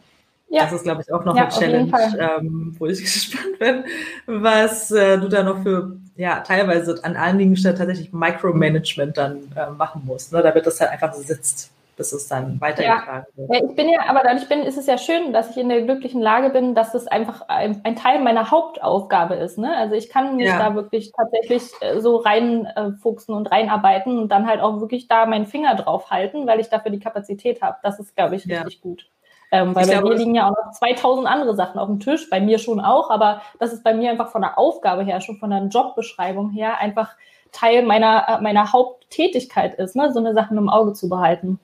Ja. 0.50 0.64
Das 0.64 0.74
ist, 0.74 0.84
glaube 0.84 1.02
ich, 1.02 1.14
auch 1.14 1.24
noch 1.24 1.36
ja, 1.36 1.44
eine 1.44 1.52
Challenge, 1.52 1.92
ähm, 2.20 2.76
wo 2.78 2.86
ich 2.86 3.00
gespannt 3.02 3.60
bin, 3.60 3.84
was 4.26 4.92
äh, 4.92 5.18
du 5.18 5.30
da 5.30 5.44
noch 5.44 5.64
für, 5.64 5.96
ja, 6.18 6.42
teilweise 6.42 7.02
an 7.04 7.16
einigen 7.16 7.56
Stellen 7.56 7.78
tatsächlich 7.78 8.12
Micromanagement 8.12 9.18
dann 9.18 9.38
äh, 9.56 9.70
machen 9.70 10.02
musst, 10.06 10.34
ne, 10.34 10.42
damit 10.42 10.66
das 10.66 10.80
halt 10.82 10.92
einfach 10.92 11.14
sitzt 11.14 11.72
bis 12.02 12.14
es 12.14 12.28
dann 12.28 12.60
weitergetragen 12.60 13.28
ja. 13.36 13.48
wird. 13.48 13.54
Ja, 13.54 13.70
ich 13.70 13.76
bin 13.76 13.88
ja, 13.88 14.00
aber 14.08 14.22
dadurch 14.24 14.50
bin, 14.50 14.64
ist 14.64 14.76
es 14.76 14.88
ja 14.88 14.98
schön, 14.98 15.34
dass 15.34 15.52
ich 15.52 15.58
in 15.58 15.70
der 15.70 15.84
glücklichen 15.84 16.20
Lage 16.20 16.50
bin, 16.50 16.74
dass 16.74 16.96
es 16.96 17.06
einfach 17.06 17.48
ein, 17.48 17.80
ein 17.84 17.96
Teil 17.96 18.24
meiner 18.24 18.50
Hauptaufgabe 18.50 19.36
ist. 19.36 19.60
Ne? 19.60 19.72
Also 19.78 19.94
ich 19.94 20.10
kann 20.10 20.36
mich 20.36 20.48
ja. 20.48 20.58
da 20.58 20.74
wirklich 20.74 21.12
tatsächlich 21.16 21.64
äh, 21.82 22.00
so 22.00 22.18
reinfuchsen 22.18 23.36
äh, 23.36 23.38
und 23.38 23.52
reinarbeiten 23.52 24.18
und 24.18 24.30
dann 24.30 24.48
halt 24.48 24.62
auch 24.62 24.82
wirklich 24.82 25.08
da 25.08 25.28
meinen 25.28 25.46
Finger 25.46 25.76
drauf 25.76 26.10
halten, 26.10 26.48
weil 26.48 26.60
ich 26.60 26.70
dafür 26.70 26.92
die 26.92 27.00
Kapazität 27.00 27.62
habe. 27.62 27.78
Das 27.84 28.00
ist, 28.00 28.16
glaube 28.16 28.36
ich, 28.36 28.48
richtig 28.48 28.74
ja. 28.74 28.82
gut. 28.82 29.08
Ähm, 29.52 29.76
weil 29.76 29.84
ich 29.84 29.92
bei 29.92 30.00
glaube, 30.00 30.16
mir 30.16 30.18
liegen 30.18 30.34
ja 30.34 30.48
auch 30.48 30.56
noch 30.66 30.72
2000 30.72 31.28
andere 31.28 31.56
Sachen 31.56 31.78
auf 31.78 31.88
dem 31.88 32.00
Tisch, 32.00 32.32
bei 32.32 32.42
mir 32.42 32.58
schon 32.58 32.80
auch, 32.80 33.12
aber 33.12 33.44
das 33.60 33.74
ist 33.74 33.84
bei 33.84 33.94
mir 33.94 34.10
einfach 34.10 34.30
von 34.30 34.42
der 34.42 34.58
Aufgabe 34.58 35.04
her, 35.04 35.22
schon 35.22 35.38
von 35.38 35.52
der 35.52 35.66
Jobbeschreibung 35.66 36.50
her 36.50 36.80
einfach 36.80 37.16
Teil 37.52 37.84
meiner, 37.84 38.26
äh, 38.28 38.42
meiner 38.42 38.74
Haupttätigkeit 38.74 39.76
ist, 39.76 39.96
ne? 39.96 40.12
so 40.12 40.20
eine 40.20 40.34
Sachen 40.34 40.58
im 40.58 40.70
Auge 40.70 40.94
zu 40.94 41.10
behalten. 41.10 41.60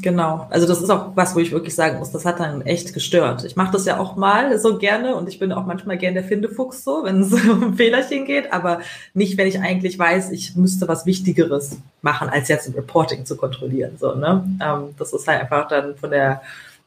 Genau. 0.00 0.46
Also 0.50 0.66
das 0.66 0.80
ist 0.80 0.90
auch 0.90 1.16
was, 1.16 1.34
wo 1.34 1.40
ich 1.40 1.50
wirklich 1.50 1.74
sagen 1.74 1.98
muss, 1.98 2.12
das 2.12 2.24
hat 2.24 2.38
dann 2.40 2.62
echt 2.62 2.94
gestört. 2.94 3.44
Ich 3.44 3.56
mache 3.56 3.72
das 3.72 3.84
ja 3.84 3.98
auch 3.98 4.16
mal 4.16 4.58
so 4.58 4.78
gerne 4.78 5.16
und 5.16 5.28
ich 5.28 5.38
bin 5.38 5.52
auch 5.52 5.66
manchmal 5.66 5.98
gerne 5.98 6.20
der 6.20 6.24
Findefuchs 6.24 6.84
so, 6.84 7.02
wenn 7.04 7.22
es 7.22 7.32
um 7.48 7.76
Fehlerchen 7.76 8.24
geht, 8.24 8.52
aber 8.52 8.80
nicht, 9.12 9.36
wenn 9.38 9.48
ich 9.48 9.60
eigentlich 9.60 9.98
weiß, 9.98 10.30
ich 10.30 10.54
müsste 10.56 10.86
was 10.88 11.04
Wichtigeres 11.04 11.78
machen, 12.00 12.28
als 12.28 12.48
jetzt 12.48 12.68
ein 12.68 12.74
Reporting 12.74 13.26
zu 13.26 13.36
kontrollieren. 13.36 13.96
So, 13.98 14.14
ne? 14.14 14.44
Ähm, 14.62 14.94
das 14.98 15.12
ist 15.12 15.26
halt 15.26 15.40
einfach 15.40 15.68
dann 15.68 15.96
von 15.96 16.10
der 16.10 16.42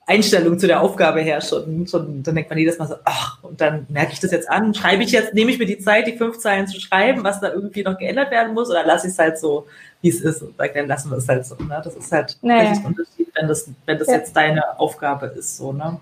Einstellung 0.06 0.60
zu 0.60 0.68
der 0.68 0.82
Aufgabe 0.82 1.22
her 1.22 1.40
schon, 1.40 1.88
schon, 1.88 2.24
dann 2.24 2.36
denkt 2.36 2.50
man 2.50 2.60
jedes 2.60 2.78
Mal 2.78 2.88
so, 2.88 2.96
ach, 3.06 3.42
und 3.42 3.62
dann 3.62 3.86
merke 3.90 4.12
ich 4.12 4.20
das 4.20 4.32
jetzt 4.32 4.50
an, 4.50 4.74
schreibe 4.74 5.04
ich 5.04 5.12
jetzt, 5.12 5.34
nehme 5.34 5.52
ich 5.52 5.60
mir 5.60 5.66
die 5.66 5.80
Zeit, 5.80 6.08
die 6.08 6.18
fünf 6.18 6.40
Zeilen 6.40 6.68
zu 6.68 6.80
schreiben, 6.80 7.24
was 7.24 7.40
da 7.40 7.52
irgendwie 7.52 7.84
noch 7.84 7.98
geändert 7.98 8.30
werden 8.30 8.54
muss, 8.54 8.70
oder 8.70 8.86
lasse 8.86 9.08
ich 9.08 9.14
es 9.14 9.20
halt 9.20 9.38
so, 9.38 9.66
wie 10.02 10.10
es 10.10 10.20
ist, 10.20 10.42
und 10.42 10.56
dann 10.58 10.88
lassen 10.88 11.10
wir 11.10 11.18
es 11.18 11.28
halt 11.30 11.46
so, 11.46 11.56
ne? 11.56 11.82
Das 11.84 11.96
ist 11.96 12.12
halt 12.12 12.38
naja. 12.42 12.72
ein 12.72 12.86
Unterschied, 12.86 13.30
wenn 13.36 13.48
das, 13.48 13.70
wenn 13.86 13.98
das 13.98 14.08
ja. 14.10 14.16
jetzt 14.16 14.36
deine 14.36 14.78
Aufgabe 14.78 15.28
ist, 15.28 15.56
so, 15.56 15.72
ne? 15.72 16.00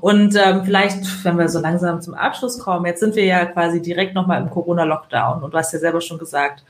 Und 0.00 0.36
ähm, 0.36 0.64
vielleicht, 0.64 1.24
wenn 1.24 1.38
wir 1.38 1.48
so 1.48 1.58
langsam 1.58 2.02
zum 2.02 2.14
Abschluss 2.14 2.58
kommen, 2.58 2.86
jetzt 2.86 3.00
sind 3.00 3.16
wir 3.16 3.24
ja 3.24 3.46
quasi 3.46 3.80
direkt 3.80 4.14
nochmal 4.14 4.40
im 4.42 4.50
Corona-Lockdown 4.50 5.42
und 5.42 5.54
du 5.54 5.58
hast 5.58 5.72
ja 5.72 5.78
selber 5.78 6.00
schon 6.00 6.18
gesagt, 6.18 6.64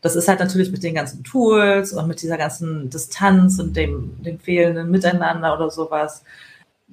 das 0.00 0.16
ist 0.16 0.28
halt 0.28 0.40
natürlich 0.40 0.70
mit 0.70 0.82
den 0.82 0.94
ganzen 0.94 1.24
Tools 1.24 1.92
und 1.92 2.06
mit 2.06 2.22
dieser 2.22 2.38
ganzen 2.38 2.88
Distanz 2.90 3.58
und 3.58 3.76
dem, 3.76 4.22
dem 4.22 4.38
fehlenden 4.38 4.90
Miteinander 4.90 5.54
oder 5.54 5.70
sowas 5.70 6.22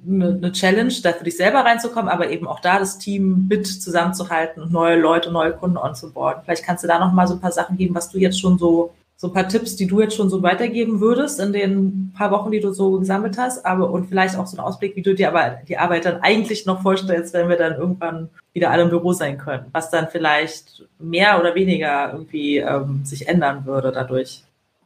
eine 0.06 0.52
Challenge, 0.52 0.92
da 1.02 1.12
für 1.12 1.24
dich 1.24 1.36
selber 1.36 1.60
reinzukommen, 1.60 2.10
aber 2.10 2.30
eben 2.30 2.46
auch 2.46 2.60
da 2.60 2.78
das 2.78 2.98
Team 2.98 3.46
mit 3.48 3.66
zusammenzuhalten 3.66 4.62
und 4.62 4.72
neue 4.72 5.00
Leute, 5.00 5.30
neue 5.30 5.52
Kunden 5.52 5.78
onzuboarden. 5.78 6.42
Vielleicht 6.44 6.64
kannst 6.64 6.84
du 6.84 6.88
da 6.88 6.98
noch 6.98 7.12
mal 7.12 7.26
so 7.26 7.34
ein 7.34 7.40
paar 7.40 7.52
Sachen 7.52 7.76
geben, 7.76 7.94
was 7.94 8.10
du 8.10 8.18
jetzt 8.18 8.38
schon 8.38 8.58
so 8.58 8.92
so 9.18 9.28
ein 9.28 9.32
paar 9.32 9.48
Tipps, 9.48 9.76
die 9.76 9.86
du 9.86 10.00
jetzt 10.00 10.14
schon 10.14 10.28
so 10.28 10.42
weitergeben 10.42 11.00
würdest 11.00 11.40
in 11.40 11.52
den 11.52 12.12
paar 12.16 12.30
Wochen, 12.30 12.50
die 12.50 12.60
du 12.60 12.72
so 12.72 12.98
gesammelt 12.98 13.38
hast, 13.38 13.64
aber 13.64 13.90
und 13.90 14.06
vielleicht 14.06 14.36
auch 14.36 14.46
so 14.46 14.58
einen 14.58 14.66
Ausblick, 14.66 14.94
wie 14.94 15.02
du 15.02 15.14
dir 15.14 15.28
aber 15.28 15.58
die 15.66 15.78
Arbeit 15.78 16.04
dann 16.04 16.20
eigentlich 16.20 16.66
noch 16.66 16.82
vorstellst, 16.82 17.32
wenn 17.32 17.48
wir 17.48 17.56
dann 17.56 17.76
irgendwann 17.76 18.28
wieder 18.52 18.70
alle 18.70 18.82
im 18.82 18.90
Büro 18.90 19.12
sein 19.12 19.38
können, 19.38 19.66
was 19.72 19.90
dann 19.90 20.08
vielleicht 20.08 20.86
mehr 20.98 21.40
oder 21.40 21.54
weniger 21.54 22.12
irgendwie 22.12 22.58
ähm, 22.58 23.04
sich 23.04 23.26
ändern 23.26 23.64
würde 23.64 23.90
dadurch. 23.90 24.42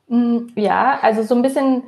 Mm, 0.09 0.38
ja, 0.55 0.99
also 1.03 1.25
so 1.25 1.35
ein 1.35 1.43
bisschen 1.43 1.83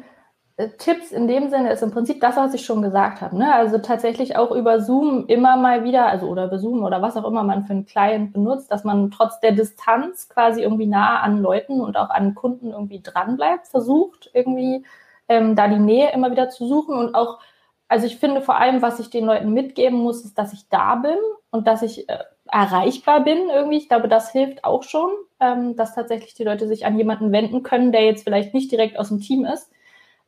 Tipps 0.79 1.13
in 1.13 1.29
dem 1.29 1.49
Sinne 1.49 1.73
ist 1.73 1.83
im 1.83 1.91
Prinzip 1.91 2.21
das, 2.21 2.37
was 2.37 2.53
ich 2.53 2.65
schon 2.65 2.83
gesagt 2.83 3.23
habe. 3.23 3.37
Ne? 3.37 3.55
Also 3.55 3.79
tatsächlich 3.79 4.37
auch 4.37 4.51
über 4.51 4.81
Zoom 4.81 5.25
immer 5.27 5.57
mal 5.57 5.83
wieder, 5.83 6.07
also 6.07 6.27
oder 6.27 6.47
über 6.47 6.59
Zoom 6.59 6.85
oder 6.85 7.01
was 7.01 7.17
auch 7.17 7.25
immer 7.25 7.43
man 7.43 7.65
für 7.65 7.73
einen 7.73 7.87
Client 7.87 8.33
benutzt, 8.35 8.71
dass 8.71 8.85
man 8.85 9.11
trotz 9.11 9.41
der 9.41 9.53
Distanz 9.53 10.29
quasi 10.29 10.63
irgendwie 10.63 10.87
nah 10.87 11.21
an 11.21 11.41
Leuten 11.41 11.81
und 11.81 11.97
auch 11.97 12.11
an 12.11 12.35
Kunden 12.35 12.71
irgendwie 12.71 13.01
dranbleibt, 13.03 13.67
versucht 13.69 14.31
irgendwie 14.35 14.85
ähm, 15.29 15.57
da 15.57 15.69
die 15.69 15.79
Nähe 15.79 16.13
immer 16.13 16.31
wieder 16.31 16.51
zu 16.51 16.67
suchen 16.67 16.97
und 16.97 17.15
auch, 17.15 17.39
also 17.89 18.07
ich 18.07 18.19
finde 18.19 18.43
vor 18.43 18.57
allem, 18.57 18.83
was 18.83 19.01
ich 19.01 19.09
den 19.09 19.25
Leuten 19.25 19.53
mitgeben 19.53 19.99
muss, 19.99 20.25
ist, 20.25 20.37
dass 20.37 20.53
ich 20.53 20.69
da 20.69 20.97
bin 20.97 21.17
und 21.51 21.67
dass 21.67 21.83
ich 21.83 22.09
äh, 22.11 22.19
erreichbar 22.51 23.25
bin 23.25 23.49
irgendwie. 23.49 23.79
Ich 23.79 23.89
glaube, 23.89 24.09
das 24.09 24.31
hilft 24.31 24.65
auch 24.65 24.83
schon, 24.83 25.11
ähm, 25.41 25.77
dass 25.77 25.95
tatsächlich 25.95 26.35
die 26.35 26.45
Leute 26.45 26.69
sich 26.69 26.85
an 26.85 26.99
jemanden 26.99 27.33
wenden 27.33 27.63
können, 27.63 27.93
der 27.93 28.05
jetzt 28.05 28.25
vielleicht 28.25 28.53
nicht 28.53 28.71
direkt 28.71 28.99
aus 28.99 29.09
dem 29.09 29.21
Team 29.21 29.47
ist 29.47 29.72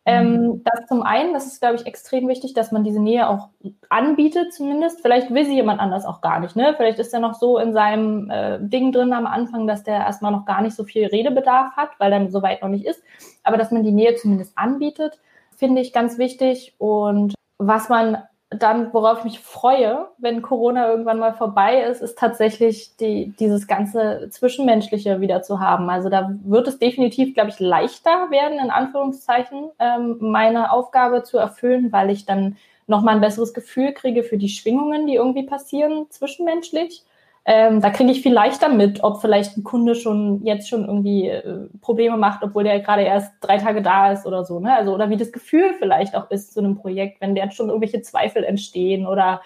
ähm, 0.07 0.33
mhm. 0.33 0.65
das 0.65 0.87
zum 0.87 1.03
einen, 1.03 1.33
das 1.33 1.47
ist, 1.47 1.61
glaube 1.61 1.77
ich, 1.77 1.87
extrem 1.87 2.29
wichtig, 2.29 2.53
dass 2.53 2.73
man 2.73 2.85
diese 2.85 3.01
Nähe 3.01 3.29
auch 3.29 3.49
anbietet, 3.89 4.53
zumindest. 4.53 5.01
Vielleicht 5.01 5.33
will 5.33 5.47
sie 5.47 5.55
jemand 5.55 5.81
anders 5.81 6.05
auch 6.05 6.21
gar 6.21 6.41
nicht. 6.41 6.57
Ne? 6.57 6.75
Vielleicht 6.77 6.99
ist 6.99 7.15
er 7.15 7.21
noch 7.21 7.35
so 7.35 7.59
in 7.59 7.73
seinem 7.73 8.29
äh, 8.31 8.59
Ding 8.61 8.93
drin 8.93 9.15
am 9.15 9.27
Anfang, 9.27 9.67
dass 9.67 9.83
der 9.83 9.97
erstmal 9.97 10.33
noch 10.33 10.45
gar 10.45 10.61
nicht 10.61 10.77
so 10.77 10.85
viel 10.85 11.07
Redebedarf 11.07 11.75
hat, 11.77 11.91
weil 11.99 12.13
er 12.13 12.31
so 12.31 12.43
weit 12.43 12.61
noch 12.61 12.69
nicht 12.69 12.85
ist. 12.85 13.03
Aber 13.45 13.57
dass 13.57 13.71
man 13.71 13.83
die 13.83 13.93
Nähe 13.93 14.15
zumindest 14.17 14.59
anbietet, 14.59 15.19
finde 15.57 15.81
ich 15.81 15.95
ganz 15.95 16.19
wichtig. 16.19 16.75
Und 16.77 17.35
was 17.57 17.89
man 17.89 18.19
dann, 18.59 18.93
worauf 18.93 19.19
ich 19.19 19.25
mich 19.25 19.41
freue, 19.41 20.09
wenn 20.19 20.43
Corona 20.43 20.89
irgendwann 20.89 21.19
mal 21.19 21.35
vorbei 21.35 21.83
ist, 21.83 22.03
ist 22.03 22.19
tatsächlich 22.19 22.97
die, 22.97 23.35
dieses 23.39 23.67
ganze 23.67 24.29
Zwischenmenschliche 24.31 25.21
wieder 25.21 25.43
zu 25.43 25.61
haben. 25.61 25.91
Also 25.91 26.09
da 26.09 26.35
wird 26.45 26.69
es 26.69 26.79
definitiv, 26.79 27.35
glaube 27.35 27.51
ich, 27.51 27.61
leichter 27.61 28.31
werden, 28.31 28.59
in 28.59 28.71
Anführungszeichen, 28.71 29.71
ähm, 29.79 30.17
meine 30.21 30.73
Aufgabe 30.73 31.23
zu 31.23 31.39
erfüllen, 31.39 31.93
weil 31.93 32.11
ich 32.11 32.27
dann 32.27 32.57
nochmal 32.87 33.15
ein 33.15 33.21
besseres 33.21 33.55
Gefühl 33.55 33.93
kriege 33.93 34.23
für 34.23 34.39
die 34.39 34.49
Schwingungen, 34.49 35.07
die 35.07 35.15
irgendwie 35.15 35.45
passieren 35.45 36.07
zwischenmenschlich. 36.11 37.05
Ähm, 37.47 37.83
da 37.83 37.91
kriege 37.91 38.11
ich 38.11 38.23
viel 38.23 38.33
leichter 38.33 38.71
mit, 38.71 39.05
ob 39.05 39.21
vielleicht 39.21 39.59
ein 39.59 39.65
Kunde 39.65 39.95
schon 39.95 40.43
jetzt 40.45 40.69
schon 40.69 40.87
irgendwie 40.87 41.29
äh, 41.29 41.69
Probleme 41.83 42.17
macht, 42.17 42.43
obwohl 42.43 42.65
der 42.65 42.81
gerade 42.81 43.03
erst 43.03 43.33
drei 43.41 43.59
Tage 43.59 43.83
da 43.83 44.13
ist 44.13 44.25
oder 44.25 44.45
so. 44.45 44.61
Ne? 44.61 44.75
Also, 44.75 44.95
oder 44.95 45.11
wie 45.11 45.19
das 45.19 45.31
Gefühl 45.31 45.75
vielleicht 45.79 46.17
auch 46.17 46.31
ist 46.31 46.55
zu 46.55 46.61
einem 46.61 46.77
Projekt, 46.77 47.21
wenn 47.21 47.35
der 47.35 47.51
schon 47.51 47.69
irgendwelche 47.69 48.01
Zweifel 48.01 48.45
entstehen 48.45 49.07
oder 49.07 49.43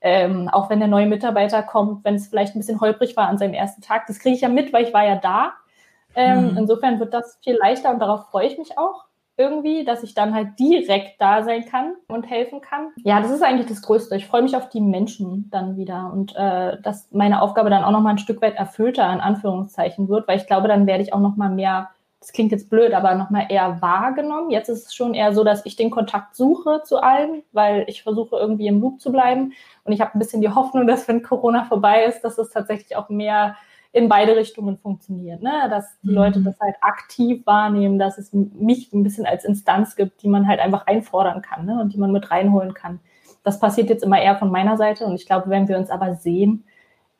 ähm, 0.00 0.48
auch 0.48 0.70
wenn 0.70 0.78
der 0.78 0.88
neue 0.88 1.06
Mitarbeiter 1.06 1.62
kommt, 1.62 2.04
wenn 2.04 2.14
es 2.14 2.28
vielleicht 2.28 2.54
ein 2.54 2.60
bisschen 2.60 2.80
holprig 2.80 3.16
war 3.16 3.26
an 3.28 3.38
seinem 3.38 3.54
ersten 3.54 3.82
Tag. 3.82 4.06
Das 4.06 4.20
kriege 4.20 4.36
ich 4.36 4.42
ja 4.42 4.48
mit, 4.48 4.72
weil 4.72 4.84
ich 4.84 4.94
war 4.94 5.04
ja 5.04 5.16
da. 5.16 5.52
Ähm, 6.14 6.52
mhm. 6.52 6.58
Insofern 6.58 7.00
wird 7.00 7.12
das 7.12 7.38
viel 7.42 7.56
leichter 7.56 7.90
und 7.92 7.98
darauf 7.98 8.30
freue 8.30 8.46
ich 8.46 8.58
mich 8.58 8.78
auch 8.78 9.09
irgendwie, 9.40 9.84
dass 9.84 10.02
ich 10.02 10.14
dann 10.14 10.34
halt 10.34 10.58
direkt 10.58 11.20
da 11.20 11.42
sein 11.42 11.64
kann 11.64 11.94
und 12.08 12.28
helfen 12.28 12.60
kann. 12.60 12.88
Ja, 12.96 13.20
das 13.20 13.30
ist 13.30 13.42
eigentlich 13.42 13.68
das 13.68 13.80
Größte. 13.80 14.14
Ich 14.16 14.26
freue 14.26 14.42
mich 14.42 14.54
auf 14.54 14.68
die 14.68 14.82
Menschen 14.82 15.48
dann 15.50 15.76
wieder 15.76 16.10
und 16.12 16.36
äh, 16.36 16.80
dass 16.82 17.10
meine 17.10 17.40
Aufgabe 17.40 17.70
dann 17.70 17.82
auch 17.82 17.90
noch 17.90 18.02
mal 18.02 18.10
ein 18.10 18.18
Stück 18.18 18.42
weit 18.42 18.56
erfüllter 18.56 19.10
in 19.12 19.20
Anführungszeichen 19.20 20.08
wird, 20.08 20.28
weil 20.28 20.38
ich 20.38 20.46
glaube, 20.46 20.68
dann 20.68 20.86
werde 20.86 21.02
ich 21.02 21.14
auch 21.14 21.20
noch 21.20 21.36
mal 21.36 21.50
mehr 21.50 21.90
das 22.20 22.32
klingt 22.32 22.52
jetzt 22.52 22.68
blöd, 22.68 22.92
aber 22.92 23.14
noch 23.14 23.30
mal 23.30 23.46
eher 23.48 23.80
wahrgenommen. 23.80 24.50
Jetzt 24.50 24.68
ist 24.68 24.88
es 24.88 24.94
schon 24.94 25.14
eher 25.14 25.32
so, 25.32 25.42
dass 25.42 25.64
ich 25.64 25.76
den 25.76 25.90
Kontakt 25.90 26.36
suche 26.36 26.82
zu 26.84 27.02
allen, 27.02 27.42
weil 27.52 27.84
ich 27.88 28.02
versuche 28.02 28.36
irgendwie 28.36 28.66
im 28.66 28.80
Loop 28.80 29.00
zu 29.00 29.10
bleiben. 29.10 29.54
Und 29.84 29.92
ich 29.92 30.02
habe 30.02 30.14
ein 30.14 30.18
bisschen 30.18 30.42
die 30.42 30.50
Hoffnung, 30.50 30.86
dass 30.86 31.08
wenn 31.08 31.22
Corona 31.22 31.64
vorbei 31.64 32.04
ist, 32.04 32.20
dass 32.20 32.36
es 32.36 32.50
tatsächlich 32.50 32.94
auch 32.94 33.08
mehr 33.08 33.56
in 33.92 34.08
beide 34.08 34.36
Richtungen 34.36 34.78
funktioniert. 34.78 35.42
Ne? 35.42 35.50
Dass 35.68 35.86
die 36.02 36.10
Leute 36.10 36.38
mhm. 36.38 36.44
das 36.44 36.60
halt 36.60 36.76
aktiv 36.80 37.44
wahrnehmen, 37.44 37.98
dass 37.98 38.18
es 38.18 38.32
mich 38.32 38.92
ein 38.92 39.02
bisschen 39.02 39.26
als 39.26 39.44
Instanz 39.44 39.96
gibt, 39.96 40.22
die 40.22 40.28
man 40.28 40.46
halt 40.46 40.60
einfach 40.60 40.86
einfordern 40.86 41.42
kann 41.42 41.66
ne? 41.66 41.80
und 41.80 41.92
die 41.92 41.98
man 41.98 42.12
mit 42.12 42.30
reinholen 42.30 42.74
kann. 42.74 43.00
Das 43.42 43.58
passiert 43.58 43.88
jetzt 43.88 44.04
immer 44.04 44.20
eher 44.20 44.36
von 44.36 44.50
meiner 44.50 44.76
Seite 44.76 45.06
und 45.06 45.14
ich 45.14 45.26
glaube, 45.26 45.50
wenn 45.50 45.66
wir 45.66 45.78
uns 45.78 45.90
aber 45.90 46.14
sehen 46.14 46.64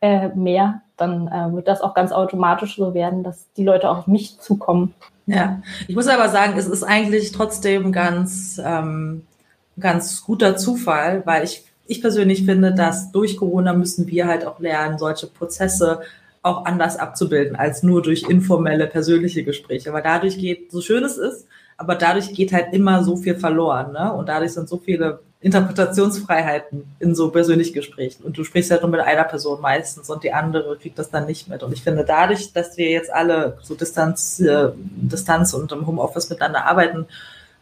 äh, 0.00 0.28
mehr, 0.28 0.82
dann 0.96 1.28
äh, 1.28 1.52
wird 1.54 1.66
das 1.66 1.80
auch 1.80 1.94
ganz 1.94 2.12
automatisch 2.12 2.76
so 2.76 2.94
werden, 2.94 3.24
dass 3.24 3.52
die 3.54 3.64
Leute 3.64 3.90
auch 3.90 3.98
auf 3.98 4.06
mich 4.06 4.38
zukommen. 4.38 4.94
Ja, 5.26 5.62
ich 5.88 5.94
muss 5.94 6.08
aber 6.08 6.28
sagen, 6.28 6.58
es 6.58 6.66
ist 6.66 6.82
eigentlich 6.82 7.32
trotzdem 7.32 7.92
ganz, 7.92 8.60
ähm, 8.64 9.22
ganz 9.78 10.24
guter 10.24 10.56
Zufall, 10.56 11.22
weil 11.24 11.44
ich, 11.44 11.64
ich 11.86 12.00
persönlich 12.00 12.44
finde, 12.44 12.74
dass 12.74 13.12
durch 13.12 13.36
Corona 13.36 13.72
müssen 13.72 14.06
wir 14.08 14.26
halt 14.26 14.46
auch 14.46 14.60
lernen, 14.60 14.98
solche 14.98 15.26
Prozesse 15.26 16.00
auch 16.42 16.64
anders 16.64 16.96
abzubilden 16.96 17.56
als 17.56 17.82
nur 17.82 18.02
durch 18.02 18.22
informelle 18.22 18.86
persönliche 18.86 19.44
Gespräche. 19.44 19.92
Weil 19.92 20.02
dadurch 20.02 20.38
geht, 20.38 20.72
so 20.72 20.80
schön 20.80 21.04
es 21.04 21.18
ist, 21.18 21.46
aber 21.76 21.94
dadurch 21.94 22.34
geht 22.34 22.52
halt 22.52 22.72
immer 22.72 23.04
so 23.04 23.16
viel 23.16 23.34
verloren, 23.34 23.92
ne? 23.92 24.12
Und 24.12 24.28
dadurch 24.28 24.52
sind 24.52 24.68
so 24.68 24.78
viele 24.78 25.20
Interpretationsfreiheiten 25.42 26.84
in 26.98 27.14
so 27.14 27.30
persönlichen 27.30 27.72
Gesprächen. 27.72 28.24
Und 28.24 28.36
du 28.36 28.44
sprichst 28.44 28.70
halt 28.70 28.82
nur 28.82 28.90
mit 28.90 29.00
einer 29.00 29.24
Person 29.24 29.62
meistens 29.62 30.10
und 30.10 30.22
die 30.22 30.32
andere 30.32 30.76
kriegt 30.76 30.98
das 30.98 31.10
dann 31.10 31.24
nicht 31.24 31.48
mit. 31.48 31.62
Und 31.62 31.72
ich 31.72 31.82
finde, 31.82 32.04
dadurch, 32.04 32.52
dass 32.52 32.76
wir 32.76 32.90
jetzt 32.90 33.10
alle 33.10 33.56
so 33.62 33.74
Distanz, 33.74 34.40
äh, 34.40 34.68
Distanz 34.76 35.54
und 35.54 35.72
im 35.72 35.86
Homeoffice 35.86 36.28
miteinander 36.28 36.66
arbeiten 36.66 37.06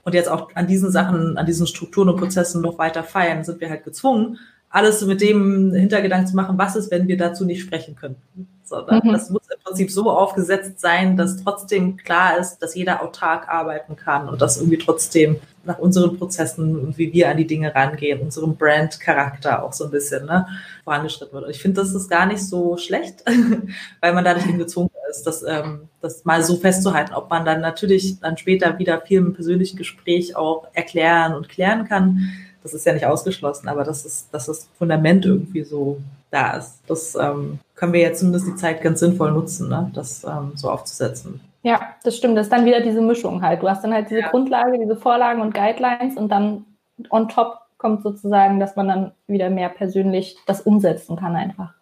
und 0.02 0.14
jetzt 0.14 0.28
auch 0.28 0.50
an 0.54 0.66
diesen 0.66 0.90
Sachen, 0.90 1.38
an 1.38 1.46
diesen 1.46 1.68
Strukturen 1.68 2.08
und 2.08 2.16
Prozessen 2.16 2.62
noch 2.62 2.78
weiter 2.78 3.04
feiern, 3.04 3.44
sind 3.44 3.60
wir 3.60 3.70
halt 3.70 3.84
gezwungen, 3.84 4.38
alles 4.70 5.04
mit 5.04 5.20
dem 5.20 5.72
Hintergedanken 5.72 6.26
zu 6.26 6.36
machen, 6.36 6.58
was 6.58 6.76
ist, 6.76 6.90
wenn 6.90 7.08
wir 7.08 7.16
dazu 7.16 7.44
nicht 7.44 7.62
sprechen 7.62 7.96
können. 7.96 8.16
Sondern 8.64 9.00
mhm. 9.02 9.12
das 9.12 9.30
muss 9.30 9.42
im 9.48 9.62
Prinzip 9.62 9.90
so 9.90 10.10
aufgesetzt 10.10 10.78
sein, 10.80 11.16
dass 11.16 11.42
trotzdem 11.42 11.96
klar 11.96 12.38
ist, 12.38 12.58
dass 12.58 12.74
jeder 12.74 13.02
autark 13.02 13.48
arbeiten 13.48 13.96
kann 13.96 14.28
und 14.28 14.42
dass 14.42 14.58
irgendwie 14.58 14.76
trotzdem 14.76 15.36
nach 15.64 15.78
unseren 15.78 16.18
Prozessen 16.18 16.78
und 16.78 16.98
wie 16.98 17.12
wir 17.12 17.30
an 17.30 17.36
die 17.36 17.46
Dinge 17.46 17.74
rangehen, 17.74 18.20
unserem 18.20 18.56
Brand-Charakter 18.56 19.62
auch 19.62 19.72
so 19.72 19.84
ein 19.84 19.90
bisschen 19.90 20.26
ne, 20.26 20.46
vorangeschritten 20.84 21.32
wird. 21.32 21.44
Und 21.44 21.50
ich 21.50 21.62
finde, 21.62 21.80
das 21.80 21.94
ist 21.94 22.08
gar 22.08 22.26
nicht 22.26 22.42
so 22.42 22.76
schlecht, 22.76 23.24
weil 24.00 24.14
man 24.14 24.24
dadurch 24.24 24.46
eben 24.46 24.58
gezwungen 24.58 24.90
ist, 25.10 25.26
das, 25.26 25.42
ähm, 25.42 25.88
das 26.00 26.24
mal 26.24 26.42
so 26.42 26.56
festzuhalten, 26.56 27.14
ob 27.14 27.30
man 27.30 27.44
dann 27.44 27.60
natürlich 27.60 28.20
dann 28.20 28.36
später 28.36 28.78
wieder 28.78 29.00
viel 29.00 29.18
im 29.18 29.34
persönlichen 29.34 29.76
Gespräch 29.76 30.36
auch 30.36 30.66
erklären 30.72 31.34
und 31.34 31.48
klären 31.48 31.86
kann. 31.86 32.30
Das 32.72 32.80
ist 32.80 32.86
ja 32.86 32.92
nicht 32.92 33.06
ausgeschlossen, 33.06 33.68
aber 33.68 33.84
das 33.84 34.04
ist, 34.04 34.32
dass 34.32 34.46
das 34.46 34.68
Fundament 34.78 35.24
irgendwie 35.24 35.64
so 35.64 35.98
da 36.30 36.56
ist. 36.56 36.80
Das 36.86 37.14
ähm, 37.14 37.58
können 37.74 37.92
wir 37.92 38.00
jetzt 38.00 38.20
zumindest 38.20 38.46
die 38.46 38.56
Zeit 38.56 38.82
ganz 38.82 39.00
sinnvoll 39.00 39.32
nutzen, 39.32 39.68
ne? 39.68 39.90
das 39.94 40.24
ähm, 40.24 40.52
so 40.54 40.70
aufzusetzen. 40.70 41.40
Ja, 41.62 41.80
das 42.04 42.16
stimmt. 42.16 42.36
Das 42.36 42.46
ist 42.46 42.52
dann 42.52 42.64
wieder 42.64 42.80
diese 42.80 43.00
Mischung 43.00 43.42
halt. 43.42 43.62
Du 43.62 43.68
hast 43.68 43.82
dann 43.82 43.92
halt 43.92 44.10
diese 44.10 44.20
ja. 44.20 44.28
Grundlage, 44.28 44.78
diese 44.78 44.96
Vorlagen 44.96 45.40
und 45.40 45.54
Guidelines 45.54 46.16
und 46.16 46.28
dann 46.28 46.64
on 47.10 47.28
top 47.28 47.58
kommt 47.78 48.02
sozusagen, 48.02 48.60
dass 48.60 48.76
man 48.76 48.88
dann 48.88 49.12
wieder 49.26 49.50
mehr 49.50 49.68
persönlich 49.68 50.36
das 50.46 50.60
umsetzen 50.60 51.16
kann 51.16 51.36
einfach. 51.36 51.72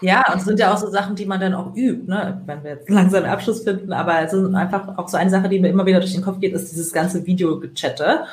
Ja, 0.00 0.24
und 0.32 0.38
es 0.38 0.44
sind 0.44 0.58
ja 0.58 0.72
auch 0.72 0.78
so 0.78 0.88
Sachen, 0.88 1.16
die 1.16 1.26
man 1.26 1.40
dann 1.40 1.54
auch 1.54 1.74
übt, 1.74 2.10
ne? 2.10 2.40
wenn 2.46 2.64
wir 2.64 2.72
jetzt 2.72 2.88
langsam 2.88 3.24
einen 3.24 3.32
Abschluss 3.32 3.62
finden, 3.62 3.92
aber 3.92 4.20
es 4.20 4.32
ist 4.32 4.54
einfach 4.54 4.96
auch 4.96 5.08
so 5.08 5.16
eine 5.16 5.30
Sache, 5.30 5.48
die 5.48 5.60
mir 5.60 5.68
immer 5.68 5.86
wieder 5.86 6.00
durch 6.00 6.14
den 6.14 6.22
Kopf 6.22 6.40
geht, 6.40 6.54
ist 6.54 6.72
dieses 6.72 6.92
ganze 6.92 7.26
Videogechatte 7.26 8.24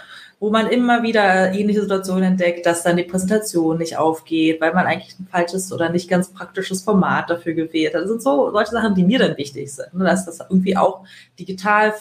wo 0.44 0.50
man 0.50 0.68
immer 0.68 1.04
wieder 1.04 1.54
ähnliche 1.54 1.80
Situationen 1.80 2.24
entdeckt, 2.26 2.66
dass 2.66 2.84
dann 2.84 2.98
die 2.98 3.06
Präsentation 3.06 3.78
nicht 3.78 3.96
aufgeht, 3.96 4.60
weil 4.60 4.74
man 4.74 4.86
eigentlich 4.86 5.18
ein 5.18 5.26
falsches 5.32 5.72
oder 5.72 5.88
nicht 5.88 6.10
ganz 6.10 6.34
praktisches 6.34 6.82
Format 6.82 7.30
dafür 7.30 7.54
gewählt 7.54 7.94
hat. 7.94 8.02
Das 8.02 8.10
sind 8.10 8.22
so 8.22 8.52
solche 8.52 8.72
Sachen, 8.72 8.94
die 8.94 9.06
mir 9.06 9.20
dann 9.20 9.38
wichtig 9.38 9.74
sind, 9.74 9.94
ne? 9.94 10.04
dass 10.04 10.26
das 10.26 10.42
irgendwie 10.42 10.76
auch 10.76 11.06
digital 11.40 11.94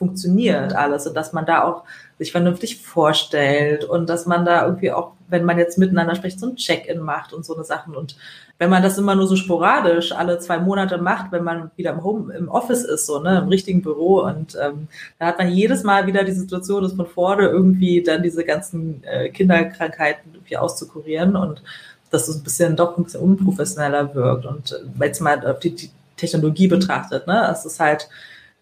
funktioniert 0.00 0.74
alles 0.74 1.06
und 1.06 1.14
dass 1.14 1.34
man 1.34 1.44
da 1.44 1.62
auch 1.62 1.84
sich 2.18 2.32
vernünftig 2.32 2.82
vorstellt 2.82 3.84
und 3.84 4.08
dass 4.08 4.24
man 4.24 4.46
da 4.46 4.64
irgendwie 4.64 4.92
auch, 4.92 5.12
wenn 5.28 5.44
man 5.44 5.58
jetzt 5.58 5.76
miteinander 5.76 6.14
spricht, 6.14 6.40
so 6.40 6.46
ein 6.46 6.56
Check-in 6.56 7.00
macht 7.00 7.34
und 7.34 7.44
so 7.44 7.54
eine 7.54 7.64
Sachen. 7.64 7.94
Und 7.94 8.16
wenn 8.58 8.70
man 8.70 8.82
das 8.82 8.96
immer 8.96 9.14
nur 9.14 9.26
so 9.26 9.36
sporadisch 9.36 10.12
alle 10.12 10.38
zwei 10.38 10.58
Monate 10.58 10.96
macht, 10.96 11.32
wenn 11.32 11.44
man 11.44 11.70
wieder 11.76 11.92
im 11.92 12.02
Home, 12.02 12.32
im 12.32 12.48
Office 12.48 12.82
ist, 12.82 13.04
so, 13.04 13.20
ne, 13.20 13.40
im 13.42 13.48
richtigen 13.48 13.82
Büro 13.82 14.22
und 14.22 14.56
ähm, 14.58 14.88
da 15.18 15.26
hat 15.26 15.38
man 15.38 15.50
jedes 15.50 15.82
Mal 15.82 16.06
wieder 16.06 16.24
die 16.24 16.32
Situation, 16.32 16.82
dass 16.82 16.94
von 16.94 17.06
vorne 17.06 17.48
irgendwie 17.48 18.02
dann 18.02 18.22
diese 18.22 18.42
ganzen 18.42 19.04
äh, 19.04 19.28
Kinderkrankheiten 19.28 20.32
irgendwie 20.32 20.56
auszukurieren 20.56 21.36
und 21.36 21.62
dass 22.10 22.26
es 22.26 22.36
ein 22.36 22.42
bisschen 22.42 22.74
doch 22.74 22.96
ein 22.96 23.04
bisschen 23.04 23.20
unprofessioneller 23.20 24.14
wirkt. 24.14 24.46
Und 24.46 24.72
äh, 24.72 25.04
jetzt 25.04 25.20
mal 25.20 25.46
auf 25.46 25.58
die, 25.58 25.74
die 25.74 25.90
Technologie 26.16 26.68
betrachtet, 26.68 27.26
ne, 27.26 27.50
es 27.52 27.66
ist 27.66 27.80
halt 27.80 28.08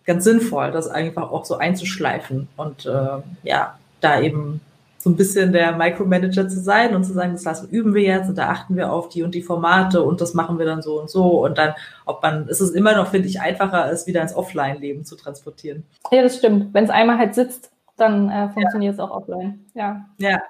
ganz 0.09 0.25
sinnvoll, 0.25 0.73
das 0.73 0.89
einfach 0.89 1.31
auch 1.31 1.45
so 1.45 1.59
einzuschleifen 1.59 2.49
und 2.57 2.87
äh, 2.87 3.23
ja, 3.43 3.79
da 4.01 4.21
eben 4.21 4.63
so 4.97 5.11
ein 5.11 5.17
bisschen 5.17 5.53
der 5.53 5.77
Micromanager 5.77 6.49
zu 6.49 6.59
sein 6.61 6.97
und 6.97 7.05
zu 7.05 7.13
sagen, 7.13 7.33
das 7.33 7.45
lassen, 7.45 7.69
üben 7.69 7.95
wir 7.95 8.03
jetzt 8.03 8.31
und 8.31 8.39
da 8.39 8.49
achten 8.49 8.75
wir 8.75 8.91
auf 8.91 9.11
die 9.11 9.23
und 9.23 9.35
die 9.35 9.43
Formate 9.43 10.03
und 10.03 10.23
das 10.23 10.33
machen 10.33 10.59
wir 10.59 10.65
dann 10.65 10.81
so 10.81 10.99
und 10.99 11.11
so 11.11 11.45
und 11.45 11.59
dann, 11.59 11.75
ob 12.07 12.23
man, 12.23 12.49
ist 12.49 12.61
es 12.61 12.71
immer 12.71 12.97
noch, 12.97 13.09
finde 13.09 13.29
ich, 13.29 13.41
einfacher, 13.41 13.93
es 13.93 14.07
wieder 14.07 14.23
ins 14.23 14.35
Offline-Leben 14.35 15.05
zu 15.05 15.15
transportieren. 15.15 15.85
Ja, 16.11 16.23
das 16.23 16.39
stimmt. 16.39 16.73
Wenn 16.73 16.85
es 16.85 16.91
einmal 16.91 17.19
halt 17.19 17.35
sitzt, 17.35 17.71
dann 17.99 18.31
äh, 18.31 18.49
funktioniert 18.49 18.95
es 18.95 19.01
auch 19.01 19.11
offline. 19.11 19.61
Ja. 19.75 20.07
Ja. 20.17 20.41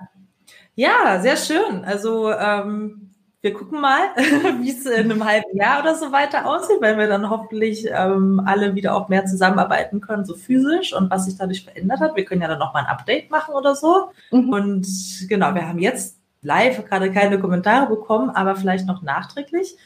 Ja, 0.76 1.18
sehr 1.20 1.36
schön. 1.36 1.84
Also 1.84 2.30
ähm, 2.30 3.07
wir 3.40 3.52
gucken 3.52 3.80
mal, 3.80 4.00
wie 4.60 4.70
es 4.70 4.84
in 4.84 5.10
einem 5.10 5.24
halben 5.24 5.56
Jahr 5.56 5.80
oder 5.80 5.94
so 5.94 6.10
weiter 6.10 6.46
aussieht, 6.46 6.80
wenn 6.80 6.98
wir 6.98 7.06
dann 7.06 7.30
hoffentlich 7.30 7.86
ähm, 7.88 8.42
alle 8.44 8.74
wieder 8.74 8.96
auch 8.96 9.08
mehr 9.08 9.26
zusammenarbeiten 9.26 10.00
können, 10.00 10.24
so 10.24 10.34
physisch 10.34 10.92
und 10.92 11.10
was 11.10 11.26
sich 11.26 11.36
dadurch 11.36 11.62
verändert 11.62 12.00
hat. 12.00 12.16
Wir 12.16 12.24
können 12.24 12.42
ja 12.42 12.48
dann 12.48 12.58
noch 12.58 12.74
mal 12.74 12.80
ein 12.80 12.86
Update 12.86 13.30
machen 13.30 13.54
oder 13.54 13.76
so. 13.76 14.10
Mhm. 14.32 14.48
Und 14.48 14.86
genau, 15.28 15.54
wir 15.54 15.68
haben 15.68 15.78
jetzt 15.78 16.18
live 16.42 16.84
gerade 16.86 17.12
keine 17.12 17.38
Kommentare 17.38 17.88
bekommen, 17.88 18.30
aber 18.30 18.56
vielleicht 18.56 18.86
noch 18.86 19.02
nachträglich. 19.02 19.76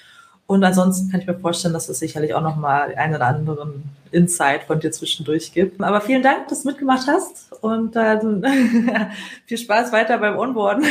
Und 0.53 0.63
ansonsten 0.65 1.11
kann 1.11 1.21
ich 1.21 1.27
mir 1.27 1.35
vorstellen, 1.35 1.73
dass 1.73 1.89
es 1.89 1.99
sicherlich 1.99 2.35
auch 2.35 2.43
noch 2.43 2.57
mal 2.57 2.95
einen 2.95 3.15
oder 3.15 3.27
anderen 3.27 3.85
Insight 4.11 4.65
von 4.65 4.81
dir 4.81 4.93
zwischendurch 4.93 5.55
gibt. 5.55 5.83
Aber 5.83 6.03
vielen 6.03 6.23
Dank, 6.23 6.49
dass 6.49 6.63
du 6.63 6.69
mitgemacht 6.69 7.07
hast 7.09 7.53
und 7.63 7.97
dann 7.97 8.45
viel 9.47 9.57
Spaß 9.57 9.93
weiter 9.93 10.19
beim 10.19 10.39
Onboarden. 10.39 10.85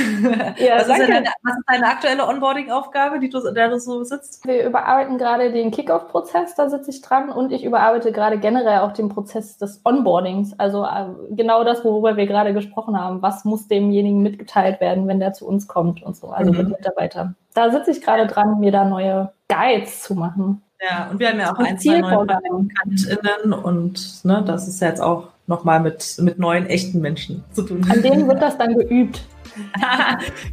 Ja, 0.57 0.77
was, 0.77 0.87
danke. 0.87 1.03
Ist 1.03 1.09
deine, 1.11 1.29
was 1.43 1.57
ist 1.57 1.63
deine 1.67 1.85
aktuelle 1.85 2.27
Onboarding-Aufgabe, 2.27 3.19
die 3.19 3.29
du, 3.29 3.51
der 3.51 3.69
du 3.69 3.79
so 3.79 4.03
sitzt? 4.03 4.45
Wir 4.47 4.65
überarbeiten 4.65 5.19
gerade 5.19 5.51
den 5.51 5.69
Kickoff-Prozess, 5.69 6.55
da 6.55 6.67
sitze 6.67 6.89
ich 6.89 7.01
dran 7.01 7.29
und 7.29 7.51
ich 7.51 7.63
überarbeite 7.63 8.11
gerade 8.11 8.39
generell 8.39 8.79
auch 8.79 8.93
den 8.93 9.09
Prozess 9.09 9.57
des 9.57 9.81
Onboardings. 9.83 10.57
Also 10.57 10.85
äh, 10.85 11.05
genau 11.29 11.63
das, 11.63 11.85
worüber 11.85 12.17
wir 12.17 12.25
gerade 12.25 12.55
gesprochen 12.55 12.99
haben. 12.99 13.21
Was 13.21 13.45
muss 13.45 13.67
demjenigen 13.67 14.23
mitgeteilt 14.23 14.81
werden, 14.81 15.07
wenn 15.07 15.19
der 15.19 15.33
zu 15.33 15.45
uns 15.45 15.67
kommt 15.67 16.01
und 16.01 16.15
so, 16.15 16.29
also 16.29 16.51
mhm. 16.51 16.57
mit 16.57 16.69
Mitarbeiter. 16.69 17.35
Da 17.53 17.69
sitze 17.69 17.91
ich 17.91 18.01
gerade 18.01 18.27
dran, 18.27 18.59
mir 18.59 18.71
da 18.71 18.85
neue 18.85 19.33
Guides 19.51 20.03
zu 20.03 20.15
machen. 20.15 20.61
Ja, 20.81 21.09
und 21.11 21.19
wir 21.19 21.29
haben 21.29 21.39
ja 21.39 21.53
auch 21.53 21.59
ein, 21.59 21.77
zwei 21.77 21.99
neue 21.99 22.25
PraktikantInnen 22.25 23.53
und 23.53 24.25
ne, 24.25 24.43
das 24.45 24.67
ist 24.67 24.81
jetzt 24.81 25.01
auch 25.01 25.27
nochmal 25.45 25.79
mit, 25.79 26.17
mit 26.19 26.39
neuen, 26.39 26.65
echten 26.65 27.01
Menschen 27.01 27.43
zu 27.51 27.63
tun. 27.63 27.85
An 27.89 28.01
denen 28.01 28.27
wird 28.27 28.41
das 28.41 28.57
dann 28.57 28.75
geübt. 28.75 29.21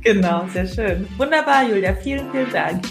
genau, 0.03 0.45
sehr 0.53 0.67
schön. 0.67 1.09
Wunderbar, 1.17 1.63
Julia. 1.63 1.95
Vielen, 1.95 2.31
vielen 2.31 2.51
Dank. 2.51 2.83